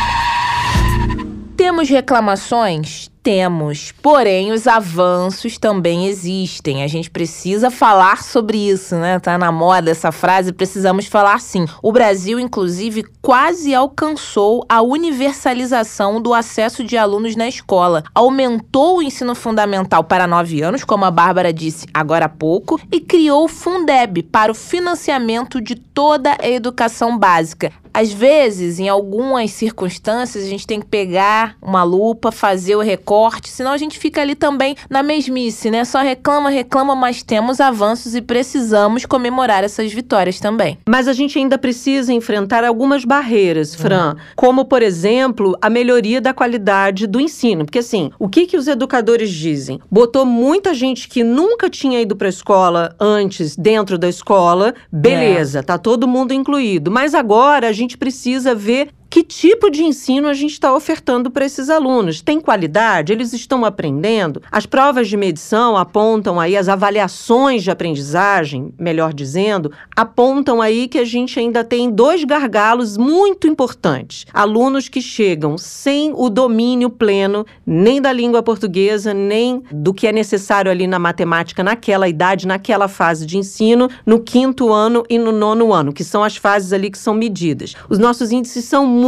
Temos 1.57 1.89
reclamações? 1.89 3.12
Temos. 3.23 3.93
Porém, 4.01 4.51
os 4.51 4.67
avanços 4.67 5.57
também 5.57 6.07
existem. 6.07 6.83
A 6.83 6.87
gente 6.87 7.09
precisa 7.09 7.71
falar 7.71 8.21
sobre 8.21 8.57
isso, 8.57 8.97
né? 8.97 9.17
Tá 9.17 9.37
na 9.37 9.49
moda 9.49 9.89
essa 9.89 10.11
frase, 10.11 10.51
precisamos 10.51 11.05
falar 11.05 11.39
sim. 11.39 11.65
O 11.81 11.93
Brasil, 11.93 12.37
inclusive, 12.37 13.05
quase 13.21 13.73
alcançou 13.73 14.65
a 14.67 14.81
universalização 14.81 16.21
do 16.21 16.33
acesso 16.33 16.83
de 16.83 16.97
alunos 16.97 17.37
na 17.37 17.47
escola. 17.47 18.03
Aumentou 18.13 18.97
o 18.97 19.01
ensino 19.01 19.33
fundamental 19.33 20.03
para 20.03 20.27
nove 20.27 20.61
anos, 20.61 20.83
como 20.83 21.05
a 21.05 21.11
Bárbara 21.11 21.53
disse 21.53 21.87
agora 21.93 22.25
há 22.25 22.29
pouco, 22.29 22.77
e 22.91 22.99
criou 22.99 23.45
o 23.45 23.47
Fundeb 23.47 24.21
para 24.23 24.51
o 24.51 24.55
financiamento 24.55 25.61
de 25.61 25.75
toda 25.75 26.35
a 26.41 26.49
educação 26.49 27.17
básica. 27.17 27.71
Às 27.93 28.11
vezes, 28.11 28.79
em 28.79 28.89
algumas 28.89 29.51
circunstâncias, 29.51 30.43
a 30.43 30.47
gente 30.47 30.65
tem 30.65 30.79
que 30.79 30.87
pegar 30.87 31.55
uma 31.61 31.83
lupa, 31.83 32.31
fazer 32.31 32.75
o 32.75 32.81
recorte, 32.81 33.49
senão 33.49 33.71
a 33.71 33.77
gente 33.77 33.99
fica 33.99 34.21
ali 34.21 34.33
também 34.35 34.75
na 34.89 35.03
mesmice, 35.03 35.69
né? 35.69 35.85
Só 35.85 36.01
reclama, 36.01 36.49
reclama, 36.49 36.95
mas 36.95 37.21
temos 37.21 37.61
avanços 37.61 38.15
e 38.15 38.21
precisamos 38.21 39.05
comemorar 39.05 39.63
essas 39.63 39.93
vitórias 39.93 40.39
também. 40.39 40.77
Mas 40.87 41.07
a 41.07 41.13
gente 41.13 41.37
ainda 41.37 41.57
precisa 41.57 42.11
enfrentar 42.11 42.63
algumas 42.63 43.05
barreiras, 43.05 43.75
Fran, 43.75 44.13
uhum. 44.13 44.19
como, 44.35 44.65
por 44.65 44.81
exemplo, 44.81 45.55
a 45.61 45.69
melhoria 45.69 46.19
da 46.19 46.33
qualidade 46.33 47.05
do 47.05 47.19
ensino. 47.19 47.65
Porque, 47.65 47.79
assim, 47.79 48.11
o 48.17 48.27
que, 48.27 48.47
que 48.47 48.57
os 48.57 48.67
educadores 48.67 49.29
dizem? 49.29 49.79
Botou 49.91 50.25
muita 50.25 50.73
gente 50.73 51.07
que 51.07 51.23
nunca 51.23 51.69
tinha 51.69 52.01
ido 52.01 52.15
para 52.15 52.27
a 52.27 52.29
escola 52.29 52.95
antes 52.99 53.55
dentro 53.55 53.97
da 53.97 54.09
escola, 54.09 54.73
beleza, 54.91 55.59
é. 55.59 55.61
tá 55.61 55.77
todo 55.77 56.07
mundo 56.07 56.33
incluído. 56.33 56.89
Mas 56.89 57.13
agora 57.13 57.67
a 57.67 57.71
gente 57.71 57.82
precisa 57.97 58.55
ver 58.55 58.89
que 59.13 59.21
tipo 59.21 59.69
de 59.69 59.83
ensino 59.83 60.27
a 60.27 60.33
gente 60.33 60.53
está 60.53 60.73
ofertando 60.73 61.29
para 61.29 61.45
esses 61.45 61.69
alunos? 61.69 62.19
Tem 62.19 62.41
qualidade? 62.41 63.13
Eles 63.13 63.31
estão 63.31 63.63
aprendendo? 63.63 64.41
As 64.51 64.65
provas 64.65 65.07
de 65.07 65.15
medição 65.15 65.77
apontam 65.77 66.39
aí, 66.39 66.57
as 66.57 66.67
avaliações 66.67 67.61
de 67.61 67.69
aprendizagem, 67.69 68.73
melhor 68.75 69.13
dizendo, 69.13 69.71
apontam 69.95 70.59
aí 70.63 70.87
que 70.87 70.97
a 70.97 71.05
gente 71.05 71.39
ainda 71.39 71.63
tem 71.63 71.91
dois 71.91 72.23
gargalos 72.23 72.97
muito 72.97 73.45
importantes. 73.45 74.25
Alunos 74.33 74.89
que 74.89 74.99
chegam 74.99 75.59
sem 75.59 76.11
o 76.15 76.27
domínio 76.27 76.89
pleno 76.89 77.45
nem 77.67 78.01
da 78.01 78.11
língua 78.11 78.41
portuguesa, 78.41 79.13
nem 79.13 79.61
do 79.71 79.93
que 79.93 80.07
é 80.07 80.11
necessário 80.11 80.71
ali 80.71 80.87
na 80.87 80.97
matemática 80.97 81.63
naquela 81.63 82.09
idade, 82.09 82.47
naquela 82.47 82.87
fase 82.87 83.27
de 83.27 83.37
ensino, 83.37 83.91
no 84.07 84.19
quinto 84.19 84.73
ano 84.73 85.03
e 85.07 85.19
no 85.19 85.31
nono 85.31 85.71
ano, 85.71 85.93
que 85.93 86.03
são 86.03 86.23
as 86.23 86.35
fases 86.35 86.73
ali 86.73 86.89
que 86.89 86.97
são 86.97 87.13
medidas. 87.13 87.75
Os 87.87 87.99
nossos 87.99 88.31
índices 88.31 88.65
são 88.65 88.87
muito 88.87 89.02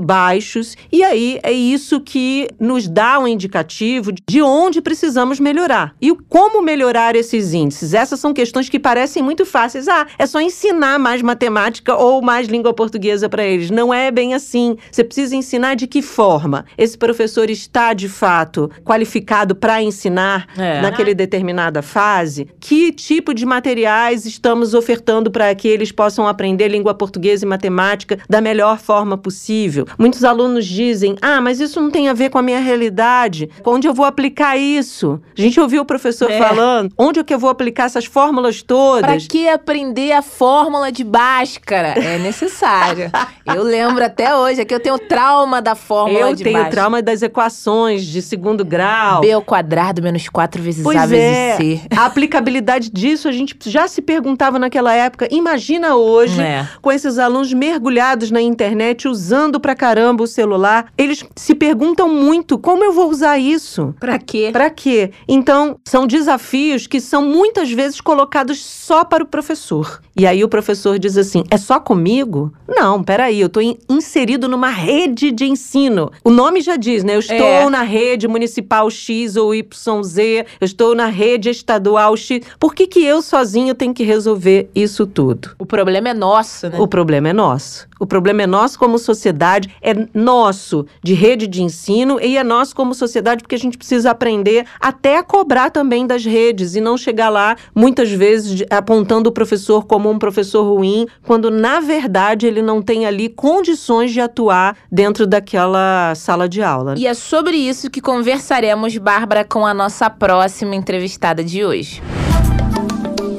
baixos, 0.00 0.76
e 0.90 1.02
aí 1.02 1.40
é 1.42 1.52
isso 1.52 2.00
que 2.00 2.48
nos 2.60 2.86
dá 2.86 3.18
um 3.18 3.26
indicativo 3.26 4.12
de 4.28 4.42
onde 4.42 4.80
precisamos 4.80 5.40
melhorar. 5.40 5.94
E 6.00 6.14
como 6.28 6.62
melhorar 6.62 7.16
esses 7.16 7.52
índices? 7.52 7.94
Essas 7.94 8.20
são 8.20 8.32
questões 8.32 8.68
que 8.68 8.78
parecem 8.78 9.22
muito 9.22 9.44
fáceis. 9.44 9.88
Ah, 9.88 10.06
é 10.18 10.26
só 10.26 10.40
ensinar 10.40 10.98
mais 10.98 11.22
matemática 11.22 11.96
ou 11.96 12.22
mais 12.22 12.46
língua 12.48 12.72
portuguesa 12.72 13.28
para 13.28 13.44
eles. 13.44 13.70
Não 13.70 13.92
é 13.92 14.10
bem 14.10 14.34
assim. 14.34 14.76
Você 14.90 15.02
precisa 15.02 15.34
ensinar 15.34 15.74
de 15.74 15.86
que 15.86 16.02
forma 16.02 16.64
esse 16.76 16.96
professor 16.96 17.50
está, 17.50 17.92
de 17.92 18.08
fato, 18.08 18.70
qualificado 18.84 19.54
para 19.54 19.82
ensinar 19.82 20.46
é. 20.56 20.80
naquele 20.80 21.14
determinada 21.14 21.82
fase. 21.82 22.48
Que 22.60 22.92
tipo 22.92 23.34
de 23.34 23.44
materiais 23.44 24.26
estamos 24.26 24.74
ofertando 24.74 25.30
para 25.30 25.54
que 25.54 25.68
eles 25.68 25.90
possam 25.90 26.26
aprender 26.26 26.68
língua 26.68 26.94
portuguesa 26.94 27.44
e 27.44 27.48
matemática 27.48 28.18
da 28.28 28.40
melhor 28.40 28.78
forma 28.78 29.16
possível? 29.16 29.31
Possível. 29.32 29.86
Muitos 29.98 30.22
alunos 30.22 30.66
dizem: 30.66 31.16
ah, 31.22 31.40
mas 31.40 31.58
isso 31.58 31.80
não 31.80 31.90
tem 31.90 32.08
a 32.08 32.12
ver 32.12 32.30
com 32.30 32.38
a 32.38 32.42
minha 32.42 32.60
realidade. 32.60 33.48
Onde 33.64 33.88
eu 33.88 33.94
vou 33.94 34.04
aplicar 34.04 34.56
isso? 34.56 35.20
A 35.36 35.40
gente 35.40 35.58
ouviu 35.58 35.82
o 35.82 35.84
professor 35.84 36.30
é. 36.30 36.38
falando: 36.38 36.92
onde 36.98 37.18
é 37.18 37.24
que 37.24 37.32
eu 37.32 37.38
vou 37.38 37.48
aplicar 37.48 37.84
essas 37.84 38.04
fórmulas 38.04 38.62
todas? 38.62 39.02
Para 39.02 39.16
que 39.18 39.48
aprender 39.48 40.12
a 40.12 40.20
fórmula 40.20 40.92
de 40.92 41.02
Bhaskara? 41.02 41.94
É 41.98 42.18
necessário. 42.18 43.10
eu 43.46 43.62
lembro 43.62 44.04
até 44.04 44.36
hoje, 44.36 44.60
é 44.60 44.64
que 44.64 44.74
eu 44.74 44.80
tenho 44.80 44.98
trauma 44.98 45.62
da 45.62 45.74
fórmula 45.74 46.30
eu 46.30 46.34
de 46.34 46.44
Bhaskara. 46.44 46.58
Eu 46.58 46.62
tenho 46.62 46.70
trauma 46.70 47.02
das 47.02 47.22
equações 47.22 48.04
de 48.04 48.20
segundo 48.20 48.64
grau. 48.64 49.22
B 49.22 49.32
ao 49.32 49.42
quadrado 49.42 50.02
menos 50.02 50.28
4 50.28 50.62
vezes 50.62 50.82
pois 50.84 50.98
A 50.98 51.06
vezes 51.06 51.36
é. 51.36 51.56
C. 51.56 51.80
A 51.96 52.04
aplicabilidade 52.04 52.90
disso 52.90 53.28
a 53.28 53.32
gente 53.32 53.56
já 53.66 53.88
se 53.88 54.02
perguntava 54.02 54.58
naquela 54.58 54.94
época. 54.94 55.26
Imagina 55.30 55.94
hoje, 55.94 56.40
é. 56.40 56.68
com 56.80 56.92
esses 56.92 57.18
alunos 57.18 57.52
mergulhados 57.52 58.30
na 58.30 58.40
internet 58.40 59.08
usando 59.08 59.21
usando 59.22 59.60
pra 59.60 59.76
caramba 59.76 60.24
o 60.24 60.26
celular, 60.26 60.92
eles 60.98 61.24
se 61.36 61.54
perguntam 61.54 62.08
muito: 62.08 62.58
como 62.58 62.82
eu 62.82 62.92
vou 62.92 63.08
usar 63.08 63.38
isso? 63.38 63.94
Pra 64.00 64.18
quê? 64.18 64.50
Pra 64.52 64.68
quê? 64.68 65.12
Então, 65.28 65.76
são 65.84 66.06
desafios 66.06 66.88
que 66.88 67.00
são 67.00 67.22
muitas 67.22 67.70
vezes 67.70 68.00
colocados 68.00 68.58
só 68.58 69.04
para 69.04 69.22
o 69.22 69.26
professor. 69.26 70.00
E 70.16 70.26
aí 70.26 70.42
o 70.42 70.48
professor 70.48 70.98
diz 70.98 71.16
assim: 71.16 71.44
é 71.50 71.56
só 71.56 71.78
comigo? 71.78 72.52
Não, 72.68 73.02
peraí, 73.02 73.40
eu 73.40 73.46
estou 73.46 73.62
inserido 73.88 74.48
numa 74.48 74.68
rede 74.68 75.30
de 75.30 75.44
ensino. 75.44 76.10
O 76.24 76.30
nome 76.30 76.60
já 76.60 76.76
diz, 76.76 77.04
né? 77.04 77.14
Eu 77.14 77.20
estou 77.20 77.36
é. 77.36 77.70
na 77.70 77.82
rede 77.82 78.26
municipal 78.26 78.90
X 78.90 79.36
ou 79.36 79.54
YZ, 79.54 80.18
eu 80.60 80.64
estou 80.64 80.94
na 80.94 81.06
rede 81.06 81.48
estadual 81.48 82.16
X. 82.16 82.44
Por 82.58 82.74
que, 82.74 82.86
que 82.86 83.04
eu 83.04 83.22
sozinho 83.22 83.74
tenho 83.74 83.94
que 83.94 84.02
resolver 84.02 84.68
isso 84.74 85.06
tudo? 85.06 85.50
O 85.58 85.64
problema 85.64 86.08
é 86.08 86.14
nosso, 86.14 86.68
né? 86.68 86.78
O 86.80 86.88
problema 86.88 87.28
é 87.28 87.32
nosso. 87.32 87.86
O 88.02 88.06
problema 88.06 88.42
é 88.42 88.48
nosso 88.48 88.80
como 88.80 88.98
sociedade, 88.98 89.72
é 89.80 89.94
nosso 90.12 90.84
de 91.04 91.14
rede 91.14 91.46
de 91.46 91.62
ensino 91.62 92.18
e 92.20 92.36
é 92.36 92.42
nosso 92.42 92.74
como 92.74 92.96
sociedade 92.96 93.44
porque 93.44 93.54
a 93.54 93.58
gente 93.58 93.78
precisa 93.78 94.10
aprender 94.10 94.66
até 94.80 95.18
a 95.18 95.22
cobrar 95.22 95.70
também 95.70 96.04
das 96.04 96.24
redes 96.24 96.74
e 96.74 96.80
não 96.80 96.96
chegar 96.96 97.28
lá 97.28 97.54
muitas 97.72 98.10
vezes 98.10 98.64
apontando 98.68 99.30
o 99.30 99.32
professor 99.32 99.86
como 99.86 100.10
um 100.10 100.18
professor 100.18 100.64
ruim, 100.64 101.06
quando 101.22 101.48
na 101.48 101.78
verdade 101.78 102.44
ele 102.44 102.60
não 102.60 102.82
tem 102.82 103.06
ali 103.06 103.28
condições 103.28 104.10
de 104.10 104.20
atuar 104.20 104.76
dentro 104.90 105.24
daquela 105.24 106.12
sala 106.16 106.48
de 106.48 106.60
aula. 106.60 106.96
E 106.98 107.06
é 107.06 107.14
sobre 107.14 107.56
isso 107.56 107.88
que 107.88 108.00
conversaremos, 108.00 108.98
Bárbara, 108.98 109.44
com 109.44 109.64
a 109.64 109.72
nossa 109.72 110.10
próxima 110.10 110.74
entrevistada 110.74 111.44
de 111.44 111.64
hoje. 111.64 112.02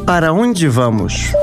Para 0.06 0.32
onde 0.32 0.70
vamos? 0.70 1.34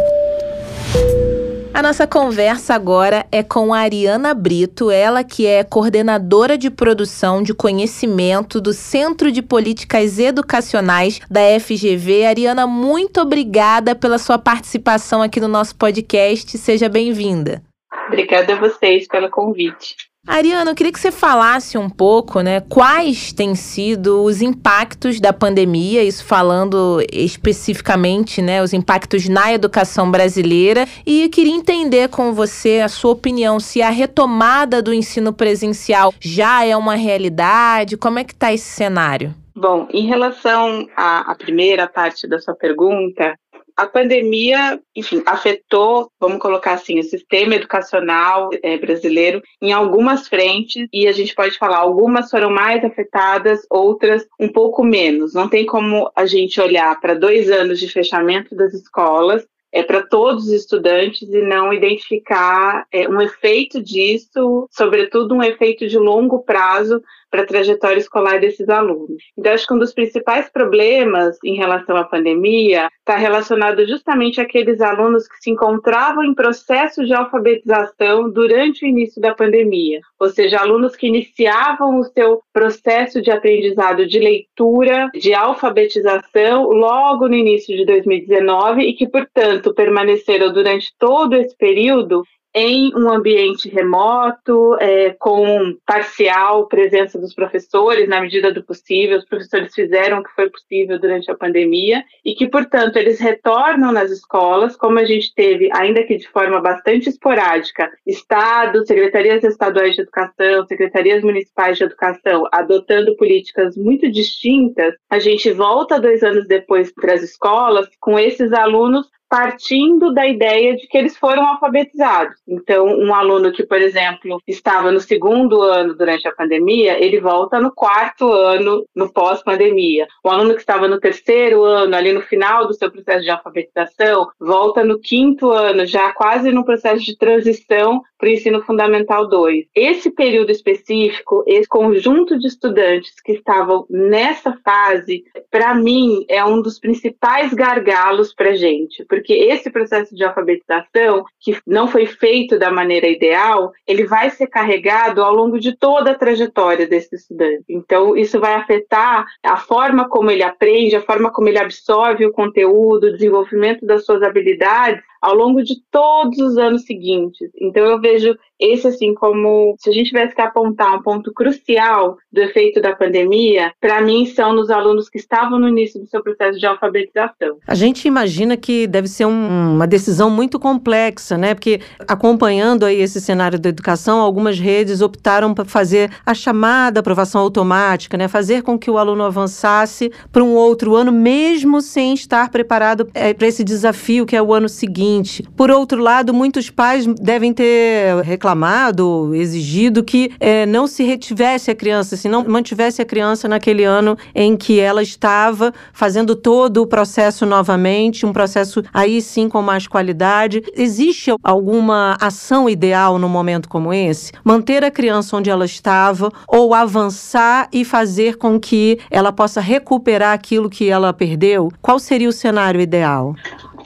A 1.80 1.82
nossa 1.82 2.06
conversa 2.06 2.74
agora 2.74 3.24
é 3.32 3.42
com 3.42 3.72
a 3.72 3.78
Ariana 3.78 4.34
Brito, 4.34 4.90
ela 4.90 5.24
que 5.24 5.46
é 5.46 5.64
coordenadora 5.64 6.58
de 6.58 6.68
produção 6.68 7.42
de 7.42 7.54
conhecimento 7.54 8.60
do 8.60 8.74
Centro 8.74 9.32
de 9.32 9.40
Políticas 9.40 10.18
Educacionais 10.18 11.20
da 11.30 11.40
FGV. 11.58 12.26
Ariana, 12.26 12.66
muito 12.66 13.18
obrigada 13.18 13.94
pela 13.94 14.18
sua 14.18 14.38
participação 14.38 15.22
aqui 15.22 15.40
no 15.40 15.48
nosso 15.48 15.74
podcast. 15.74 16.58
Seja 16.58 16.86
bem-vinda. 16.86 17.62
Obrigada 18.08 18.52
a 18.52 18.60
vocês 18.60 19.08
pelo 19.08 19.30
convite. 19.30 20.09
Ariana, 20.30 20.70
eu 20.70 20.74
queria 20.76 20.92
que 20.92 21.00
você 21.00 21.10
falasse 21.10 21.76
um 21.76 21.90
pouco, 21.90 22.40
né, 22.40 22.60
quais 22.60 23.32
têm 23.32 23.54
sido 23.54 24.22
os 24.22 24.40
impactos 24.40 25.18
da 25.18 25.32
pandemia, 25.32 26.04
isso 26.04 26.24
falando 26.24 27.02
especificamente, 27.12 28.40
né, 28.40 28.62
os 28.62 28.72
impactos 28.72 29.28
na 29.28 29.52
educação 29.52 30.10
brasileira, 30.10 30.86
e 31.04 31.24
eu 31.24 31.30
queria 31.30 31.52
entender 31.52 32.08
com 32.10 32.32
você 32.32 32.78
a 32.78 32.88
sua 32.88 33.10
opinião 33.10 33.58
se 33.58 33.82
a 33.82 33.90
retomada 33.90 34.80
do 34.80 34.94
ensino 34.94 35.32
presencial 35.32 36.14
já 36.20 36.64
é 36.64 36.76
uma 36.76 36.94
realidade, 36.94 37.96
como 37.96 38.18
é 38.18 38.24
que 38.24 38.32
está 38.32 38.52
esse 38.52 38.68
cenário? 38.68 39.34
Bom, 39.56 39.88
em 39.92 40.06
relação 40.06 40.86
à, 40.96 41.32
à 41.32 41.34
primeira 41.34 41.88
parte 41.88 42.28
da 42.28 42.38
sua 42.38 42.54
pergunta, 42.54 43.34
a 43.80 43.86
pandemia, 43.86 44.78
enfim, 44.94 45.22
afetou, 45.24 46.10
vamos 46.20 46.38
colocar 46.38 46.74
assim, 46.74 46.98
o 46.98 47.02
sistema 47.02 47.54
educacional 47.54 48.50
é, 48.62 48.76
brasileiro 48.76 49.42
em 49.60 49.72
algumas 49.72 50.28
frentes 50.28 50.86
e 50.92 51.08
a 51.08 51.12
gente 51.12 51.34
pode 51.34 51.56
falar, 51.56 51.78
algumas 51.78 52.30
foram 52.30 52.50
mais 52.50 52.84
afetadas, 52.84 53.66
outras 53.70 54.26
um 54.38 54.48
pouco 54.48 54.84
menos. 54.84 55.32
Não 55.32 55.48
tem 55.48 55.64
como 55.64 56.10
a 56.14 56.26
gente 56.26 56.60
olhar 56.60 57.00
para 57.00 57.14
dois 57.14 57.50
anos 57.50 57.80
de 57.80 57.88
fechamento 57.88 58.54
das 58.54 58.74
escolas 58.74 59.46
é 59.72 59.82
para 59.82 60.02
todos 60.02 60.48
os 60.48 60.52
estudantes 60.52 61.22
e 61.22 61.42
não 61.42 61.72
identificar 61.72 62.86
é, 62.92 63.08
um 63.08 63.20
efeito 63.20 63.80
disso, 63.80 64.68
sobretudo 64.70 65.34
um 65.34 65.42
efeito 65.42 65.86
de 65.86 65.96
longo 65.96 66.40
prazo 66.40 67.00
para 67.30 67.42
a 67.42 67.46
trajetória 67.46 67.98
escolar 67.98 68.40
desses 68.40 68.68
alunos. 68.68 69.22
Então, 69.38 69.52
acho 69.52 69.66
que 69.66 69.74
um 69.74 69.78
dos 69.78 69.94
principais 69.94 70.50
problemas 70.50 71.38
em 71.44 71.54
relação 71.54 71.96
à 71.96 72.04
pandemia 72.04 72.88
está 72.98 73.16
relacionado 73.16 73.86
justamente 73.86 74.40
àqueles 74.40 74.80
alunos 74.80 75.28
que 75.28 75.36
se 75.40 75.50
encontravam 75.50 76.24
em 76.24 76.34
processo 76.34 77.04
de 77.04 77.14
alfabetização 77.14 78.30
durante 78.30 78.84
o 78.84 78.88
início 78.88 79.20
da 79.20 79.34
pandemia, 79.34 80.00
ou 80.18 80.28
seja, 80.28 80.58
alunos 80.60 80.96
que 80.96 81.06
iniciavam 81.06 81.98
o 81.98 82.04
seu 82.04 82.40
processo 82.52 83.22
de 83.22 83.30
aprendizado 83.30 84.06
de 84.06 84.18
leitura, 84.18 85.08
de 85.14 85.32
alfabetização 85.34 86.64
logo 86.70 87.28
no 87.28 87.34
início 87.34 87.76
de 87.76 87.84
2019 87.84 88.82
e 88.82 88.94
que, 88.94 89.08
portanto, 89.08 89.74
permaneceram 89.74 90.52
durante 90.52 90.92
todo 90.98 91.34
esse 91.34 91.56
período 91.56 92.22
em 92.55 92.92
um 92.96 93.11
ambiente 93.11 93.68
remoto, 93.68 94.76
é, 94.80 95.11
com 95.18 95.76
parcial 95.86 96.66
presença 96.66 97.18
dos 97.18 97.34
professores, 97.34 98.09
na 98.09 98.20
medida 98.20 98.53
do 98.53 98.62
possível. 98.62 99.18
Os 99.18 99.24
professores 99.24 99.74
fizeram 99.74 100.18
o 100.18 100.22
que 100.22 100.34
foi 100.34 100.51
possível 100.51 100.98
durante 100.98 101.30
a 101.30 101.36
pandemia 101.36 102.03
e 102.24 102.34
que, 102.34 102.48
portanto, 102.48 102.96
eles 102.96 103.20
retornam 103.20 103.92
nas 103.92 104.11
escolas, 104.11 104.76
como 104.76 104.98
a 104.98 105.05
gente 105.05 105.32
teve, 105.34 105.68
ainda 105.72 106.03
que 106.03 106.16
de 106.16 106.28
forma 106.28 106.61
bastante 106.61 107.09
esporádica, 107.09 107.90
Estado, 108.07 108.84
secretarias 108.86 109.44
estaduais 109.44 109.94
de 109.94 110.03
educação, 110.03 110.66
secretarias 110.66 111.22
municipais 111.22 111.78
de 111.78 111.84
educação 111.84 112.44
adotando 112.53 113.16
políticas 113.16 113.76
muito 113.76 114.11
distintas. 114.11 114.94
A 115.09 115.18
gente 115.18 115.53
volta 115.53 116.01
dois 116.01 116.22
anos 116.22 116.46
depois 116.46 116.92
para 116.92 117.14
as 117.14 117.22
escolas 117.22 117.88
com 118.01 118.18
esses 118.18 118.53
alunos 118.53 119.09
partindo 119.30 120.12
da 120.12 120.26
ideia 120.26 120.76
de 120.76 120.88
que 120.88 120.98
eles 120.98 121.16
foram 121.16 121.46
alfabetizados. 121.46 122.36
Então, 122.48 122.84
um 122.84 123.14
aluno 123.14 123.52
que, 123.52 123.64
por 123.64 123.80
exemplo, 123.80 124.42
estava 124.44 124.90
no 124.90 124.98
segundo 124.98 125.62
ano 125.62 125.94
durante 125.94 126.26
a 126.26 126.34
pandemia, 126.34 127.02
ele 127.02 127.20
volta 127.20 127.60
no 127.60 127.72
quarto 127.72 128.30
ano 128.32 128.84
no 128.94 129.12
pós-pandemia. 129.12 130.08
O 130.24 130.28
aluno 130.28 130.54
que 130.54 130.60
estava 130.60 130.88
no 130.88 130.98
terceiro 130.98 131.62
ano, 131.62 131.94
ali 131.94 132.12
no 132.12 132.22
final 132.22 132.66
do 132.66 132.74
seu 132.74 132.90
processo 132.90 133.22
de 133.22 133.30
alfabetização, 133.30 134.28
volta 134.40 134.82
no 134.82 134.98
quinto 134.98 135.52
ano, 135.52 135.86
já 135.86 136.12
quase 136.12 136.50
no 136.50 136.64
processo 136.64 137.04
de 137.04 137.16
transição 137.16 138.02
para 138.18 138.28
o 138.28 138.32
ensino 138.32 138.62
fundamental 138.62 139.28
2. 139.28 139.66
Esse 139.74 140.10
período 140.10 140.50
específico, 140.50 141.42
esse 141.46 141.68
conjunto 141.68 142.38
de 142.38 142.48
estudantes 142.48 143.14
que 143.24 143.32
estavam 143.32 143.86
nessa 143.88 144.58
fase, 144.64 145.24
para 145.50 145.74
mim, 145.74 146.24
é 146.28 146.44
um 146.44 146.60
dos 146.60 146.78
principais 146.78 147.54
gargalos 147.54 148.34
para 148.34 148.54
gente, 148.54 149.04
porque 149.20 149.34
esse 149.34 149.70
processo 149.70 150.14
de 150.14 150.24
alfabetização, 150.24 151.26
que 151.38 151.58
não 151.66 151.86
foi 151.86 152.06
feito 152.06 152.58
da 152.58 152.72
maneira 152.72 153.06
ideal, 153.06 153.70
ele 153.86 154.06
vai 154.06 154.30
ser 154.30 154.46
carregado 154.46 155.22
ao 155.22 155.34
longo 155.34 155.60
de 155.60 155.76
toda 155.76 156.12
a 156.12 156.18
trajetória 156.18 156.86
desse 156.86 157.14
estudante. 157.14 157.64
Então, 157.68 158.16
isso 158.16 158.40
vai 158.40 158.54
afetar 158.54 159.26
a 159.42 159.56
forma 159.58 160.08
como 160.08 160.30
ele 160.30 160.42
aprende, 160.42 160.96
a 160.96 161.02
forma 161.02 161.30
como 161.30 161.48
ele 161.48 161.58
absorve 161.58 162.24
o 162.24 162.32
conteúdo, 162.32 163.08
o 163.08 163.12
desenvolvimento 163.12 163.84
das 163.84 164.06
suas 164.06 164.22
habilidades 164.22 165.02
ao 165.20 165.34
longo 165.34 165.62
de 165.62 165.76
todos 165.90 166.38
os 166.38 166.56
anos 166.56 166.82
seguintes. 166.84 167.50
Então 167.60 167.84
eu 167.84 168.00
vejo 168.00 168.36
esse 168.58 168.86
assim 168.86 169.14
como 169.14 169.74
se 169.78 169.88
a 169.88 169.92
gente 169.92 170.08
tivesse 170.08 170.34
que 170.34 170.40
apontar 170.40 170.94
um 170.94 171.02
ponto 171.02 171.32
crucial 171.32 172.18
do 172.30 172.40
efeito 172.40 172.80
da 172.80 172.94
pandemia, 172.94 173.72
para 173.80 174.02
mim 174.02 174.26
são 174.26 174.52
nos 174.52 174.70
alunos 174.70 175.08
que 175.08 175.18
estavam 175.18 175.58
no 175.58 175.68
início 175.68 175.98
do 175.98 176.06
seu 176.06 176.22
processo 176.22 176.58
de 176.58 176.66
alfabetização. 176.66 177.56
A 177.66 177.74
gente 177.74 178.06
imagina 178.06 178.56
que 178.56 178.86
deve 178.86 179.08
ser 179.08 179.24
um, 179.24 179.74
uma 179.74 179.86
decisão 179.86 180.28
muito 180.28 180.58
complexa, 180.58 181.38
né? 181.38 181.54
Porque 181.54 181.80
acompanhando 182.06 182.84
aí 182.84 183.00
esse 183.00 183.20
cenário 183.20 183.58
da 183.58 183.68
educação, 183.68 184.20
algumas 184.20 184.58
redes 184.58 185.00
optaram 185.00 185.54
para 185.54 185.64
fazer 185.64 186.10
a 186.24 186.34
chamada 186.34 187.00
aprovação 187.00 187.40
automática, 187.40 188.16
né? 188.16 188.28
Fazer 188.28 188.62
com 188.62 188.78
que 188.78 188.90
o 188.90 188.98
aluno 188.98 189.24
avançasse 189.24 190.12
para 190.30 190.44
um 190.44 190.54
outro 190.54 190.94
ano, 190.94 191.10
mesmo 191.10 191.80
sem 191.80 192.12
estar 192.12 192.50
preparado 192.50 193.08
é, 193.14 193.32
para 193.32 193.46
esse 193.46 193.64
desafio 193.64 194.26
que 194.26 194.36
é 194.36 194.42
o 194.42 194.52
ano 194.52 194.68
seguinte. 194.68 195.09
Por 195.56 195.70
outro 195.70 196.00
lado, 196.00 196.32
muitos 196.32 196.70
pais 196.70 197.06
devem 197.06 197.52
ter 197.52 198.22
reclamado 198.22 199.34
exigido 199.34 200.04
que 200.04 200.32
é, 200.38 200.66
não 200.66 200.86
se 200.86 201.02
retivesse 201.02 201.70
a 201.70 201.74
criança, 201.74 202.16
se 202.16 202.28
não 202.28 202.44
mantivesse 202.44 203.02
a 203.02 203.04
criança 203.04 203.48
naquele 203.48 203.84
ano 203.84 204.16
em 204.34 204.56
que 204.56 204.78
ela 204.78 205.02
estava 205.02 205.72
fazendo 205.92 206.36
todo 206.36 206.82
o 206.82 206.86
processo 206.86 207.44
novamente, 207.44 208.24
um 208.24 208.32
processo 208.32 208.82
aí 208.92 209.20
sim 209.20 209.48
com 209.48 209.62
mais 209.62 209.86
qualidade. 209.86 210.62
Existe 210.76 211.32
alguma 211.42 212.16
ação 212.20 212.68
ideal 212.68 213.18
no 213.18 213.28
momento 213.28 213.68
como 213.68 213.92
esse? 213.92 214.32
Manter 214.44 214.84
a 214.84 214.90
criança 214.90 215.36
onde 215.36 215.50
ela 215.50 215.64
estava 215.64 216.30
ou 216.46 216.74
avançar 216.74 217.68
e 217.72 217.84
fazer 217.84 218.36
com 218.36 218.58
que 218.58 218.98
ela 219.11 219.32
possa 219.32 219.61
recuperar 219.61 220.32
aquilo 220.32 220.70
que 220.70 220.88
ela 220.88 221.12
perdeu? 221.12 221.70
Qual 221.80 221.98
seria 221.98 222.28
o 222.28 222.32
cenário 222.32 222.80
ideal? 222.80 223.34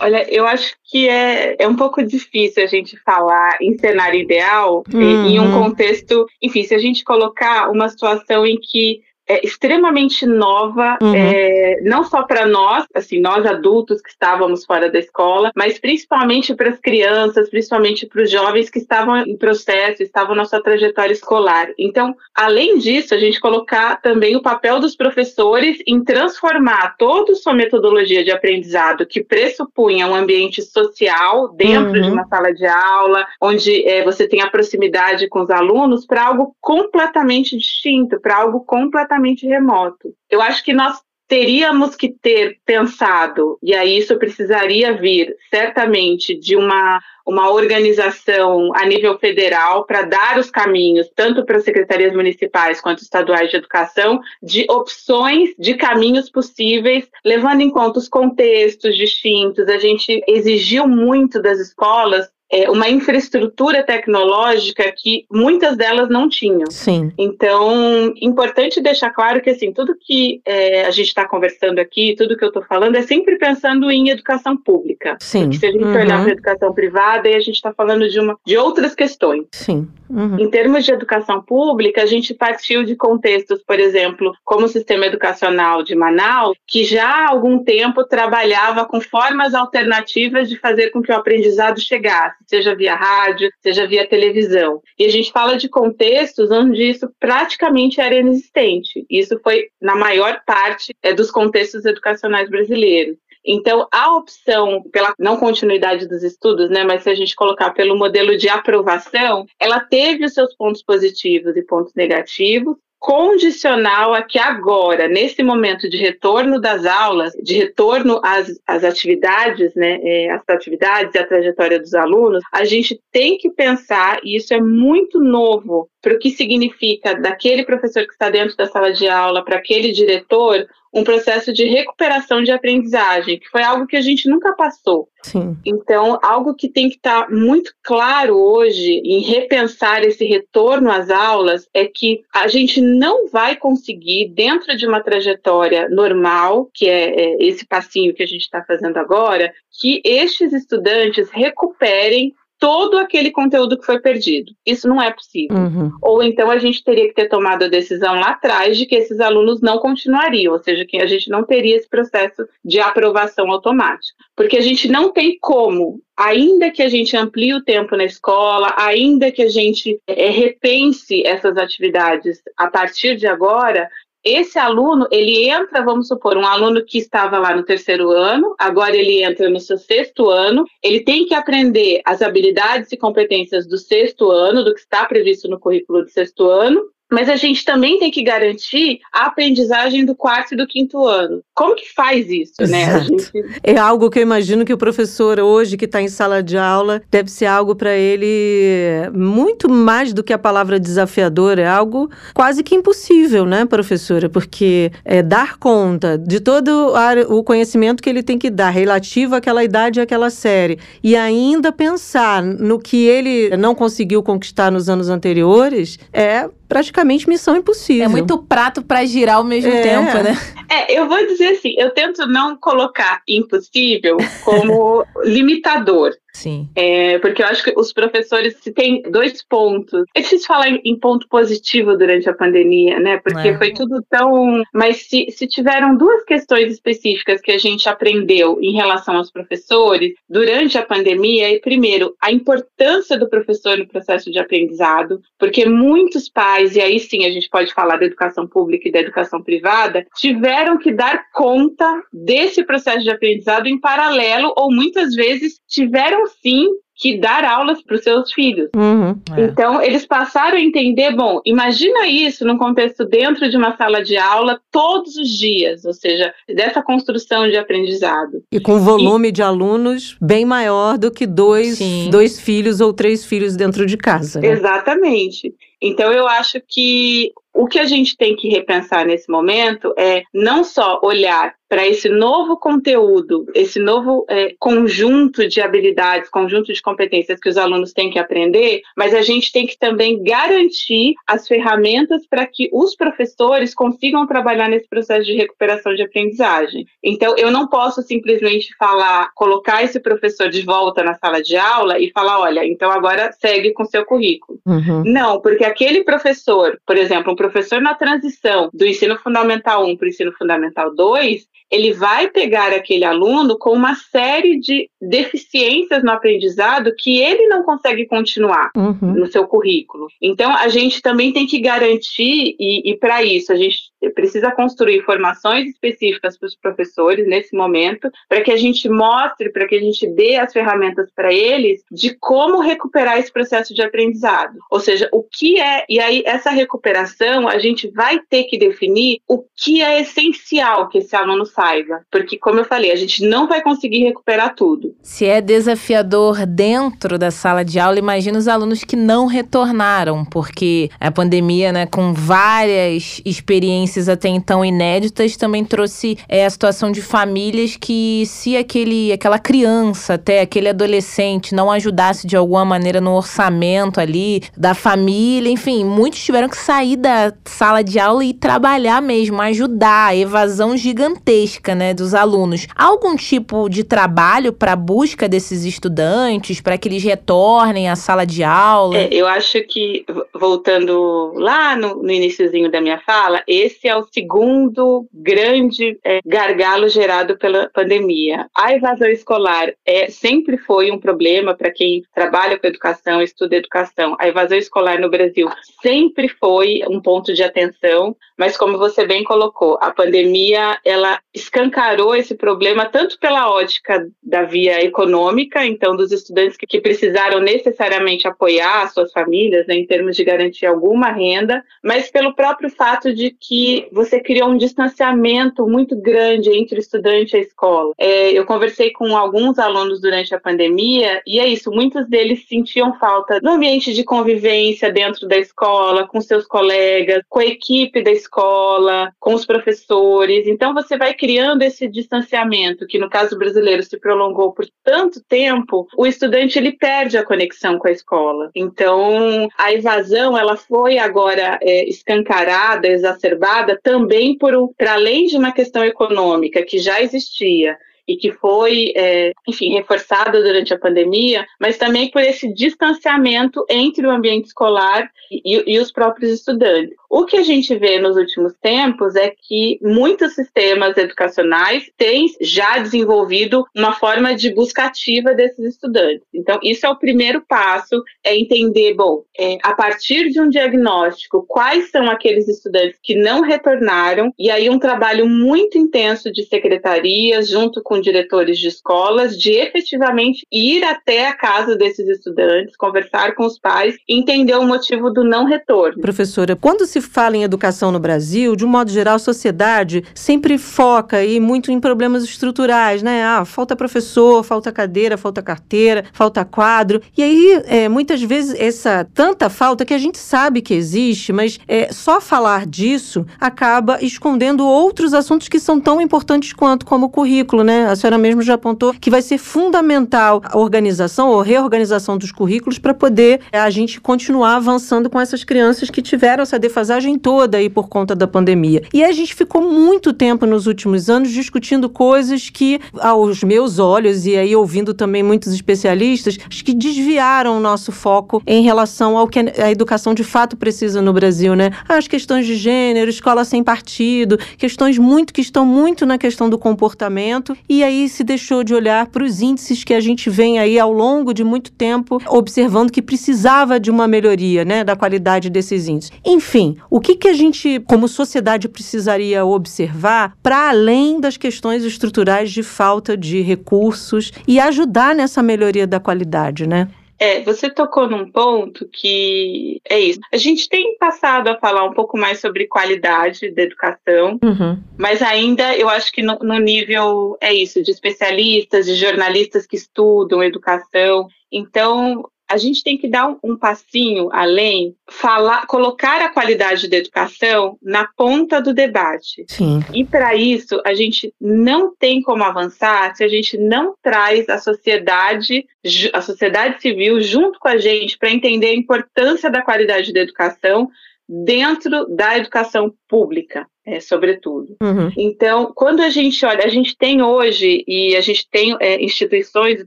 Olha, 0.01 0.27
eu 0.33 0.47
acho 0.47 0.75
que 0.85 1.09
é, 1.09 1.57
é 1.59 1.69
um 1.69 1.77
pouco 1.77 2.03
difícil 2.03 2.63
a 2.63 2.67
gente 2.67 2.97
falar 2.99 3.57
em 3.61 3.77
cenário 3.79 4.21
ideal 4.21 4.83
uhum. 4.93 5.27
em 5.27 5.41
um 5.41 5.53
contexto. 5.53 6.27
Enfim, 6.43 6.63
se 6.65 6.75
a 6.75 6.79
gente 6.79 7.05
colocar 7.05 7.71
uma 7.71 7.89
situação 7.89 8.47
em 8.47 8.59
que 8.61 9.03
é 9.27 9.45
extremamente 9.45 10.27
nova, 10.27 10.99
uhum. 11.01 11.15
é, 11.15 11.81
não 11.83 12.05
só 12.05 12.23
para 12.23 12.47
nós, 12.47 12.85
assim, 12.95 13.21
nós 13.21 13.47
adultos 13.47 14.03
que 14.03 14.11
estávamos 14.11 14.65
fora 14.65 14.91
da 14.91 14.99
escola, 14.99 15.51
mas 15.55 15.79
principalmente 15.79 16.55
para 16.55 16.71
as 16.71 16.79
crianças, 16.79 17.49
principalmente 17.49 18.07
para 18.07 18.23
os 18.23 18.31
jovens 18.31 18.69
que 18.69 18.79
estavam 18.79 19.19
em 19.19 19.37
processo, 19.37 20.03
estavam 20.03 20.35
na 20.35 20.45
sua 20.45 20.63
trajetória 20.63 21.13
escolar. 21.13 21.69
Então, 21.79 22.15
além 22.35 22.79
disso, 22.79 23.15
a 23.15 23.19
gente 23.19 23.41
colocar 23.41 24.01
também 24.03 24.37
o 24.37 24.43
papel 24.43 24.79
dos 24.79 24.95
professores 24.95 25.79
em 25.87 26.05
transformar 26.05 26.97
toda 26.99 27.33
a 27.33 27.37
sua 27.37 27.55
metodologia 27.55 28.23
de 28.23 28.31
aprendizado 28.31 29.07
que 29.07 29.25
pressupunha 29.25 30.07
um 30.07 30.15
ambiente 30.15 30.61
social 30.61 31.49
dentro 31.49 31.95
uhum. 31.95 32.03
de 32.03 32.11
uma 32.11 32.27
sala 32.27 32.53
de 32.53 32.67
aula, 32.67 33.27
onde 33.41 33.87
é, 33.89 34.05
você 34.05 34.29
tem 34.29 34.43
a 34.43 34.51
proximidade 34.51 35.29
com 35.29 35.41
os 35.41 35.51
alunos, 35.51 36.07
para 36.07 36.27
algo 36.27 36.55
completamente 36.61 37.57
distinto, 37.57 38.21
para 38.21 38.37
algo 38.37 38.61
completamente 38.61 39.14
completamente 39.15 39.47
remoto. 39.47 40.15
Eu 40.31 40.41
acho 40.43 40.63
que 40.65 40.73
nós 40.73 41.01
teríamos 41.27 41.97
que 41.97 42.11
ter 42.11 42.59
pensado, 42.67 43.59
e 43.63 43.75
aí 43.75 43.97
isso 43.97 44.19
precisaria 44.19 44.93
vir 44.93 45.35
certamente 45.49 46.39
de 46.39 46.55
uma, 46.55 47.01
uma 47.27 47.51
organização 47.51 48.71
a 48.75 48.85
nível 48.85 49.19
federal 49.19 49.87
para 49.87 50.03
dar 50.03 50.39
os 50.39 50.51
caminhos, 50.51 51.09
tanto 51.17 51.43
para 51.45 51.57
as 51.57 51.65
secretarias 51.65 52.15
municipais 52.15 52.79
quanto 52.79 53.03
estaduais 53.03 53.51
de 53.51 53.57
educação, 53.57 54.21
de 54.43 54.67
opções 54.69 55.55
de 55.59 55.75
caminhos 55.75 56.31
possíveis, 56.31 57.09
levando 57.25 57.63
em 57.63 57.71
conta 57.71 57.99
os 57.99 58.09
contextos 58.09 58.95
distintos. 58.95 59.67
A 59.67 59.79
gente 59.79 60.23
exigiu 60.29 60.87
muito 60.87 61.41
das 61.41 61.59
escolas 61.59 62.29
é, 62.55 62.71
uma 62.71 62.89
infraestrutura 62.89 63.83
tecnológica 63.83 64.85
que 64.97 65.27
muitas 65.29 65.77
delas 65.77 66.09
não 66.09 66.29
tinham. 66.29 66.71
Sim. 66.71 67.13
Então, 67.19 68.15
importante 68.21 68.81
deixar 68.81 69.11
claro 69.11 69.41
que 69.43 69.51
assim 69.51 69.73
tudo 69.73 69.97
que 70.01 70.41
é, 70.47 70.87
a 70.87 70.91
gente 70.93 71.09
está 71.09 71.27
conversando 71.27 71.81
aqui, 71.81 72.15
tudo 72.17 72.37
que 72.37 72.45
eu 72.45 72.49
estou 72.49 72.63
falando 72.63 72.95
é 72.95 73.03
sempre 73.03 73.37
pensando 73.39 73.91
em 73.91 74.09
educação 74.11 74.57
pública. 74.57 75.17
Sim. 75.21 75.43
Porque 75.43 75.59
se 75.59 75.67
a 75.67 75.73
gente 75.73 75.83
uhum. 75.83 75.95
olhar 75.95 76.23
para 76.23 76.33
educação 76.33 76.73
privada, 76.73 77.29
aí 77.29 77.35
a 77.35 77.41
gente 77.41 77.57
está 77.57 77.73
falando 77.73 78.09
de 78.09 78.21
uma 78.21 78.39
de 78.47 78.57
outras 78.57 78.95
questões. 78.95 79.47
Sim. 79.51 79.89
Uhum. 80.09 80.39
Em 80.39 80.49
termos 80.49 80.85
de 80.85 80.93
educação 80.93 81.43
pública, 81.43 82.03
a 82.03 82.07
gente 82.07 82.33
partiu 82.35 82.85
de 82.85 82.95
contextos, 82.95 83.65
por 83.67 83.81
exemplo, 83.81 84.33
como 84.45 84.67
o 84.67 84.69
sistema 84.69 85.07
educacional 85.07 85.83
de 85.83 85.97
Manaus, 85.97 86.57
que 86.69 86.85
já 86.85 87.09
há 87.09 87.31
algum 87.31 87.65
tempo 87.65 88.05
trabalhava 88.05 88.85
com 88.85 89.01
formas 89.01 89.55
alternativas 89.55 90.49
de 90.49 90.57
fazer 90.57 90.91
com 90.91 91.03
que 91.03 91.11
o 91.11 91.17
aprendizado 91.17 91.81
chegasse 91.81 92.44
seja 92.47 92.75
via 92.75 92.95
rádio, 92.95 93.51
seja 93.61 93.87
via 93.87 94.09
televisão. 94.09 94.81
E 94.99 95.05
a 95.05 95.09
gente 95.09 95.33
fala 95.33 95.57
de 95.57 95.69
contextos 95.69 96.51
onde 96.51 96.83
isso 96.83 97.09
praticamente 97.19 98.01
era 98.01 98.15
inexistente. 98.15 99.05
Isso 99.09 99.39
foi 99.43 99.69
na 99.81 99.95
maior 99.95 100.43
parte 100.47 100.95
é, 101.03 101.13
dos 101.13 101.31
contextos 101.31 101.85
educacionais 101.85 102.49
brasileiros. 102.49 103.17
Então, 103.47 103.87
a 103.93 104.17
opção 104.17 104.83
pela 104.91 105.13
não 105.19 105.37
continuidade 105.37 106.09
dos 106.09 106.23
estudos, 106.23 106.71
né, 106.71 106.83
mas 106.83 107.03
se 107.03 107.11
a 107.11 107.15
gente 107.15 107.37
colocar 107.37 107.73
pelo 107.73 107.97
modelo 107.97 108.39
de 108.39 108.49
aprovação, 108.49 109.45
ela 109.61 109.81
teve 109.81 110.25
os 110.25 110.33
seus 110.33 110.57
pontos 110.57 110.83
positivos 110.83 111.55
e 111.55 111.63
pontos 111.63 111.93
negativos, 111.95 112.77
condicional 113.05 114.15
a 114.15 114.23
que 114.23 114.39
agora, 114.39 115.07
nesse 115.07 115.43
momento 115.43 115.91
de 115.91 115.99
retorno 115.99 116.59
das 116.59 116.87
aulas, 116.87 117.35
de 117.35 117.53
retorno 117.53 118.19
às, 118.25 118.59
às 118.67 118.83
atividades, 118.83 119.75
né, 119.75 120.01
é, 120.03 120.31
as 120.31 120.41
atividades 120.49 121.15
e 121.15 121.19
a 121.19 121.27
trajetória 121.27 121.79
dos 121.79 121.93
alunos, 121.93 122.43
a 122.51 122.65
gente 122.65 122.99
tem 123.13 123.37
que 123.37 123.51
pensar, 123.51 124.21
e 124.25 124.39
isso 124.39 124.55
é 124.55 124.61
muito 124.61 125.21
novo, 125.21 125.87
para 126.01 126.15
o 126.15 126.19
que 126.19 126.31
significa 126.31 127.15
daquele 127.15 127.67
professor 127.67 128.07
que 128.07 128.13
está 128.15 128.31
dentro 128.31 128.57
da 128.57 128.67
sala 128.69 128.91
de 128.91 129.07
aula, 129.07 129.45
para 129.45 129.59
aquele 129.59 129.93
diretor, 129.93 130.67
um 130.91 131.05
processo 131.05 131.53
de 131.53 131.67
recuperação 131.67 132.43
de 132.43 132.53
aprendizagem, 132.53 133.39
que 133.39 133.51
foi 133.51 133.63
algo 133.63 133.87
que 133.87 133.99
a 133.99 134.01
gente 134.01 134.31
nunca 134.31 134.55
passou. 134.55 135.11
Sim. 135.25 135.57
Então, 135.65 136.19
algo 136.23 136.55
que 136.55 136.69
tem 136.69 136.91
que 136.91 136.97
estar 136.97 137.25
tá 137.25 137.35
muito 137.35 137.75
claro 137.83 138.37
hoje 138.37 139.01
em 139.03 139.23
repensar 139.23 140.05
esse 140.05 140.23
retorno 140.27 140.91
às 140.91 141.09
aulas 141.09 141.67
é 141.73 141.87
que 141.87 142.23
a 142.31 142.47
gente 142.47 142.79
não 142.79 143.27
vai 143.31 143.57
conseguir, 143.57 144.29
dentro 144.29 144.77
de 144.77 144.87
uma 144.87 145.03
trajetória 145.03 145.89
normal, 145.89 146.69
que 146.75 146.87
é, 146.87 147.09
é 147.09 147.43
esse 147.43 147.65
passinho 147.65 148.13
que 148.13 148.23
a 148.23 148.27
gente 148.27 148.43
está 148.43 148.63
fazendo 148.65 148.99
agora, 148.99 149.51
que 149.81 150.03
estes 150.05 150.53
estudantes 150.53 151.31
recuperem 151.31 152.35
todo 152.59 152.99
aquele 152.99 153.31
conteúdo 153.31 153.79
que 153.79 153.85
foi 153.85 153.99
perdido. 153.99 154.53
Isso 154.65 154.89
não 154.89 155.01
é 155.01 155.13
possível. 155.13 155.57
Uhum. 155.57 155.93
Ou 156.01 156.23
então 156.23 156.51
a 156.51 156.59
gente 156.59 156.83
teria 156.83 157.09
que 157.09 157.15
ter 157.15 157.29
tomado 157.29 157.65
a 157.65 157.69
decisão 157.69 158.15
lá 158.15 158.31
atrás 158.31 158.77
de 158.77 158.87
que 158.87 158.95
esses 158.95 159.21
alunos 159.21 159.61
não 159.61 159.79
continuariam, 159.79 160.53
ou 160.53 160.63
seja, 160.63 160.85
que 160.85 160.99
a 160.99 161.07
gente 161.07 161.29
não 161.29 161.45
teria 161.45 161.77
esse 161.77 161.89
processo 161.89 162.47
de 162.65 162.81
aprovação 162.81 163.51
automática. 163.51 164.17
Porque 164.37 164.57
a 164.57 164.63
gente 164.63 164.89
não 164.89 165.13
tem 165.13 165.39
como 165.41 166.01
ainda 166.17 166.71
que 166.71 166.83
a 166.83 166.89
gente 166.89 167.17
amplie 167.17 167.55
o 167.55 167.63
tempo 167.63 167.97
na 167.97 168.05
escola, 168.05 168.73
ainda 168.79 169.33
que 169.33 169.43
a 169.43 169.49
gente 169.49 170.01
é, 170.07 170.31
repense 170.31 171.27
essas 171.27 171.57
atividades 171.57 172.41
a 172.57 172.69
partir 172.69 173.17
de 173.17 173.27
agora, 173.27 173.89
esse 174.25 174.59
aluno, 174.59 175.07
ele 175.11 175.51
entra, 175.51 175.85
vamos 175.85 176.09
supor, 176.09 176.37
um 176.37 176.47
aluno 176.47 176.85
que 176.85 176.99
estava 176.99 177.39
lá 177.39 177.55
no 177.55 177.63
terceiro 177.63 178.11
ano, 178.11 178.55
agora 178.59 178.97
ele 178.97 179.23
entra 179.23 179.51
no 179.51 179.61
seu 179.61 179.77
sexto 179.77 180.31
ano, 180.31 180.65
ele 180.83 181.01
tem 181.01 181.27
que 181.27 181.35
aprender 181.35 182.01
as 182.07 182.23
habilidades 182.23 182.91
e 182.91 182.97
competências 182.97 183.67
do 183.67 183.77
sexto 183.77 184.31
ano, 184.31 184.65
do 184.65 184.73
que 184.73 184.81
está 184.81 185.05
previsto 185.05 185.49
no 185.49 185.61
currículo 185.61 186.03
do 186.03 186.09
sexto 186.09 186.49
ano, 186.49 186.83
mas 187.15 187.29
a 187.29 187.37
gente 187.37 187.65
também 187.65 187.99
tem 187.99 188.11
que 188.11 188.23
garantir 188.23 189.01
a 189.13 189.27
aprendizagem 189.27 190.05
do 190.05 190.15
quarto 190.15 190.55
e 190.55 190.57
do 190.57 190.67
quinto 190.67 191.07
ano. 191.07 191.43
Como 191.55 191.77
que 191.77 191.95
faz 191.95 192.29
isso, 192.29 192.63
né? 192.69 193.01
Gente... 193.01 193.31
É 193.63 193.79
algo 193.79 194.11
que 194.11 194.19
eu 194.19 194.23
imagino 194.23 194.65
que 194.65 194.73
o 194.73 194.79
professor 194.79 195.39
hoje 195.39 195.77
que 195.77 195.85
está 195.85 196.03
em 196.03 196.09
sala 196.09 196.43
de 196.43 196.59
aula 196.59 197.03
deve 197.11 197.31
ser 197.31 197.47
algo 197.47 197.75
para 197.77 197.95
ele 197.95 199.09
muito 199.15 199.71
mais 199.71 200.13
do 200.13 200.23
que 200.25 200.33
a 200.33 200.39
palavra 200.39 200.81
desafiador, 200.81 201.59
é 201.59 201.67
algo 201.67 202.11
quase 202.35 202.63
que 202.63 202.75
impossível, 202.75 203.47
né, 203.47 203.65
professora? 203.65 204.29
Porque 204.29 204.91
é 205.05 205.23
dar 205.23 205.57
conta 205.57 206.19
de 206.19 206.41
todo 206.41 206.93
o 207.29 207.45
conhecimento 207.45 208.03
que 208.03 208.11
ele 208.11 208.23
tem 208.23 208.39
que 208.39 208.51
dar 208.51 208.71
relativo 208.71 209.37
àquela 209.37 209.63
idade 209.63 210.01
e 210.01 210.03
àquela 210.03 210.31
série 210.31 210.79
e 211.03 211.15
ainda 211.15 211.71
pensar 211.71 212.43
no 212.43 212.79
que 212.79 213.07
ele 213.07 213.57
não 213.57 213.75
conseguiu 213.75 214.23
conquistar 214.23 214.71
nos 214.71 214.89
anos 214.89 215.09
anteriores 215.09 215.99
é 216.13 216.49
praticamente 216.75 217.29
missão 217.29 217.57
impossível. 217.57 218.07
É 218.07 218.09
muito 218.09 218.37
prato 218.37 218.83
para 218.83 219.05
girar 219.05 219.37
ao 219.37 219.45
mesmo 219.45 219.71
é. 219.71 219.81
tempo, 219.81 220.19
né? 220.25 220.37
É, 220.69 220.99
eu 220.99 221.07
vou 221.07 221.25
dizer 221.25 221.53
assim, 221.53 221.73
eu 221.79 221.91
tento 221.91 222.27
não 222.27 222.57
colocar 222.57 223.23
impossível 223.29 224.17
como 224.45 225.07
limitador. 225.23 226.11
Sim. 226.35 226.69
É, 226.75 227.19
porque 227.21 227.43
eu 227.43 227.47
acho 227.47 227.63
que 227.63 227.73
os 227.77 227.93
professores, 227.93 228.57
se 228.61 228.73
tem 228.73 229.03
dois 229.03 229.43
pontos. 229.43 230.03
É 230.15 230.21
difícil 230.21 230.47
falar 230.47 230.69
em, 230.69 230.81
em 230.85 230.99
ponto 230.99 231.29
positivo 231.29 231.97
durante 231.97 232.29
a 232.29 232.35
pandemia, 232.35 232.99
né? 232.99 233.21
Porque 233.23 233.49
é. 233.49 233.57
foi 233.57 233.73
tudo 233.73 234.05
tão. 234.11 234.63
Mas 234.75 235.09
se, 235.09 235.31
se 235.31 235.47
tiveram 235.47 235.97
duas 235.97 236.25
questões 236.25 236.73
específicas 236.73 237.41
que 237.41 237.53
a 237.53 237.59
gente 237.59 237.89
aprendeu 237.89 238.59
em 238.61 238.73
relação 238.73 239.17
aos 239.17 239.31
professores 239.31 240.13
durante 240.29 240.77
a 240.77 240.85
pandemia, 240.85 241.53
e 241.53 241.61
primeiro, 241.61 242.15
a 242.21 242.33
importância 242.33 243.17
do 243.17 243.31
professor 243.31 243.79
no 243.79 243.87
processo 243.87 244.31
de 244.31 244.39
aprendizado, 244.39 245.21
porque 245.39 245.67
muitos 245.67 246.29
pais, 246.29 246.75
e 246.75 246.81
aí 246.81 246.99
sim 246.99 247.25
a 247.25 247.31
gente 247.31 247.49
pode 247.49 247.73
falar 247.73 247.97
da 247.97 248.07
educação 248.07 248.47
pública 248.47 248.89
e 248.89 248.93
da 248.93 249.01
educação 249.01 249.41
privada, 249.41 250.05
tiveram 250.17 250.79
que 250.79 250.93
dar 250.93 251.27
conta 251.33 252.03
desse 252.13 252.65
processo 252.65 253.05
de 253.05 253.11
aprendizado 253.11 253.69
em 253.69 253.79
paralelo, 253.79 254.53
ou 254.57 254.73
muitas 254.73 255.15
vezes 255.15 255.61
tiveram 255.69 256.24
sim 256.27 256.67
que 256.97 257.19
dar 257.19 257.45
aulas 257.45 257.83
para 257.83 257.97
os 257.97 258.03
seus 258.03 258.33
filhos. 258.33 258.71
Uhum, 258.75 259.19
é. 259.37 259.45
Então, 259.45 259.83
eles 259.83 260.07
passaram 260.07 260.57
a 260.57 260.61
entender, 260.61 261.15
bom, 261.15 261.41
imagina 261.45 262.07
isso 262.07 262.45
num 262.45 262.57
contexto 262.57 263.05
dentro 263.05 263.51
de 263.51 263.57
uma 263.57 263.77
sala 263.77 264.03
de 264.03 264.17
aula 264.17 264.61
todos 264.71 265.17
os 265.17 265.29
dias, 265.29 265.85
ou 265.85 265.93
seja, 265.93 266.33
dessa 266.49 266.83
construção 266.83 267.49
de 267.49 267.57
aprendizado. 267.57 268.43
E 268.51 268.61
com 268.61 268.79
volume 268.79 269.29
e... 269.29 269.33
de 269.33 269.43
alunos 269.43 270.17
bem 270.21 270.45
maior 270.45 270.97
do 270.97 271.11
que 271.11 271.27
dois, 271.27 271.79
dois 272.11 272.41
filhos 272.41 272.81
ou 272.81 272.93
três 272.93 273.25
filhos 273.25 273.57
dentro 273.57 273.85
de 273.87 273.97
casa. 273.97 274.41
Né? 274.41 274.49
Exatamente. 274.49 275.53
Então, 275.83 276.13
eu 276.13 276.27
acho 276.27 276.63
que 276.67 277.33
o 277.55 277.67
que 277.67 277.79
a 277.79 277.85
gente 277.85 278.17
tem 278.17 278.35
que 278.35 278.49
repensar 278.49 279.07
nesse 279.07 279.31
momento 279.31 279.95
é 279.97 280.25
não 280.35 280.65
só 280.65 281.01
olhar 281.05 281.55
para 281.69 281.87
esse 281.87 282.09
novo 282.09 282.57
conteúdo, 282.57 283.47
esse 283.55 283.79
novo 283.79 284.27
é, 284.29 284.55
conjunto 284.59 285.47
de 285.47 285.61
habilidades, 285.61 286.29
conjunto 286.29 286.73
de 286.73 286.83
competências 286.85 287.41
que 287.41 287.49
os 287.49 287.57
alunos 287.57 287.93
têm 287.93 288.11
que 288.11 288.19
aprender, 288.19 288.83
mas 288.97 289.15
a 289.15 289.23
gente 289.23 289.51
tem 289.51 289.67
que 289.67 289.79
também 289.79 290.23
garantir 290.23 291.15
as 291.27 291.49
ferramentas 291.49 292.27
para 292.27 292.47
que 292.47 292.69
os 292.73 292.95
professores 292.95 293.75
consigam 293.75 294.27
trabalhar 294.27 294.69
nesse 294.69 294.89
processo 294.89 295.25
de 295.25 295.35
recuperação 295.35 295.95
de 295.95 296.03
aprendizagem. 296.03 296.87
Então, 297.03 297.35
eu 297.37 297.51
não 297.51 297.67
posso 297.67 298.03
simplesmente 298.03 298.75
falar, 298.79 299.31
colocar 299.35 299.83
esse 299.83 299.99
professor 299.99 300.49
de 300.49 300.63
volta 300.63 301.03
na 301.03 301.15
sala 301.15 301.43
de 301.43 301.57
aula 301.57 301.99
e 301.99 302.11
falar, 302.13 302.39
olha, 302.39 302.65
então 302.65 302.91
agora 302.91 303.33
segue 303.33 303.73
com 303.73 303.85
seu 303.85 304.05
currículo. 304.05 304.61
Uhum. 304.67 305.03
Não, 305.05 305.41
porque 305.41 305.65
aquele 305.65 306.05
professor, 306.05 306.79
por 306.87 306.97
exemplo, 306.97 307.33
um 307.33 307.37
professor 307.37 307.81
na 307.81 307.95
transição 307.95 308.69
do 308.73 308.87
ensino 308.87 309.19
fundamental 309.19 309.87
1 309.87 309.97
para 309.97 310.07
o 310.07 310.09
ensino 310.09 310.33
fundamental 310.33 310.95
2, 310.95 311.47
ele 311.71 311.93
vai 311.93 312.29
pegar 312.29 312.73
aquele 312.73 313.05
aluno 313.05 313.59
com 313.59 313.71
uma 313.71 313.95
série 313.95 314.59
de 314.59 314.89
deficiências 315.01 316.03
no 316.03 316.11
aprendizado 316.11 316.95
que 316.97 317.21
ele 317.21 317.47
não 317.49 317.63
consegue 317.63 318.07
continuar 318.07 318.71
uhum. 318.77 319.15
no 319.15 319.27
seu 319.27 319.47
currículo. 319.47 320.07
Então, 320.21 320.55
a 320.55 320.69
gente 320.69 321.03
também 321.03 321.33
tem 321.33 321.47
que 321.47 321.61
garantir, 321.61 322.57
e, 322.59 322.91
e 322.91 322.97
para 322.97 323.23
isso, 323.23 323.53
a 323.53 323.57
gente 323.57 323.79
precisa 324.15 324.51
construir 324.53 325.03
formações 325.03 325.69
específicas 325.69 326.39
para 326.39 326.47
os 326.47 326.57
professores 326.57 327.27
nesse 327.27 327.57
momento, 327.57 328.11
para 328.29 328.43
que 328.43 328.53
a 328.53 328.57
gente 328.57 328.89
mostre, 328.89 329.51
para 329.51 329.67
que 329.67 329.75
a 329.75 329.81
gente 329.81 330.07
dê 330.07 330.37
as 330.37 330.53
ferramentas 330.53 331.11
para 331.15 331.33
eles 331.33 331.83
de 331.91 332.17
como 332.19 332.61
recuperar 332.61 333.19
esse 333.19 333.33
processo 333.33 333.75
de 333.75 333.83
aprendizado. 333.83 334.59
Ou 334.71 334.81
seja, 334.81 335.09
o 335.13 335.23
que 335.23 335.61
é, 335.61 335.85
e 335.89 336.01
aí 336.01 336.23
essa 336.27 336.51
recuperação, 336.51 337.49
a 337.49 337.59
gente 337.59 337.91
vai 337.91 338.21
ter 338.29 338.45
que 338.45 338.59
definir 338.59 339.21
o 339.29 339.45
que 339.57 339.83
é 339.83 340.01
essencial 340.01 340.89
que 340.89 340.99
esse 340.99 341.15
aluno 341.15 341.45
saiba, 341.55 342.01
porque 342.11 342.37
como 342.37 342.59
eu 342.59 342.65
falei, 342.65 342.91
a 342.91 342.97
gente 342.97 343.27
não 343.27 343.47
vai 343.47 343.63
conseguir 343.63 344.05
recuperar 344.05 344.55
tudo. 344.55 344.95
Se 345.03 345.25
é 345.25 345.41
desafiador 345.41 346.45
dentro 346.45 347.19
da 347.19 347.31
sala 347.31 347.65
de 347.65 347.79
aula, 347.79 347.99
imagina 347.99 348.39
os 348.39 348.49
alunos 348.49 348.83
que 348.83 348.97
não 348.97 349.27
retornaram, 349.27 350.25
porque 350.25 350.91
a 350.99 351.11
pandemia, 351.11 351.73
né, 351.73 351.87
com 351.87 352.13
várias 352.13 353.21
experiências 353.25 354.09
até 354.09 354.29
então 354.29 354.65
inéditas, 354.65 355.37
também 355.37 355.65
trouxe 355.65 356.19
é, 356.29 356.45
a 356.45 356.51
situação 356.51 356.91
de 356.91 357.01
famílias 357.01 357.77
que 357.77 358.25
se 358.27 358.57
aquele 358.57 359.13
aquela 359.13 359.39
criança, 359.39 360.15
até 360.15 360.41
aquele 360.41 360.69
adolescente 360.69 361.55
não 361.55 361.71
ajudasse 361.71 362.27
de 362.27 362.37
alguma 362.37 362.65
maneira 362.65 363.01
no 363.01 363.13
orçamento 363.13 364.01
ali 364.01 364.43
da 364.57 364.75
família, 364.75 365.51
enfim, 365.51 365.85
muitos 365.85 366.23
tiveram 366.23 366.49
que 366.49 366.57
sair 366.57 366.97
da 366.97 367.33
sala 367.45 367.83
de 367.83 367.99
aula 367.99 368.25
e 368.25 368.33
trabalhar 368.33 369.01
mesmo, 369.01 369.41
ajudar, 369.41 370.17
evasão 370.17 370.77
gigantesca 370.77 371.44
gigantesca, 371.45 371.75
né, 371.75 371.95
dos 371.95 372.15
alunos. 372.15 372.67
Há 372.75 372.87
algum 372.87 373.17
tipo 373.17 373.69
de 373.69 373.85
trabalho 373.85 374.53
para 374.53 374.75
busca 374.75 375.29
desses 375.29 375.65
estudantes, 375.65 376.61
para 376.61 376.77
que 376.79 376.89
eles 376.89 377.03
retornem 377.03 377.89
à 377.89 377.97
sala 377.97 378.27
de 378.27 378.43
aula? 378.43 378.97
É, 378.97 379.09
eu 379.11 379.27
acho 379.27 379.63
que, 379.63 380.05
voltando 380.33 381.33
lá 381.37 381.77
no, 381.77 382.03
no 382.03 382.11
iníciozinho 382.11 382.71
da 382.71 382.81
minha 382.81 382.99
fala, 382.99 383.43
esse 383.47 383.87
é 383.87 383.97
o 383.97 384.07
segundo 384.13 385.07
grande 385.13 385.99
é, 386.05 386.21
gargalo 386.25 386.89
gerado 386.89 387.37
pela 387.37 387.69
pandemia. 387.73 388.47
A 388.55 388.73
evasão 388.73 389.09
escolar 389.09 389.73
é, 389.87 390.09
sempre 390.09 390.57
foi 390.57 390.91
um 390.91 390.99
problema 390.99 391.55
para 391.55 391.71
quem 391.71 392.03
trabalha 392.15 392.59
com 392.59 392.67
educação, 392.67 393.23
estuda 393.23 393.57
educação. 393.57 394.17
A 394.19 394.29
evasão 394.29 394.59
escolar 394.59 395.01
no 395.01 395.11
Brasil 395.11 395.49
sempre 395.83 396.29
foi 396.29 396.83
um 396.89 397.01
ponto 397.01 397.33
de 397.33 397.43
atenção, 397.43 398.17
mas 398.39 398.57
como 398.57 398.79
você 398.79 399.07
bem 399.07 399.23
colocou, 399.23 399.79
a 399.81 399.91
pandemia 399.91 400.79
ela 400.85 401.21
escancarou 401.35 402.15
esse 402.15 402.35
problema 402.35 402.87
tanto 402.87 403.19
pela 403.19 403.51
ótica 403.51 404.09
da 404.23 404.45
via 404.45 404.83
econômica, 404.85 405.67
então 405.67 405.97
dos 405.97 406.13
estudantes 406.13 406.57
que, 406.57 406.85
precisaram 406.85 407.41
necessariamente 407.41 408.29
apoiar 408.29 408.93
suas 408.93 409.11
famílias 409.11 409.67
né, 409.67 409.75
em 409.75 409.87
termos 409.87 410.17
de 410.17 410.23
garantir 410.23 410.67
alguma 410.67 411.11
renda, 411.11 411.65
mas 411.83 412.11
pelo 412.11 412.35
próprio 412.35 412.69
fato 412.69 413.15
de 413.15 413.31
que 413.31 413.89
você 413.91 414.21
criou 414.21 414.51
um 414.51 414.59
distanciamento 414.59 415.67
muito 415.67 415.97
grande 415.97 416.51
entre 416.51 416.79
o 416.79 416.81
estudante 416.81 417.35
e 417.35 417.39
a 417.39 417.41
escola. 417.41 417.93
É, 417.97 418.33
eu 418.33 418.45
conversei 418.45 418.91
com 418.91 419.17
alguns 419.17 419.59
alunos 419.59 420.01
durante 420.01 420.35
a 420.35 420.41
pandemia 420.41 421.23
e 421.27 421.41
é 421.41 421.47
isso, 421.47 421.71
muitos 421.71 422.07
deles 422.07 422.47
sentiam 422.47 422.99
falta 422.99 423.41
do 423.41 423.49
ambiente 423.49 423.95
de 423.95 424.05
convivência 424.05 424.93
dentro 424.93 425.27
da 425.27 425.39
escola, 425.39 426.07
com 426.07 426.21
seus 426.21 426.47
colegas, 426.47 427.23
com 427.29 427.39
a 427.39 427.47
equipe 427.47 428.03
da 428.03 428.11
escola, 428.11 429.11
com 429.19 429.33
os 429.33 429.47
professores. 429.47 430.47
Então 430.47 430.75
você 430.75 430.99
vai 430.99 431.15
criando 431.25 431.63
esse 431.63 431.89
distanciamento, 431.89 432.87
que 432.87 432.99
no 432.99 433.09
caso 433.09 433.39
brasileiro 433.39 433.83
se 433.83 433.99
prolongou 433.99 434.53
por 434.53 434.67
tanto 434.85 435.25
tempo, 435.27 435.89
o 435.97 436.07
estudante 436.07 436.59
ele 436.59 436.73
perde 436.73 437.17
a 437.17 437.25
conexão 437.25 437.79
com 437.79 437.89
a 437.89 437.93
escola. 437.93 438.51
Então, 438.55 439.49
a 439.57 439.73
evasão 439.73 440.37
ela 440.37 440.55
foi 440.55 440.99
agora 440.99 441.59
é, 441.63 441.89
escancarada, 441.89 442.87
exacerbada 442.87 443.81
também 443.83 444.37
por 444.37 444.53
para 444.77 444.93
além 444.93 445.25
de 445.25 445.39
uma 445.39 445.51
questão 445.51 445.83
econômica 445.83 446.63
que 446.63 446.77
já 446.77 447.01
existia 447.01 447.79
e 448.07 448.17
que 448.17 448.33
foi, 448.33 448.93
é, 448.97 449.33
enfim, 449.49 449.75
reforçada 449.75 450.43
durante 450.43 450.73
a 450.73 450.79
pandemia, 450.79 451.47
mas 451.61 451.77
também 451.77 452.11
por 452.11 452.23
esse 452.23 452.53
distanciamento 452.53 453.65
entre 453.69 454.07
o 454.07 454.11
ambiente 454.11 454.47
escolar 454.47 455.11
e, 455.31 455.75
e 455.75 455.79
os 455.79 455.91
próprios 455.91 456.31
estudantes. 456.31 456.95
O 457.09 457.25
que 457.25 457.37
a 457.37 457.43
gente 457.43 457.75
vê 457.77 458.01
nos 458.01 458.17
últimos 458.17 458.55
tempos 458.61 459.15
é 459.15 459.31
que 459.31 459.79
muitos 459.81 460.35
sistemas 460.35 460.97
educacionais 460.97 461.89
têm 461.97 462.27
já 462.41 462.79
desenvolvido 462.79 463.65
uma 463.75 463.93
forma 463.93 464.35
de 464.35 464.53
busca 464.53 464.85
ativa 464.85 465.33
desses 465.33 465.65
estudantes. 465.65 466.27
Então, 466.35 466.59
isso 466.63 466.85
é 466.85 466.89
o 466.89 466.99
primeiro 466.99 467.41
passo, 467.47 468.03
é 468.25 468.37
entender, 468.37 468.95
bom, 468.95 469.23
é, 469.39 469.59
a 469.63 469.73
partir 469.75 470.29
de 470.31 470.41
um 470.41 470.49
diagnóstico, 470.49 471.45
quais 471.47 471.91
são 471.91 472.11
aqueles 472.11 472.49
estudantes 472.49 472.99
que 473.01 473.15
não 473.15 473.43
retornaram, 473.43 474.33
e 474.37 474.51
aí 474.51 474.69
um 474.69 474.79
trabalho 474.79 475.29
muito 475.29 475.79
intenso 475.79 476.33
de 476.33 476.45
secretarias, 476.45 477.49
junto 477.49 477.81
com 477.81 477.94
com 477.95 478.01
diretores 478.01 478.59
de 478.59 478.67
escolas 478.67 479.39
de 479.39 479.53
efetivamente 479.53 480.45
ir 480.51 480.83
até 480.83 481.29
a 481.29 481.33
casa 481.33 481.77
desses 481.77 482.09
estudantes, 482.09 482.77
conversar 482.77 483.37
com 483.37 483.47
os 483.47 483.57
pais 483.57 483.95
e 484.09 484.19
entender 484.19 484.57
o 484.57 484.67
motivo 484.67 485.11
do 485.11 485.23
não 485.23 485.45
retorno. 485.45 486.01
Professora, 486.01 486.57
quando 486.57 486.87
se 486.87 487.01
fala 487.01 487.37
em 487.37 487.45
educação 487.45 487.93
no 487.93 488.01
Brasil, 488.01 488.57
de 488.57 488.65
um 488.65 488.69
modo 488.69 488.91
geral, 488.91 489.15
a 489.15 489.21
sociedade 489.21 490.03
sempre 490.13 490.59
foca 490.59 491.19
aí 491.19 491.39
muito 491.39 491.71
em 491.71 491.79
problemas 491.79 492.25
estruturais, 492.25 493.01
né? 493.01 493.23
Ah, 493.23 493.45
falta 493.45 493.77
professor, 493.77 494.43
falta 494.43 494.73
cadeira, 494.73 495.17
falta 495.17 495.41
carteira, 495.41 496.05
falta 496.13 496.45
quadro. 496.45 497.01
E 497.17 497.23
aí, 497.23 497.63
é, 497.67 497.89
muitas 497.89 498.21
vezes, 498.21 498.59
essa 498.59 499.07
tanta 499.15 499.49
falta 499.49 499.85
que 499.85 499.95
a 499.95 499.99
gente 499.99 500.19
sabe 500.19 500.61
que 500.61 500.75
existe, 500.75 501.33
mas 501.33 501.61
é, 501.69 501.93
só 501.93 502.21
falar 502.21 502.67
disso 502.67 503.25
acaba 503.39 504.03
escondendo 504.03 504.67
outros 504.67 505.15
assuntos 505.15 505.47
que 505.47 505.61
são 505.61 505.79
tão 505.79 506.01
importantes 506.01 506.53
quanto, 506.53 506.85
como 506.85 507.07
o 507.07 507.11
currículo, 507.11 507.63
né? 507.63 507.84
A 507.91 507.97
senhora 507.97 508.19
mesmo 508.19 508.43
já 508.43 508.55
apontou 508.55 508.95
que 508.95 509.11
vai 509.11 509.23
ser 509.23 509.39
fundamental 509.39 510.43
a 510.45 510.59
organização 510.59 511.31
ou 511.31 511.41
reorganização 511.41 512.17
dos 512.17 512.33
currículos 512.33 512.79
para 512.79 512.95
poder 512.95 513.41
é, 513.53 513.59
a 513.59 513.71
gente 513.71 514.01
continuar 514.01 514.57
avançando 514.57 515.11
com 515.11 515.21
essas 515.21 515.45
crianças 515.45 515.91
que 515.91 516.03
tiveram 516.03 516.43
essa 516.43 516.59
defasagem 516.59 517.19
toda 517.19 517.59
aí 517.59 517.69
por 517.69 517.89
conta 517.89 518.15
da 518.15 518.27
pandemia. 518.27 518.83
E 518.93 519.05
a 519.05 519.13
gente 519.13 519.35
ficou 519.35 519.63
muito 519.63 520.13
tempo 520.13 520.47
nos 520.47 520.67
últimos 520.67 521.09
anos 521.09 521.31
discutindo 521.31 521.89
coisas 521.89 522.51
que, 522.51 522.81
aos 523.01 523.43
meus 523.43 523.79
olhos, 523.79 524.27
e 524.27 524.37
aí 524.37 524.55
ouvindo 524.55 524.95
também 524.95 525.23
muitos 525.23 525.53
especialistas, 525.53 526.39
acho 526.49 526.65
que 526.65 526.75
desviaram 526.75 527.57
o 527.57 527.61
nosso 527.61 527.93
foco 527.93 528.43
em 528.47 528.63
relação 528.63 529.17
ao 529.17 529.27
que 529.27 529.39
a 529.39 529.71
educação 529.71 530.15
de 530.15 530.25
fato 530.25 530.57
precisa 530.57 531.01
no 531.01 531.13
Brasil, 531.13 531.55
né? 531.55 531.71
As 531.89 532.07
questões 532.07 532.47
de 532.47 532.57
gênero, 532.57 533.11
escola 533.11 533.45
sem 533.45 533.63
partido, 533.63 534.39
questões 534.57 534.99
muito 534.99 535.33
que 535.33 535.41
estão 535.41 535.65
muito 535.65 536.07
na 536.07 536.19
questão 536.19 536.49
do 536.49 536.59
comportamento, 536.59 537.57
e 537.69 537.74
aí 537.83 538.09
se 538.09 538.23
deixou 538.23 538.63
de 538.63 538.75
olhar 538.75 539.07
para 539.07 539.25
os 539.25 539.41
índices 539.41 539.83
que 539.83 539.95
a 539.95 540.01
gente 540.01 540.31
vem 540.31 540.59
aí 540.59 540.79
ao 540.79 540.93
longo 540.93 541.33
de 541.33 541.43
muito 541.43 541.73
tempo 541.73 542.19
observando 542.29 542.91
que 542.91 543.03
precisava 543.03 543.81
de 543.81 543.91
uma 543.91 544.07
melhoria, 544.07 544.65
né, 544.65 544.85
da 544.85 544.95
qualidade 544.95 545.51
desses 545.51 545.89
índices. 545.89 546.13
Enfim, 546.25 546.77
o 546.91 547.01
que 547.01 547.17
que 547.17 547.29
a 547.29 547.33
gente, 547.33 547.81
como 547.81 548.07
sociedade, 548.07 548.69
precisaria 548.69 549.45
observar 549.45 550.37
para 550.43 550.69
além 550.69 551.21
das 551.21 551.37
questões 551.37 551.85
estruturais 551.85 552.51
de 552.53 552.63
falta 552.63 553.17
de 553.17 553.41
recursos 553.41 554.33
e 554.47 554.61
ajudar 554.61 555.15
nessa 555.15 555.43
melhoria 555.43 555.87
da 555.87 555.99
qualidade, 555.99 556.67
né? 556.67 556.89
É, 557.19 557.41
você 557.43 557.71
tocou 557.71 558.09
num 558.09 558.31
ponto 558.31 558.89
que 558.89 559.81
é 559.89 559.99
isso. 560.01 560.21
A 560.33 560.37
gente 560.37 560.69
tem 560.69 560.97
passado 560.99 561.49
a 561.49 561.59
falar 561.59 561.85
um 561.85 561.93
pouco 561.93 562.19
mais 562.19 562.41
sobre 562.41 562.67
qualidade 562.67 563.51
da 563.51 563.63
educação, 563.63 564.39
uhum. 564.43 564.83
mas 564.99 565.23
ainda 565.23 565.77
eu 565.77 565.89
acho 565.89 566.13
que 566.13 566.23
no, 566.23 566.39
no 566.41 566.59
nível 566.59 567.37
é 567.41 567.53
isso, 567.53 567.83
de 567.83 567.91
especialistas, 567.91 568.87
de 568.87 568.95
jornalistas 568.95 569.67
que 569.67 569.77
estudam 569.77 570.43
educação. 570.43 571.29
Então, 571.51 572.29
a 572.49 572.57
gente 572.57 572.83
tem 572.83 572.99
que 572.99 573.09
dar 573.09 573.29
um, 573.29 573.39
um, 573.43 573.57
passinho 573.57 574.29
além, 574.33 574.95
falar, 575.11 575.67
colocar 575.67 576.21
a 576.21 576.29
qualidade 576.29 576.89
da 576.89 576.97
educação 576.97 577.79
na 577.83 578.07
ponta 578.17 578.61
do 578.61 578.75
debate. 578.75 579.45
Sim. 579.49 579.81
E 579.93 580.05
para 580.05 580.35
isso, 580.35 580.81
a 580.85 580.95
gente 580.95 581.33
não 581.41 581.95
tem 581.97 582.21
como 582.21 582.45
avançar 582.45 583.15
se 583.17 583.25
a 583.25 583.29
gente 583.29 583.57
não 583.57 583.95
traz 584.03 584.49
a 584.49 584.59
sociedade, 584.59 585.67
a 586.13 586.21
sociedade 586.21 586.81
civil 586.81 587.21
junto 587.21 587.59
com 587.59 587.69
a 587.69 587.79
gente 587.79 588.19
para 588.19 588.31
entender 588.31 588.69
a 588.69 588.77
importância 588.77 589.51
da 589.51 589.63
qualidade 589.63 590.13
da 590.13 590.21
educação 590.21 590.89
dentro 591.29 592.07
da 592.15 592.37
educação 592.37 592.93
pública 593.09 593.67
é, 593.87 594.01
sobretudo. 594.01 594.77
Uhum. 594.83 595.13
Então, 595.17 595.73
quando 595.75 596.01
a 596.01 596.09
gente 596.09 596.45
olha, 596.45 596.65
a 596.65 596.69
gente 596.69 596.97
tem 596.97 597.23
hoje, 597.23 597.85
e 597.87 598.17
a 598.17 598.21
gente 598.21 598.49
tem 598.51 598.77
é, 598.81 599.03
instituições 599.03 599.79
do 599.79 599.87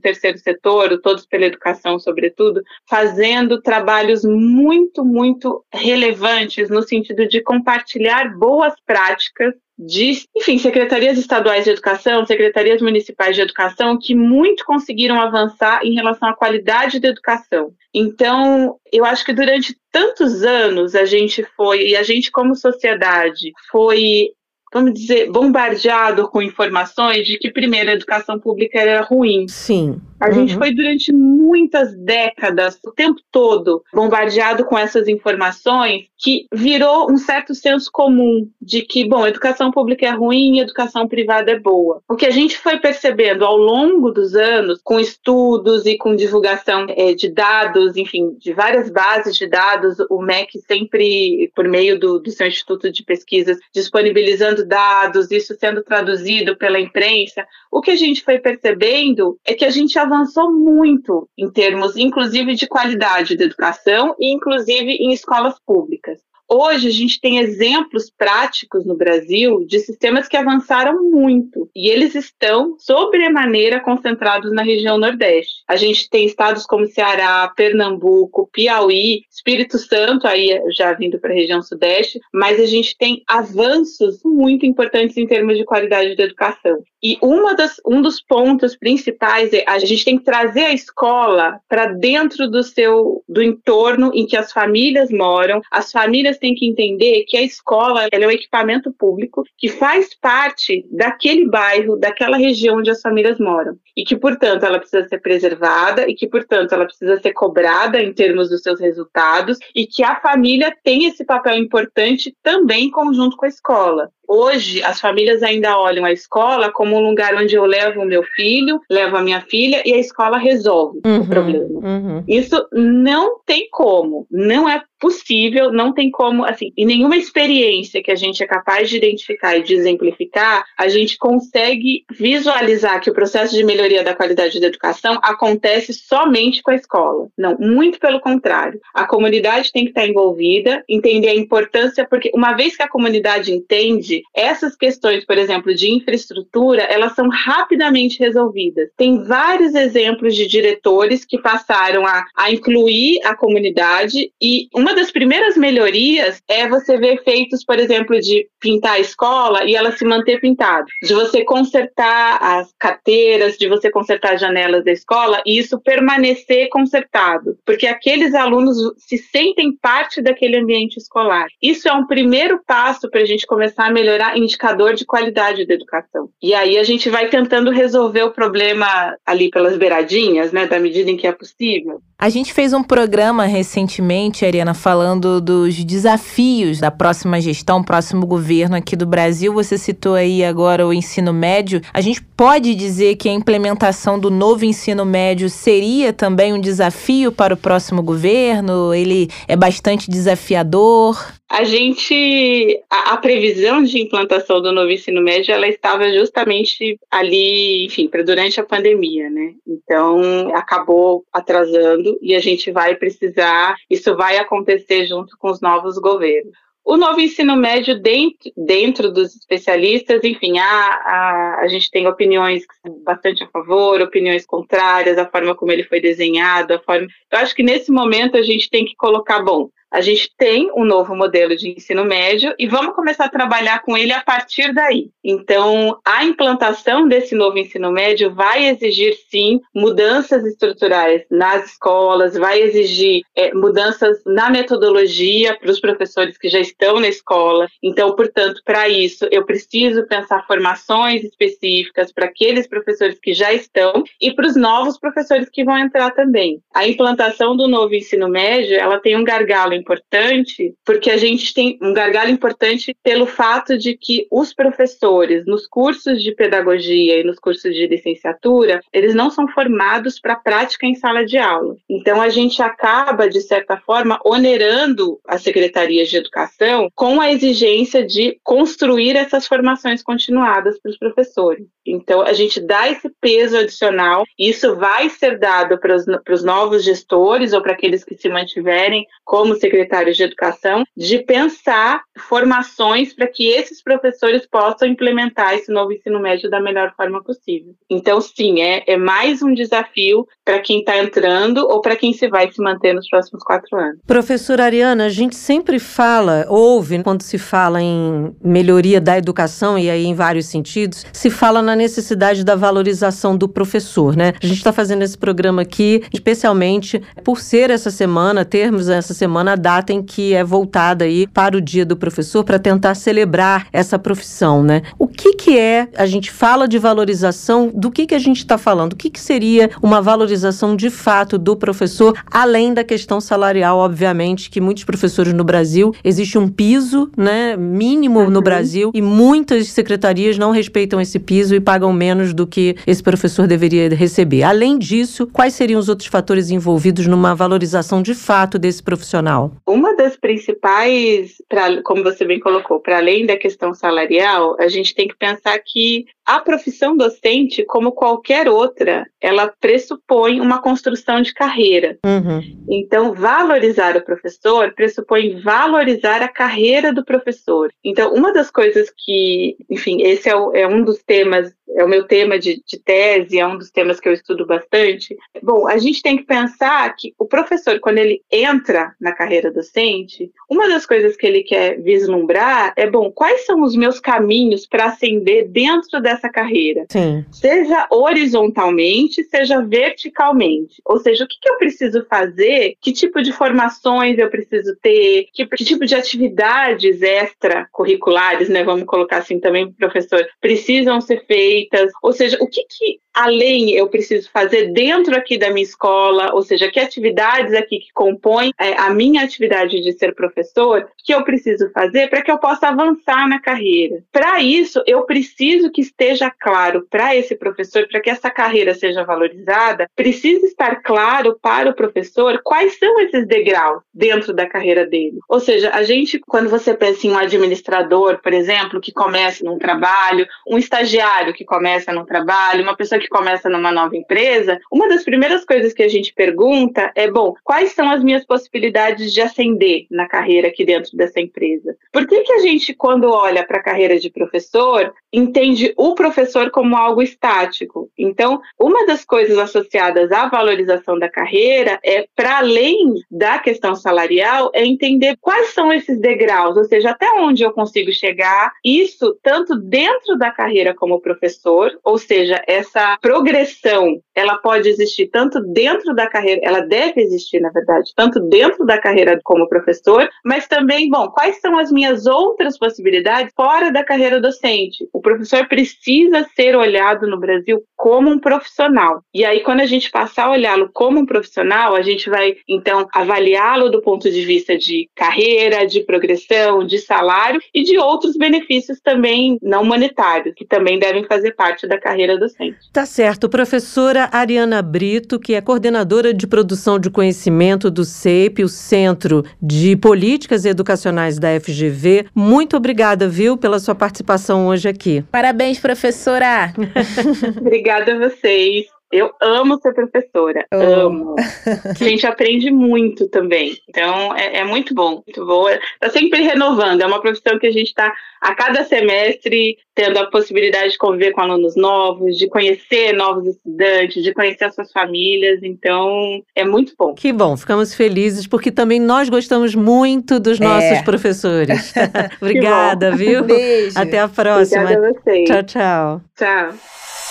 terceiro 0.00 0.38
setor, 0.38 0.98
todos 1.00 1.26
pela 1.26 1.46
educação, 1.46 1.98
sobretudo, 1.98 2.62
fazendo 2.88 3.60
trabalhos 3.60 4.24
muito, 4.24 5.04
muito 5.04 5.64
relevantes 5.72 6.70
no 6.70 6.82
sentido 6.82 7.26
de 7.26 7.42
compartilhar 7.42 8.36
boas 8.36 8.74
práticas 8.86 9.54
de, 9.78 10.24
enfim, 10.36 10.58
secretarias 10.58 11.16
estaduais 11.16 11.64
de 11.64 11.70
educação, 11.70 12.26
secretarias 12.26 12.82
municipais 12.82 13.36
de 13.36 13.42
educação, 13.42 13.96
que 13.96 14.14
muito 14.14 14.64
conseguiram 14.64 15.20
avançar 15.20 15.84
em 15.84 15.94
relação 15.94 16.28
à 16.28 16.34
qualidade 16.34 16.98
da 16.98 17.08
educação. 17.08 17.72
Então, 17.94 18.76
eu 18.92 19.04
acho 19.04 19.24
que 19.24 19.32
durante 19.32 19.76
tantos 19.92 20.42
anos 20.42 20.94
a 20.94 21.04
gente 21.04 21.44
foi, 21.56 21.88
e 21.88 21.96
a 21.96 22.02
gente 22.02 22.30
como 22.30 22.56
sociedade, 22.56 23.52
foi 23.70 24.30
vamos 24.72 24.94
dizer, 24.94 25.30
bombardeado 25.30 26.28
com 26.28 26.42
informações 26.42 27.26
de 27.26 27.38
que, 27.38 27.50
primeiro, 27.50 27.90
a 27.90 27.94
educação 27.94 28.38
pública 28.38 28.78
era 28.78 29.02
ruim. 29.02 29.46
Sim. 29.48 30.00
A 30.20 30.28
uhum. 30.28 30.34
gente 30.34 30.56
foi 30.56 30.74
durante 30.74 31.12
muitas 31.12 31.94
décadas, 31.96 32.78
o 32.84 32.90
tempo 32.90 33.20
todo, 33.30 33.82
bombardeado 33.92 34.64
com 34.64 34.76
essas 34.76 35.06
informações 35.06 36.06
que 36.18 36.46
virou 36.52 37.10
um 37.10 37.16
certo 37.16 37.54
senso 37.54 37.88
comum 37.92 38.48
de 38.60 38.82
que, 38.82 39.08
bom, 39.08 39.26
educação 39.26 39.70
pública 39.70 40.06
é 40.06 40.10
ruim 40.10 40.56
e 40.56 40.60
educação 40.60 41.06
privada 41.06 41.52
é 41.52 41.58
boa. 41.58 42.02
O 42.08 42.16
que 42.16 42.26
a 42.26 42.30
gente 42.30 42.58
foi 42.58 42.78
percebendo 42.78 43.44
ao 43.44 43.56
longo 43.56 44.10
dos 44.10 44.34
anos, 44.34 44.80
com 44.82 44.98
estudos 44.98 45.86
e 45.86 45.96
com 45.96 46.16
divulgação 46.16 46.86
é, 46.90 47.14
de 47.14 47.28
dados, 47.28 47.96
enfim, 47.96 48.36
de 48.38 48.52
várias 48.52 48.90
bases 48.90 49.36
de 49.36 49.46
dados, 49.46 49.98
o 50.10 50.20
MEC 50.20 50.58
sempre, 50.66 51.52
por 51.54 51.68
meio 51.68 51.98
do, 51.98 52.18
do 52.18 52.30
seu 52.32 52.48
Instituto 52.48 52.90
de 52.90 53.04
Pesquisas, 53.04 53.58
disponibilizando 53.72 54.57
dados, 54.66 55.30
isso 55.30 55.56
sendo 55.58 55.82
traduzido 55.82 56.56
pela 56.56 56.80
imprensa, 56.80 57.46
o 57.70 57.80
que 57.80 57.90
a 57.90 57.96
gente 57.96 58.22
foi 58.22 58.38
percebendo 58.38 59.38
é 59.44 59.54
que 59.54 59.64
a 59.64 59.70
gente 59.70 59.98
avançou 59.98 60.52
muito 60.52 61.28
em 61.36 61.50
termos, 61.50 61.96
inclusive, 61.96 62.54
de 62.54 62.66
qualidade 62.66 63.36
da 63.36 63.44
educação 63.44 64.14
e, 64.18 64.32
inclusive, 64.32 64.92
em 64.92 65.12
escolas 65.12 65.58
públicas. 65.66 66.18
Hoje 66.50 66.88
a 66.88 66.90
gente 66.90 67.20
tem 67.20 67.38
exemplos 67.40 68.10
práticos 68.10 68.86
no 68.86 68.96
Brasil 68.96 69.66
de 69.66 69.78
sistemas 69.80 70.26
que 70.26 70.36
avançaram 70.36 71.04
muito 71.10 71.68
e 71.76 71.90
eles 71.90 72.14
estão 72.14 72.74
sobremaneira 72.78 73.80
concentrados 73.80 74.50
na 74.50 74.62
região 74.62 74.96
Nordeste. 74.96 75.62
A 75.68 75.76
gente 75.76 76.08
tem 76.08 76.24
estados 76.24 76.64
como 76.64 76.86
Ceará, 76.86 77.52
Pernambuco, 77.54 78.48
Piauí, 78.50 79.24
Espírito 79.30 79.76
Santo, 79.76 80.26
aí 80.26 80.58
já 80.70 80.94
vindo 80.94 81.18
para 81.18 81.32
a 81.32 81.36
região 81.36 81.60
Sudeste, 81.60 82.18
mas 82.32 82.58
a 82.58 82.64
gente 82.64 82.96
tem 82.96 83.22
avanços 83.28 84.22
muito 84.24 84.64
importantes 84.64 85.18
em 85.18 85.26
termos 85.26 85.58
de 85.58 85.66
qualidade 85.66 86.16
da 86.16 86.24
educação. 86.24 86.82
E 87.02 87.16
uma 87.22 87.54
das, 87.54 87.80
um 87.86 88.02
dos 88.02 88.20
pontos 88.20 88.76
principais 88.76 89.52
é 89.52 89.64
a 89.68 89.78
gente 89.78 90.04
tem 90.04 90.18
que 90.18 90.24
trazer 90.24 90.64
a 90.64 90.72
escola 90.72 91.60
para 91.68 91.86
dentro 91.86 92.50
do 92.50 92.62
seu 92.62 93.22
do 93.28 93.42
entorno 93.42 94.10
em 94.14 94.26
que 94.26 94.36
as 94.36 94.50
famílias 94.50 95.10
moram. 95.10 95.60
As 95.70 95.92
famílias 95.92 96.37
têm 96.38 96.54
que 96.54 96.66
entender 96.66 97.24
que 97.26 97.36
a 97.36 97.42
escola 97.42 98.08
é 98.10 98.26
um 98.26 98.30
equipamento 98.30 98.92
público 98.92 99.44
que 99.56 99.68
faz 99.68 100.14
parte 100.14 100.86
daquele 100.90 101.48
bairro, 101.48 101.96
daquela 101.96 102.36
região 102.36 102.78
onde 102.78 102.90
as 102.90 103.00
famílias 103.00 103.38
moram. 103.38 103.76
E 103.96 104.04
que, 104.04 104.16
portanto, 104.16 104.64
ela 104.64 104.78
precisa 104.78 105.06
ser 105.08 105.18
preservada 105.18 106.08
e 106.08 106.14
que, 106.14 106.28
portanto, 106.28 106.72
ela 106.72 106.84
precisa 106.84 107.20
ser 107.20 107.32
cobrada 107.32 108.00
em 108.00 108.12
termos 108.12 108.48
dos 108.48 108.62
seus 108.62 108.80
resultados 108.80 109.58
e 109.74 109.86
que 109.86 110.02
a 110.02 110.20
família 110.20 110.74
tem 110.84 111.06
esse 111.06 111.24
papel 111.24 111.56
importante 111.58 112.34
também 112.42 112.86
em 112.86 112.90
conjunto 112.90 113.36
com 113.36 113.44
a 113.44 113.48
escola. 113.48 114.10
Hoje, 114.28 114.82
as 114.82 115.00
famílias 115.00 115.42
ainda 115.42 115.78
olham 115.78 116.04
a 116.04 116.12
escola 116.12 116.70
como 116.70 116.96
um 116.96 117.00
lugar 117.00 117.34
onde 117.34 117.54
eu 117.54 117.64
levo 117.64 118.02
o 118.02 118.04
meu 118.04 118.22
filho, 118.22 118.78
levo 118.90 119.16
a 119.16 119.22
minha 119.22 119.40
filha 119.40 119.82
e 119.86 119.94
a 119.94 119.98
escola 119.98 120.36
resolve 120.36 121.00
uhum, 121.04 121.20
o 121.20 121.26
problema. 121.26 121.64
Uhum. 121.64 122.24
Isso 122.28 122.68
não 122.70 123.40
tem 123.46 123.68
como, 123.70 124.26
não 124.30 124.68
é 124.68 124.82
possível, 125.00 125.72
não 125.72 125.92
tem 125.92 126.10
como, 126.10 126.44
assim, 126.44 126.72
em 126.76 126.84
nenhuma 126.84 127.16
experiência 127.16 128.02
que 128.02 128.10
a 128.10 128.16
gente 128.16 128.42
é 128.42 128.46
capaz 128.46 128.90
de 128.90 128.96
identificar 128.96 129.56
e 129.56 129.62
de 129.62 129.74
exemplificar, 129.74 130.64
a 130.76 130.88
gente 130.88 131.16
consegue 131.16 132.04
visualizar 132.10 133.00
que 133.00 133.10
o 133.10 133.14
processo 133.14 133.54
de 133.54 133.64
melhoria 133.64 134.02
da 134.02 134.14
qualidade 134.14 134.60
da 134.60 134.66
educação 134.66 135.18
acontece 135.22 135.92
somente 135.94 136.62
com 136.62 136.70
a 136.70 136.74
escola. 136.74 137.28
Não, 137.36 137.56
muito 137.58 137.98
pelo 137.98 138.20
contrário. 138.20 138.80
A 138.92 139.06
comunidade 139.06 139.72
tem 139.72 139.84
que 139.84 139.90
estar 139.90 140.06
envolvida, 140.06 140.84
entender 140.88 141.28
a 141.28 141.36
importância, 141.36 142.06
porque 142.08 142.30
uma 142.34 142.54
vez 142.54 142.76
que 142.76 142.82
a 142.82 142.88
comunidade 142.88 143.52
entende, 143.52 144.17
essas 144.34 144.76
questões, 144.76 145.24
por 145.24 145.38
exemplo, 145.38 145.74
de 145.74 145.90
infraestrutura, 145.90 146.82
elas 146.82 147.14
são 147.14 147.28
rapidamente 147.28 148.18
resolvidas. 148.18 148.88
Tem 148.96 149.22
vários 149.24 149.74
exemplos 149.74 150.34
de 150.34 150.46
diretores 150.46 151.24
que 151.24 151.38
passaram 151.38 152.06
a, 152.06 152.24
a 152.36 152.50
incluir 152.50 153.20
a 153.24 153.34
comunidade 153.34 154.30
e 154.40 154.68
uma 154.74 154.94
das 154.94 155.10
primeiras 155.10 155.56
melhorias 155.56 156.42
é 156.48 156.68
você 156.68 156.96
ver 156.98 157.22
feitos, 157.22 157.64
por 157.64 157.78
exemplo, 157.78 158.18
de 158.20 158.48
pintar 158.60 158.94
a 158.94 159.00
escola 159.00 159.64
e 159.64 159.74
ela 159.74 159.92
se 159.92 160.04
manter 160.04 160.40
pintada, 160.40 160.86
de 161.02 161.14
você 161.14 161.44
consertar 161.44 162.38
as 162.40 162.72
carteiras, 162.78 163.56
de 163.56 163.68
você 163.68 163.90
consertar 163.90 164.34
as 164.34 164.40
janelas 164.40 164.84
da 164.84 164.92
escola 164.92 165.42
e 165.46 165.58
isso 165.58 165.80
permanecer 165.80 166.68
consertado, 166.68 167.56
porque 167.64 167.86
aqueles 167.86 168.34
alunos 168.34 168.76
se 168.96 169.18
sentem 169.18 169.76
parte 169.76 170.20
daquele 170.20 170.58
ambiente 170.58 170.96
escolar. 170.96 171.46
Isso 171.62 171.88
é 171.88 171.92
um 171.92 172.06
primeiro 172.06 172.60
passo 172.66 173.08
para 173.10 173.20
a 173.20 173.24
gente 173.24 173.46
começar 173.46 173.86
a 173.86 173.92
melhorar 173.92 174.07
melhorar 174.08 174.38
indicador 174.38 174.94
de 174.94 175.04
qualidade 175.04 175.66
da 175.66 175.74
educação. 175.74 176.30
E 176.42 176.54
aí 176.54 176.78
a 176.78 176.84
gente 176.84 177.10
vai 177.10 177.28
tentando 177.28 177.70
resolver 177.70 178.22
o 178.22 178.30
problema 178.30 179.14
ali 179.26 179.50
pelas 179.50 179.76
beiradinhas, 179.76 180.50
né, 180.50 180.66
da 180.66 180.80
medida 180.80 181.10
em 181.10 181.16
que 181.16 181.26
é 181.26 181.32
possível. 181.32 182.00
A 182.20 182.28
gente 182.30 182.52
fez 182.52 182.72
um 182.72 182.82
programa 182.82 183.44
recentemente, 183.44 184.44
Ariana, 184.44 184.74
falando 184.74 185.40
dos 185.40 185.84
desafios 185.84 186.80
da 186.80 186.90
próxima 186.90 187.40
gestão, 187.40 187.80
próximo 187.80 188.26
governo 188.26 188.74
aqui 188.74 188.96
do 188.96 189.06
Brasil. 189.06 189.54
Você 189.54 189.78
citou 189.78 190.14
aí 190.14 190.42
agora 190.42 190.84
o 190.84 190.92
ensino 190.92 191.32
médio. 191.32 191.80
A 191.94 192.00
gente 192.00 192.20
pode 192.20 192.74
dizer 192.74 193.14
que 193.14 193.28
a 193.28 193.32
implementação 193.32 194.18
do 194.18 194.32
novo 194.32 194.64
ensino 194.64 195.04
médio 195.04 195.48
seria 195.48 196.12
também 196.12 196.52
um 196.52 196.60
desafio 196.60 197.30
para 197.30 197.54
o 197.54 197.56
próximo 197.56 198.02
governo? 198.02 198.92
Ele 198.92 199.28
é 199.46 199.54
bastante 199.54 200.10
desafiador? 200.10 201.16
A 201.50 201.64
gente, 201.64 202.78
a, 202.90 203.14
a, 203.14 203.16
previsão 203.16 203.82
de 203.82 204.02
implantação 204.02 204.60
do 204.60 204.70
novo 204.70 204.90
ensino 204.90 205.22
médio, 205.22 205.54
ela 205.54 205.66
estava 205.66 206.12
justamente 206.12 206.98
ali, 207.10 207.86
enfim, 207.86 208.10
durante 208.24 208.60
a 208.60 208.64
pandemia, 208.64 209.30
né? 209.30 209.54
Então, 209.66 210.54
acabou 210.54 211.24
atrasando 211.32 212.07
e 212.22 212.34
a 212.34 212.40
gente 212.40 212.70
vai 212.70 212.94
precisar, 212.94 213.76
isso 213.90 214.16
vai 214.16 214.38
acontecer 214.38 215.06
junto 215.06 215.36
com 215.38 215.50
os 215.50 215.60
novos 215.60 215.98
governos. 215.98 216.52
O 216.84 216.96
novo 216.96 217.20
ensino 217.20 217.54
médio, 217.54 218.00
dentro, 218.00 218.50
dentro 218.56 219.12
dos 219.12 219.36
especialistas, 219.36 220.24
enfim, 220.24 220.58
a, 220.58 220.64
a, 220.64 221.60
a 221.60 221.68
gente 221.68 221.90
tem 221.90 222.06
opiniões 222.06 222.64
bastante 223.04 223.44
a 223.44 223.48
favor, 223.48 224.00
opiniões 224.00 224.46
contrárias, 224.46 225.18
a 225.18 225.28
forma 225.28 225.54
como 225.54 225.70
ele 225.70 225.84
foi 225.84 226.00
desenhado, 226.00 226.72
a 226.72 226.78
forma. 226.78 227.06
Eu 227.30 227.38
acho 227.40 227.54
que 227.54 227.62
nesse 227.62 227.92
momento 227.92 228.38
a 228.38 228.42
gente 228.42 228.70
tem 228.70 228.86
que 228.86 228.96
colocar, 228.96 229.42
bom, 229.42 229.68
a 229.90 230.00
gente 230.00 230.30
tem 230.36 230.70
um 230.74 230.84
novo 230.84 231.14
modelo 231.16 231.56
de 231.56 231.70
ensino 231.70 232.04
médio 232.04 232.54
e 232.58 232.66
vamos 232.66 232.94
começar 232.94 233.24
a 233.24 233.30
trabalhar 233.30 233.82
com 233.82 233.96
ele 233.96 234.12
a 234.12 234.20
partir 234.20 234.72
daí. 234.72 235.10
Então, 235.24 235.98
a 236.04 236.24
implantação 236.24 237.08
desse 237.08 237.34
novo 237.34 237.58
ensino 237.58 237.90
médio 237.90 238.34
vai 238.34 238.68
exigir, 238.68 239.14
sim, 239.30 239.60
mudanças 239.74 240.44
estruturais 240.44 241.22
nas 241.30 241.72
escolas, 241.72 242.34
vai 242.34 242.60
exigir 242.60 243.22
é, 243.34 243.52
mudanças 243.54 244.22
na 244.26 244.50
metodologia 244.50 245.56
para 245.58 245.70
os 245.70 245.80
professores 245.80 246.36
que 246.36 246.48
já 246.48 246.60
estão 246.60 247.00
na 247.00 247.08
escola. 247.08 247.66
Então, 247.82 248.14
portanto, 248.14 248.60
para 248.64 248.88
isso, 248.88 249.26
eu 249.30 249.44
preciso 249.44 250.06
pensar 250.06 250.46
formações 250.46 251.24
específicas 251.24 252.12
para 252.12 252.26
aqueles 252.26 252.66
professores 252.66 253.18
que 253.18 253.32
já 253.32 253.52
estão 253.52 254.04
e 254.20 254.32
para 254.32 254.46
os 254.46 254.56
novos 254.56 254.98
professores 254.98 255.48
que 255.48 255.64
vão 255.64 255.78
entrar 255.78 256.10
também. 256.10 256.60
A 256.74 256.86
implantação 256.86 257.56
do 257.56 257.66
novo 257.66 257.94
ensino 257.94 258.28
médio, 258.28 258.76
ela 258.76 259.00
tem 259.00 259.16
um 259.16 259.24
gargalo 259.24 259.77
importante, 259.78 260.74
porque 260.84 261.10
a 261.10 261.16
gente 261.16 261.54
tem 261.54 261.78
um 261.80 261.92
gargalo 261.92 262.30
importante 262.30 262.94
pelo 263.02 263.26
fato 263.26 263.78
de 263.78 263.96
que 263.96 264.26
os 264.30 264.52
professores, 264.52 265.46
nos 265.46 265.66
cursos 265.66 266.22
de 266.22 266.34
pedagogia 266.34 267.20
e 267.20 267.24
nos 267.24 267.38
cursos 267.38 267.74
de 267.74 267.86
licenciatura, 267.86 268.80
eles 268.92 269.14
não 269.14 269.30
são 269.30 269.48
formados 269.48 270.20
para 270.20 270.36
prática 270.36 270.86
em 270.86 270.94
sala 270.94 271.24
de 271.24 271.38
aula. 271.38 271.76
Então, 271.88 272.20
a 272.20 272.28
gente 272.28 272.60
acaba, 272.62 273.28
de 273.28 273.40
certa 273.40 273.76
forma, 273.76 274.18
onerando 274.24 275.18
as 275.26 275.42
secretarias 275.42 276.08
de 276.08 276.16
educação 276.16 276.90
com 276.94 277.20
a 277.20 277.32
exigência 277.32 278.04
de 278.04 278.38
construir 278.42 279.16
essas 279.16 279.46
formações 279.46 280.02
continuadas 280.02 280.78
para 280.80 280.90
os 280.90 280.98
professores. 280.98 281.66
Então, 281.86 282.20
a 282.22 282.32
gente 282.32 282.60
dá 282.60 282.88
esse 282.90 283.08
peso 283.20 283.56
adicional, 283.56 284.24
e 284.38 284.50
isso 284.50 284.76
vai 284.76 285.08
ser 285.08 285.38
dado 285.38 285.78
para 285.78 285.94
os, 285.94 286.44
novos 286.44 286.84
gestores 286.84 287.52
ou 287.52 287.62
para 287.62 287.72
aqueles 287.72 288.04
que 288.04 288.14
se 288.14 288.28
mantiverem 288.28 289.06
como 289.24 289.54
secretários 289.54 289.67
de 289.68 290.22
educação, 290.22 290.84
de 290.96 291.18
pensar 291.18 292.02
formações 292.18 293.14
para 293.14 293.26
que 293.26 293.48
esses 293.48 293.82
professores 293.82 294.46
possam 294.46 294.88
implementar 294.88 295.54
esse 295.54 295.72
novo 295.72 295.92
ensino 295.92 296.20
médio 296.20 296.50
da 296.50 296.60
melhor 296.60 296.92
forma 296.96 297.22
possível. 297.22 297.74
Então, 297.88 298.20
sim, 298.20 298.60
é, 298.60 298.84
é 298.86 298.96
mais 298.96 299.42
um 299.42 299.54
desafio 299.54 300.26
para 300.44 300.58
quem 300.60 300.80
está 300.80 300.98
entrando 300.98 301.58
ou 301.58 301.80
para 301.80 301.96
quem 301.96 302.12
se 302.12 302.28
vai 302.28 302.50
se 302.50 302.60
manter 302.60 302.94
nos 302.94 303.08
próximos 303.08 303.42
quatro 303.42 303.76
anos. 303.76 303.98
Professora 304.06 304.64
Ariana, 304.64 305.06
a 305.06 305.08
gente 305.08 305.36
sempre 305.36 305.78
fala, 305.78 306.46
ouve, 306.48 307.02
quando 307.02 307.22
se 307.22 307.38
fala 307.38 307.80
em 307.80 308.34
melhoria 308.42 309.00
da 309.00 309.16
educação, 309.16 309.78
e 309.78 309.90
aí 309.90 310.04
em 310.04 310.14
vários 310.14 310.46
sentidos, 310.46 311.06
se 311.12 311.30
fala 311.30 311.62
na 311.62 311.76
necessidade 311.76 312.44
da 312.44 312.56
valorização 312.56 313.36
do 313.36 313.48
professor, 313.48 314.16
né? 314.16 314.32
A 314.42 314.46
gente 314.46 314.58
está 314.58 314.72
fazendo 314.72 315.02
esse 315.02 315.16
programa 315.16 315.62
aqui, 315.62 316.02
especialmente 316.12 317.00
por 317.24 317.40
ser 317.40 317.70
essa 317.70 317.90
semana, 317.90 318.44
termos 318.44 318.88
essa 318.88 319.14
semana 319.14 319.52
a 319.52 319.56
data 319.58 319.92
em 319.92 320.02
que 320.02 320.32
é 320.32 320.44
voltada 320.44 321.04
aí 321.04 321.26
para 321.26 321.56
o 321.56 321.60
Dia 321.60 321.84
do 321.84 321.96
Professor, 321.96 322.44
para 322.44 322.58
tentar 322.58 322.94
celebrar 322.94 323.66
essa 323.72 323.98
profissão, 323.98 324.62
né? 324.62 324.82
O 324.98 325.06
que 325.06 325.34
que 325.34 325.58
é, 325.58 325.88
a 325.96 326.06
gente 326.06 326.30
fala 326.30 326.66
de 326.66 326.78
valorização, 326.78 327.70
do 327.74 327.90
que 327.90 328.06
que 328.06 328.14
a 328.14 328.18
gente 328.18 328.38
está 328.38 328.56
falando? 328.56 328.92
O 328.92 328.96
que 328.96 329.10
que 329.10 329.20
seria 329.20 329.70
uma 329.82 330.00
valorização 330.00 330.76
de 330.76 330.90
fato 330.90 331.36
do 331.36 331.56
professor, 331.56 332.16
além 332.30 332.72
da 332.72 332.84
questão 332.84 333.20
salarial, 333.20 333.78
obviamente, 333.78 334.50
que 334.50 334.60
muitos 334.60 334.84
professores 334.84 335.32
no 335.32 335.44
Brasil, 335.44 335.94
existe 336.04 336.38
um 336.38 336.48
piso, 336.48 337.10
né, 337.16 337.56
mínimo 337.56 338.20
uhum. 338.20 338.30
no 338.30 338.40
Brasil, 338.40 338.90
e 338.94 339.02
muitas 339.02 339.68
secretarias 339.68 340.38
não 340.38 340.50
respeitam 340.50 341.00
esse 341.00 341.18
piso 341.18 341.54
e 341.54 341.60
pagam 341.60 341.92
menos 341.92 342.32
do 342.32 342.46
que 342.46 342.76
esse 342.86 343.02
professor 343.02 343.46
deveria 343.46 343.88
receber. 343.88 344.42
Além 344.42 344.78
disso, 344.78 345.26
quais 345.26 345.54
seriam 345.54 345.80
os 345.80 345.88
outros 345.88 346.08
fatores 346.08 346.50
envolvidos 346.50 347.06
numa 347.06 347.34
valorização 347.34 348.02
de 348.02 348.14
fato 348.14 348.58
desse 348.58 348.82
profissional? 348.82 349.47
Uma 349.66 349.94
das 349.96 350.16
principais, 350.16 351.36
pra, 351.48 351.82
como 351.82 352.02
você 352.02 352.24
bem 352.24 352.40
colocou, 352.40 352.80
para 352.80 352.98
além 352.98 353.26
da 353.26 353.36
questão 353.36 353.74
salarial, 353.74 354.56
a 354.58 354.68
gente 354.68 354.94
tem 354.94 355.08
que 355.08 355.16
pensar 355.16 355.58
que 355.64 356.06
a 356.28 356.40
profissão 356.40 356.94
docente, 356.94 357.64
como 357.64 357.92
qualquer 357.92 358.48
outra, 358.48 359.06
ela 359.18 359.52
pressupõe 359.60 360.40
uma 360.40 360.60
construção 360.60 361.22
de 361.22 361.32
carreira. 361.32 361.98
Uhum. 362.04 362.42
Então, 362.68 363.14
valorizar 363.14 363.96
o 363.96 364.04
professor 364.04 364.74
pressupõe 364.74 365.40
valorizar 365.40 366.22
a 366.22 366.28
carreira 366.28 366.92
do 366.92 367.02
professor. 367.04 367.72
Então, 367.82 368.12
uma 368.12 368.32
das 368.32 368.50
coisas 368.50 368.92
que, 368.94 369.56
enfim, 369.70 370.02
esse 370.02 370.28
é, 370.28 370.36
o, 370.36 370.52
é 370.54 370.66
um 370.66 370.84
dos 370.84 371.02
temas 371.02 371.52
é 371.76 371.84
o 371.84 371.88
meu 371.88 372.04
tema 372.04 372.38
de, 372.38 372.62
de, 372.66 372.78
tese, 372.78 373.38
é 373.38 373.46
um 373.46 373.56
dos 373.56 373.70
temas 373.70 374.00
que 374.00 374.08
eu 374.08 374.12
estudo 374.12 374.46
bastante. 374.46 375.16
Bom, 375.42 375.68
a 375.68 375.78
gente 375.78 376.02
tem 376.02 376.16
que 376.16 376.24
pensar 376.24 376.94
que 376.96 377.14
o 377.18 377.26
professor, 377.26 377.78
quando 377.78 377.98
ele 377.98 378.22
entra 378.32 378.94
na 379.00 379.12
carreira 379.12 379.37
docente, 379.42 380.30
uma 380.48 380.68
das 380.68 380.84
coisas 380.84 381.16
que 381.16 381.26
ele 381.26 381.42
quer 381.42 381.80
vislumbrar 381.80 382.72
é, 382.76 382.88
bom, 382.88 383.10
quais 383.10 383.46
são 383.46 383.62
os 383.62 383.74
meus 383.76 384.00
caminhos 384.00 384.66
para 384.66 384.86
ascender 384.86 385.48
dentro 385.48 386.00
dessa 386.00 386.28
carreira? 386.28 386.86
Sim. 386.90 387.24
Seja 387.30 387.86
horizontalmente, 387.90 389.22
seja 389.24 389.60
verticalmente. 389.60 390.82
Ou 390.84 390.98
seja, 390.98 391.24
o 391.24 391.28
que, 391.28 391.38
que 391.40 391.48
eu 391.48 391.58
preciso 391.58 392.04
fazer, 392.06 392.74
que 392.80 392.92
tipo 392.92 393.22
de 393.22 393.32
formações 393.32 394.18
eu 394.18 394.30
preciso 394.30 394.76
ter, 394.82 395.28
que, 395.32 395.46
que 395.46 395.64
tipo 395.64 395.86
de 395.86 395.94
atividades 395.94 397.00
extracurriculares, 397.02 398.48
né, 398.48 398.64
vamos 398.64 398.84
colocar 398.84 399.18
assim 399.18 399.38
também, 399.38 399.70
professor, 399.72 400.26
precisam 400.40 401.00
ser 401.00 401.24
feitas 401.26 401.68
feitas, 401.68 401.92
ou 402.02 402.12
seja, 402.12 402.36
o 402.40 402.46
que, 402.46 402.64
que 402.64 403.00
além 403.18 403.72
eu 403.72 403.88
preciso 403.88 404.30
fazer 404.30 404.72
dentro 404.72 405.16
aqui 405.16 405.36
da 405.36 405.50
minha 405.50 405.64
escola, 405.64 406.32
ou 406.32 406.42
seja, 406.42 406.70
que 406.70 406.78
atividades 406.78 407.52
aqui 407.52 407.80
que 407.80 407.92
compõem 407.92 408.52
é, 408.58 408.74
a 408.74 408.90
minha 408.90 409.24
atividade 409.24 409.80
de 409.80 409.92
ser 409.92 410.14
professor, 410.14 410.88
que 410.98 411.12
eu 411.12 411.24
preciso 411.24 411.68
fazer 411.72 412.08
para 412.08 412.22
que 412.22 412.30
eu 412.30 412.38
possa 412.38 412.68
avançar 412.68 413.28
na 413.28 413.40
carreira. 413.40 414.04
Para 414.12 414.40
isso, 414.40 414.80
eu 414.86 415.02
preciso 415.02 415.70
que 415.70 415.80
esteja 415.80 416.30
claro 416.30 416.86
para 416.88 417.16
esse 417.16 417.34
professor, 417.34 417.88
para 417.88 418.00
que 418.00 418.10
essa 418.10 418.30
carreira 418.30 418.72
seja 418.74 419.04
valorizada, 419.04 419.90
precisa 419.96 420.46
estar 420.46 420.76
claro 420.82 421.36
para 421.42 421.70
o 421.70 421.74
professor 421.74 422.40
quais 422.44 422.78
são 422.78 423.00
esses 423.00 423.26
degraus 423.26 423.82
dentro 423.92 424.32
da 424.32 424.46
carreira 424.46 424.86
dele. 424.86 425.18
Ou 425.28 425.40
seja, 425.40 425.70
a 425.70 425.82
gente, 425.82 426.20
quando 426.20 426.48
você 426.48 426.72
pensa 426.72 427.06
em 427.06 427.10
um 427.10 427.18
administrador, 427.18 428.20
por 428.22 428.32
exemplo, 428.32 428.80
que 428.80 428.92
começa 428.92 429.44
num 429.44 429.58
trabalho, 429.58 430.26
um 430.46 430.56
estagiário 430.56 431.34
que 431.34 431.44
começa 431.44 431.92
num 431.92 432.04
trabalho, 432.04 432.62
uma 432.62 432.76
pessoa 432.76 433.00
que 433.00 433.07
começa 433.08 433.48
numa 433.48 433.72
nova 433.72 433.96
empresa, 433.96 434.58
uma 434.70 434.88
das 434.88 435.04
primeiras 435.04 435.44
coisas 435.44 435.72
que 435.72 435.82
a 435.82 435.88
gente 435.88 436.12
pergunta 436.12 436.90
é: 436.94 437.10
bom, 437.10 437.34
quais 437.44 437.72
são 437.72 437.90
as 437.90 438.02
minhas 438.02 438.24
possibilidades 438.24 439.12
de 439.12 439.20
ascender 439.20 439.86
na 439.90 440.06
carreira 440.06 440.48
aqui 440.48 440.64
dentro 440.64 440.96
dessa 440.96 441.20
empresa? 441.20 441.76
Por 441.92 442.06
que, 442.06 442.22
que 442.22 442.32
a 442.32 442.38
gente, 442.38 442.74
quando 442.74 443.10
olha 443.10 443.44
para 443.44 443.58
a 443.58 443.62
carreira 443.62 443.98
de 443.98 444.10
professor, 444.10 444.92
entende 445.12 445.72
o 445.76 445.94
professor 445.94 446.50
como 446.50 446.76
algo 446.76 447.02
estático? 447.02 447.90
Então, 447.98 448.40
uma 448.58 448.86
das 448.86 449.04
coisas 449.04 449.38
associadas 449.38 450.12
à 450.12 450.28
valorização 450.28 450.98
da 450.98 451.08
carreira 451.08 451.78
é, 451.84 452.06
para 452.14 452.38
além 452.38 452.94
da 453.10 453.38
questão 453.38 453.74
salarial, 453.74 454.50
é 454.54 454.64
entender 454.64 455.16
quais 455.20 455.54
são 455.54 455.72
esses 455.72 455.98
degraus, 455.98 456.56
ou 456.56 456.64
seja, 456.64 456.90
até 456.90 457.10
onde 457.12 457.42
eu 457.42 457.52
consigo 457.52 457.92
chegar, 457.92 458.52
isso 458.64 459.18
tanto 459.22 459.56
dentro 459.56 460.16
da 460.16 460.30
carreira 460.30 460.74
como 460.74 461.00
professor, 461.00 461.78
ou 461.82 461.98
seja, 461.98 462.42
essa 462.46 462.97
progressão 463.00 464.00
ela 464.18 464.36
pode 464.38 464.68
existir 464.68 465.08
tanto 465.08 465.40
dentro 465.40 465.94
da 465.94 466.08
carreira, 466.08 466.40
ela 466.42 466.60
deve 466.60 467.00
existir, 467.00 467.40
na 467.40 467.50
verdade, 467.50 467.92
tanto 467.94 468.18
dentro 468.20 468.66
da 468.66 468.76
carreira 468.76 469.18
como 469.22 469.48
professor, 469.48 470.08
mas 470.24 470.48
também, 470.48 470.90
bom, 470.90 471.08
quais 471.08 471.40
são 471.40 471.56
as 471.56 471.70
minhas 471.70 472.06
outras 472.06 472.58
possibilidades 472.58 473.32
fora 473.36 473.70
da 473.70 473.84
carreira 473.84 474.20
docente? 474.20 474.88
O 474.92 475.00
professor 475.00 475.46
precisa 475.46 476.26
ser 476.34 476.56
olhado 476.56 477.06
no 477.06 477.18
Brasil 477.18 477.62
como 477.76 478.10
um 478.10 478.18
profissional. 478.18 479.02
E 479.14 479.24
aí, 479.24 479.40
quando 479.40 479.60
a 479.60 479.66
gente 479.66 479.88
passar 479.90 480.24
a 480.24 480.30
olhá-lo 480.32 480.68
como 480.72 480.98
um 480.98 481.06
profissional, 481.06 481.76
a 481.76 481.82
gente 481.82 482.10
vai, 482.10 482.34
então, 482.48 482.88
avaliá-lo 482.92 483.70
do 483.70 483.80
ponto 483.80 484.10
de 484.10 484.24
vista 484.24 484.58
de 484.58 484.88
carreira, 484.96 485.64
de 485.64 485.84
progressão, 485.84 486.66
de 486.66 486.78
salário 486.78 487.40
e 487.54 487.62
de 487.62 487.78
outros 487.78 488.16
benefícios 488.16 488.80
também 488.80 489.38
não 489.40 489.64
monetários, 489.64 490.34
que 490.34 490.44
também 490.44 490.78
devem 490.78 491.04
fazer 491.04 491.36
parte 491.36 491.68
da 491.68 491.78
carreira 491.78 492.18
docente. 492.18 492.58
Tá 492.78 492.86
certo. 492.86 493.28
Professora 493.28 494.08
Ariana 494.12 494.62
Brito, 494.62 495.18
que 495.18 495.34
é 495.34 495.40
coordenadora 495.40 496.14
de 496.14 496.28
produção 496.28 496.78
de 496.78 496.88
conhecimento 496.88 497.72
do 497.72 497.84
CEIP, 497.84 498.44
o 498.44 498.48
Centro 498.48 499.24
de 499.42 499.74
Políticas 499.74 500.44
Educacionais 500.44 501.18
da 501.18 501.40
FGV. 501.40 502.06
Muito 502.14 502.56
obrigada, 502.56 503.08
viu, 503.08 503.36
pela 503.36 503.58
sua 503.58 503.74
participação 503.74 504.46
hoje 504.46 504.68
aqui. 504.68 505.02
Parabéns, 505.10 505.58
professora! 505.58 506.54
Obrigada 507.36 507.96
a 507.96 508.08
vocês. 508.08 508.66
Eu 508.90 509.10
amo 509.20 509.60
ser 509.60 509.74
professora, 509.74 510.46
oh. 510.52 510.56
amo. 510.56 511.16
A 511.78 511.84
gente 511.84 512.06
aprende 512.06 512.50
muito 512.50 513.08
também. 513.08 513.56
Então 513.68 514.16
é, 514.16 514.38
é, 514.38 514.44
muito 514.44 514.74
bom, 514.74 515.02
muito 515.06 515.26
boa. 515.26 515.58
Tá 515.78 515.90
sempre 515.90 516.22
renovando. 516.22 516.80
É 516.80 516.86
uma 516.86 517.00
profissão 517.00 517.38
que 517.38 517.46
a 517.46 517.52
gente 517.52 517.68
está 517.68 517.92
a 518.20 518.34
cada 518.34 518.64
semestre 518.64 519.58
tendo 519.74 519.98
a 519.98 520.10
possibilidade 520.10 520.72
de 520.72 520.78
conviver 520.78 521.12
com 521.12 521.20
alunos 521.20 521.54
novos, 521.54 522.16
de 522.16 522.28
conhecer 522.28 522.92
novos 522.92 523.26
estudantes, 523.26 524.02
de 524.02 524.12
conhecer 524.12 524.46
as 524.46 524.54
suas 524.54 524.72
famílias. 524.72 525.40
Então 525.42 526.22
é 526.34 526.44
muito 526.44 526.72
bom. 526.78 526.94
Que 526.94 527.12
bom, 527.12 527.36
ficamos 527.36 527.74
felizes 527.74 528.26
porque 528.26 528.50
também 528.50 528.80
nós 528.80 529.08
gostamos 529.10 529.54
muito 529.54 530.18
dos 530.18 530.40
nossos 530.40 530.78
é. 530.78 530.82
professores. 530.82 531.74
Obrigada, 532.20 532.90
viu? 532.96 533.22
Beijo. 533.22 533.78
Até 533.78 534.00
a 534.00 534.08
próxima. 534.08 534.62
Obrigada 534.62 534.88
a 534.88 534.92
vocês. 534.92 535.28
Tchau, 535.28 535.42
tchau. 535.42 536.02
Tchau. 536.16 537.07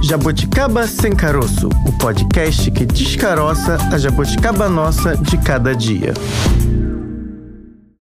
Jabuticaba 0.02 0.86
Sem 0.86 1.14
Caroço, 1.14 1.68
o 1.86 1.92
podcast 1.98 2.70
que 2.70 2.84
descaroça 2.84 3.78
a 3.92 3.98
jabuticaba 3.98 4.68
nossa 4.68 5.16
de 5.16 5.38
cada 5.38 5.74
dia. 5.74 6.12